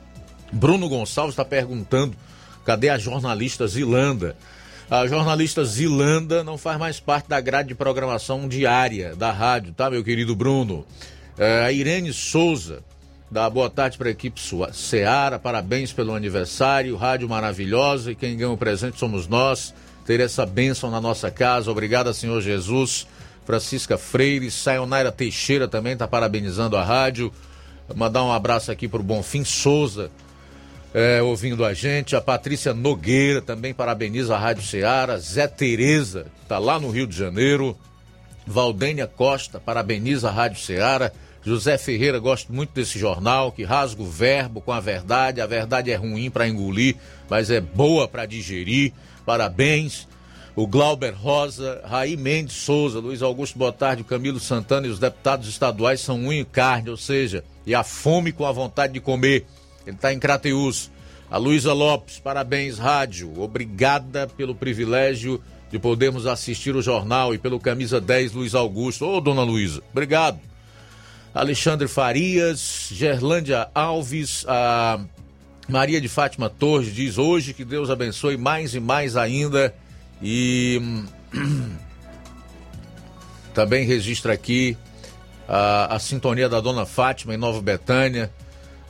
Bruno 0.51 0.89
Gonçalves 0.89 1.35
está 1.35 1.45
perguntando, 1.45 2.17
cadê 2.65 2.89
a 2.89 2.97
jornalista 2.97 3.67
Zilanda? 3.67 4.35
A 4.91 5.07
jornalista 5.07 5.63
Zilanda 5.63 6.43
não 6.43 6.57
faz 6.57 6.79
mais 6.79 7.01
parte 7.01 7.29
da 7.29 7.39
grade 7.39 7.69
de 7.69 7.75
programação 7.75 8.49
diária 8.49 9.15
da 9.15 9.31
rádio, 9.31 9.75
tá, 9.75 9.91
meu 9.91 10.03
querido 10.03 10.35
Bruno? 10.35 10.87
É, 11.37 11.67
a 11.67 11.71
Irene 11.71 12.15
Souza, 12.15 12.83
dá 13.31 13.49
boa 13.49 13.69
tarde 13.69 13.99
para 13.99 14.09
a 14.09 14.13
equipe 14.13 14.41
Seara, 14.73 15.39
parabéns 15.39 15.93
pelo 15.93 16.15
aniversário, 16.15 16.97
rádio 16.97 17.29
maravilhosa 17.29 18.13
e 18.13 18.15
quem 18.15 18.37
ganha 18.37 18.51
o 18.51 18.57
presente 18.57 18.99
somos 18.99 19.27
nós. 19.27 19.75
Ter 20.07 20.21
essa 20.21 20.45
bênção 20.45 20.91
na 20.91 21.01
nossa 21.01 21.31
casa, 21.31 21.71
obrigada, 21.71 22.13
Senhor 22.13 22.41
Jesus. 22.41 23.07
Francisca 23.45 23.99
Freire, 23.99 24.51
Sayonara 24.51 25.13
Teixeira 25.13 25.69
também 25.69 25.93
está 25.95 26.07
parabenizando 26.07 26.77
a 26.77 26.85
rádio. 26.85 27.33
Mandar 27.95 28.25
um 28.25 28.33
abraço 28.33 28.71
aqui 28.71 28.89
para 28.89 29.01
o 29.01 29.05
Bonfim 29.05 29.45
Souza, 29.45 30.11
é, 30.95 31.23
ouvindo 31.23 31.65
a 31.65 31.75
gente. 31.75 32.17
A 32.17 32.21
Patrícia 32.21 32.73
Nogueira 32.73 33.43
também 33.43 33.75
parabeniza 33.75 34.35
a 34.35 34.39
Rádio 34.39 34.63
Ceará. 34.63 35.19
Zé 35.19 35.47
Tereza, 35.47 36.27
está 36.43 36.59
lá 36.59 36.79
no 36.79 36.91
Rio 36.91 37.07
de 37.07 37.17
Janeiro. 37.17 37.77
Valdênia 38.47 39.07
Costa 39.07 39.59
parabeniza 39.61 40.29
a 40.29 40.33
Rádio 40.33 40.61
Ceará. 40.61 41.13
José 41.45 41.77
Ferreira, 41.77 42.19
gosto 42.19 42.51
muito 42.53 42.73
desse 42.73 42.99
jornal, 42.99 43.53
que 43.53 43.65
rasga 43.65 44.01
o 44.01 44.07
verbo 44.07 44.63
com 44.63 44.73
a 44.73 44.81
verdade. 44.81 45.43
A 45.43 45.47
verdade 45.47 45.91
é 45.91 45.95
ruim 45.95 46.31
para 46.31 46.49
engolir, 46.49 46.97
mas 47.29 47.51
é 47.51 47.61
boa 47.61 48.09
para 48.09 48.25
digerir. 48.25 48.93
Parabéns. 49.27 50.09
O 50.57 50.67
Glauber 50.67 51.13
Rosa, 51.13 51.83
Raí 51.85 52.17
Mendes 52.17 52.55
Souza, 52.57 53.01
Luiz 53.01 53.23
Augusto 53.23 53.59
Botardi, 53.59 54.05
Camilo 54.05 54.39
Santana 54.39 54.87
e 54.87 54.91
os 54.91 55.01
deputados 55.01 55.49
estaduais 55.49 56.01
são 56.01 56.17
unha 56.17 56.43
e 56.43 56.45
carne, 56.45 56.91
ou 56.91 56.97
seja, 56.97 57.45
e 57.67 57.75
a 57.75 57.83
fome 57.83 58.31
com 58.31 58.47
a 58.47 58.53
vontade 58.53 58.93
de 58.93 59.01
comer. 59.01 59.45
Ele 59.85 59.97
está 59.97 60.15
em 60.15 60.19
Crateus. 60.19 60.93
A 61.29 61.37
Luísa 61.37 61.73
Lopes, 61.73 62.21
parabéns, 62.21 62.79
rádio. 62.79 63.33
Obrigada 63.43 64.29
pelo 64.29 64.55
privilégio 64.55 65.43
de 65.71 65.79
podermos 65.79 66.25
assistir 66.25 66.77
o 66.77 66.83
jornal 66.83 67.35
e 67.35 67.39
pelo 67.39 67.59
camisa 67.59 68.01
10, 68.01 68.33
Luiz 68.33 68.55
Augusto. 68.55 69.05
Ô, 69.05 69.21
dona 69.21 69.43
Luísa, 69.43 69.83
obrigado. 69.91 70.54
Alexandre 71.35 71.89
Farias, 71.89 72.89
Gerlândia 72.93 73.69
Alves, 73.75 74.45
a 74.47 75.01
Maria 75.69 76.01
de 76.01 76.09
Fátima 76.09 76.49
Torres 76.49 76.95
diz 76.95 77.19
hoje 77.19 77.53
que 77.53 77.65
Deus 77.65 77.91
abençoe 77.91 78.37
mais 78.37 78.75
e 78.75 78.81
mais 78.81 79.17
ainda. 79.17 79.75
E 80.23 81.03
também 83.53 83.85
registra 83.85 84.33
aqui 84.33 84.77
a, 85.49 85.97
a 85.97 85.99
sintonia 85.99 86.49
da 86.49 86.61
dona 86.61 86.87
Fátima 86.87 87.35
em 87.35 87.39
Nova 87.39 87.61
Betânia 87.61 88.31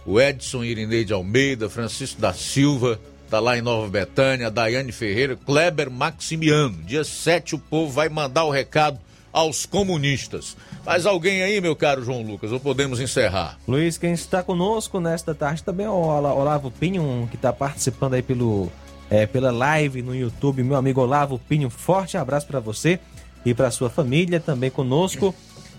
o 0.07 0.21
Edson 0.21 0.63
Irineide 0.63 1.13
Almeida, 1.13 1.69
Francisco 1.69 2.21
da 2.21 2.33
Silva, 2.33 3.01
tá 3.31 3.41
lá 3.41 3.57
em 3.57 3.63
Nova 3.63 3.89
Betânia, 3.89 4.51
Daiane 4.51 4.93
Ferreira, 4.93 5.37
Kleber 5.37 5.91
Maximiano. 5.91 6.83
Dia 6.83 7.05
7 7.05 7.55
o 7.55 7.59
povo 7.59 7.91
vai 7.91 8.09
mandar 8.09 8.45
o 8.45 8.51
recado 8.51 8.99
aos 9.33 9.65
comunistas. 9.65 10.57
Mais 10.85 11.07
alguém 11.07 11.43
aí, 11.43 11.63
meu 11.63 11.75
caro 11.75 12.05
João 12.05 12.23
Lucas, 12.23 12.53
ou 12.53 12.61
podemos 12.61 13.01
encerrar? 13.01 13.59
Luiz, 13.67 13.97
quem 13.97 14.13
está 14.13 14.43
conosco 14.43 15.01
nesta 15.01 15.35
tarde 15.35 15.65
também 15.65 15.87
é 15.87 15.91
o 15.91 15.95
Olavo 15.95 16.71
Pinho, 16.71 17.27
que 17.31 17.37
está 17.37 17.55
participando 17.55 18.15
aí 18.15 18.23
pelo, 18.23 18.71
é, 19.09 19.25
pela 19.27 19.51
live 19.51 20.03
no 20.03 20.15
YouTube. 20.15 20.63
Meu 20.63 20.77
amigo 20.77 21.01
Olavo 21.01 21.39
Pinho, 21.39 21.71
forte 21.71 22.19
abraço 22.19 22.47
para 22.47 22.61
você 22.61 23.01
e 23.47 23.55
para 23.55 23.71
sua 23.71 23.89
família 23.89 24.39
também 24.39 24.71
conosco. 24.71 25.35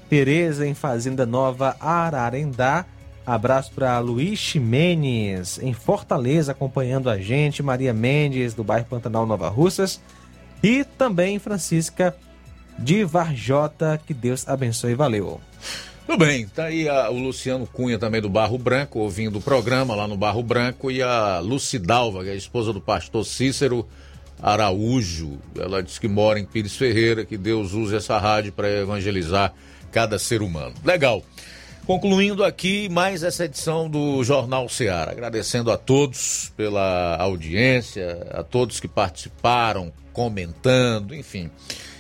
Tereza 0.10 0.66
em 0.68 0.74
Fazenda 0.74 1.24
Nova 1.24 1.76
Ararendá. 1.80 2.86
Abraço 3.24 3.72
para 3.74 4.00
Luiz 4.00 4.40
Ximenes, 4.40 5.60
em 5.60 5.74
Fortaleza, 5.74 6.52
acompanhando 6.52 7.12
a 7.12 7.20
gente. 7.20 7.62
Maria 7.62 7.94
Mendes, 7.94 8.56
do 8.56 8.64
bairro 8.64 8.88
Pantanal 8.88 9.26
Nova 9.28 9.50
Russas. 9.50 10.02
E 10.64 10.84
também 10.84 11.38
Francisca 11.38 12.16
de 12.78 13.04
Varjota. 13.04 14.00
Que 14.06 14.14
Deus 14.14 14.48
abençoe. 14.48 14.96
Valeu. 14.96 15.40
Tudo 16.06 16.20
bem, 16.20 16.48
tá 16.48 16.66
aí 16.66 16.88
a, 16.88 17.10
o 17.10 17.18
Luciano 17.18 17.66
Cunha 17.66 17.98
também 17.98 18.22
do 18.22 18.30
Barro 18.30 18.60
Branco, 18.60 19.00
ouvindo 19.00 19.40
o 19.40 19.42
programa 19.42 19.96
lá 19.96 20.08
no 20.08 20.16
Barro 20.16 20.44
Branco, 20.44 20.92
e 20.92 21.02
a 21.02 21.40
Lucidalva, 21.40 22.24
que 22.24 22.30
é 22.30 22.34
a 22.34 22.36
esposa 22.36 22.72
do 22.72 22.80
pastor 22.80 23.26
Cícero 23.26 23.88
Araújo. 24.40 25.40
Ela 25.60 25.82
diz 25.82 25.98
que 25.98 26.08
mora 26.08 26.40
em 26.40 26.46
Pires 26.46 26.76
Ferreira, 26.76 27.26
que 27.26 27.38
Deus 27.38 27.74
use 27.74 27.96
essa 27.96 28.20
rádio 28.20 28.54
para 28.54 28.70
evangelizar 28.70 29.52
cada 29.92 30.20
ser 30.20 30.44
humano. 30.44 30.76
Legal. 30.84 31.24
Concluindo 31.88 32.44
aqui 32.44 32.88
mais 32.90 33.24
essa 33.24 33.46
edição 33.46 33.90
do 33.90 34.24
Jornal 34.24 34.68
Ceará, 34.70 35.12
agradecendo 35.12 35.72
a 35.72 35.78
todos 35.78 36.52
pela 36.58 37.16
audiência, 37.18 38.28
a 38.32 38.44
todos 38.44 38.80
que 38.80 38.88
participaram, 38.88 39.92
comentando, 40.12 41.16
enfim, 41.16 41.50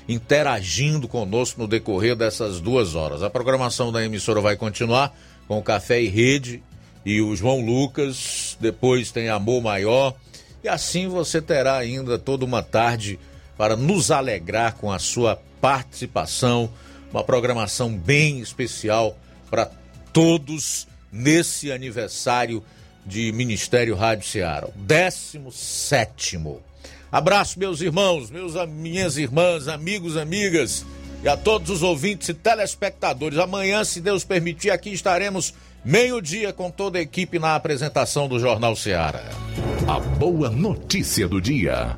interagindo 0.07 1.07
conosco 1.07 1.61
no 1.61 1.68
decorrer 1.68 2.15
dessas 2.15 2.60
duas 2.60 2.95
horas. 2.95 3.23
A 3.23 3.30
programação 3.30 3.91
da 3.91 4.03
emissora 4.03 4.40
vai 4.40 4.56
continuar 4.56 5.15
com 5.48 5.57
o 5.57 5.64
Café 5.64 6.02
e 6.02 6.07
Rede 6.07 6.64
e 7.06 7.22
o 7.22 7.36
João 7.36 7.64
Lucas, 7.64 8.57
depois 8.60 9.11
tem 9.11 9.30
Amor 9.30 9.61
Maior, 9.61 10.15
e 10.64 10.68
assim 10.68 11.07
você 11.07 11.41
terá 11.41 11.77
ainda 11.77 12.18
toda 12.18 12.44
uma 12.44 12.64
tarde 12.64 13.19
para 13.57 13.76
nos 13.76 14.11
alegrar 14.11 14.76
com 14.76 14.91
a 14.91 14.99
sua 14.99 15.40
participação, 15.61 16.69
uma 17.11 17.23
programação 17.23 17.95
bem 17.95 18.40
especial 18.40 19.18
para 19.49 19.69
todos 20.11 20.88
nesse 21.11 21.72
aniversário 21.72 22.64
de 23.06 23.32
Ministério 23.32 23.95
Rádio 23.95 24.27
Ceará, 24.27 24.68
17. 24.76 26.40
Abraço, 27.15 27.57
meus 27.57 27.79
irmãos, 27.79 28.29
meus, 28.29 28.55
minhas 28.67 29.15
irmãs, 29.15 29.69
amigos, 29.69 30.17
amigas 30.17 30.85
e 31.23 31.29
a 31.29 31.37
todos 31.37 31.69
os 31.69 31.81
ouvintes 31.81 32.27
e 32.27 32.33
telespectadores. 32.33 33.39
Amanhã, 33.39 33.85
se 33.85 34.01
Deus 34.01 34.25
permitir, 34.25 34.69
aqui 34.69 34.89
estaremos 34.89 35.53
meio-dia 35.85 36.51
com 36.51 36.69
toda 36.69 36.99
a 36.99 37.01
equipe 37.01 37.39
na 37.39 37.55
apresentação 37.55 38.27
do 38.27 38.37
Jornal 38.37 38.75
Ceará. 38.75 39.23
A 39.87 39.97
boa 39.97 40.49
notícia 40.49 41.25
do 41.25 41.39
dia. 41.39 41.97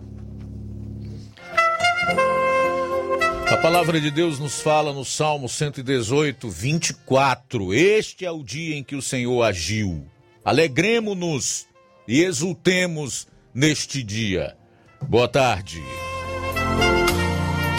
A 3.51 3.57
palavra 3.57 3.99
de 3.99 4.11
Deus 4.11 4.37
nos 4.37 4.61
fala 4.61 4.93
no 4.93 5.03
Salmo 5.03 5.49
118, 5.49 6.47
24. 6.47 7.73
Este 7.73 8.23
é 8.23 8.29
o 8.29 8.43
dia 8.43 8.75
em 8.75 8.83
que 8.83 8.95
o 8.95 9.01
Senhor 9.01 9.41
agiu. 9.41 10.05
Alegremos-nos 10.45 11.65
e 12.07 12.21
exultemos 12.21 13.27
neste 13.51 14.03
dia. 14.03 14.55
Boa 15.01 15.27
tarde. 15.27 15.81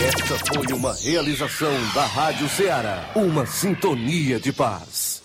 Esta 0.07 0.39
foi 0.47 0.73
uma 0.75 0.95
realização 0.95 1.73
da 1.95 2.07
Rádio 2.07 2.49
Ceará, 2.49 3.11
uma 3.15 3.45
sintonia 3.45 4.39
de 4.41 4.53
paz. 4.53 5.18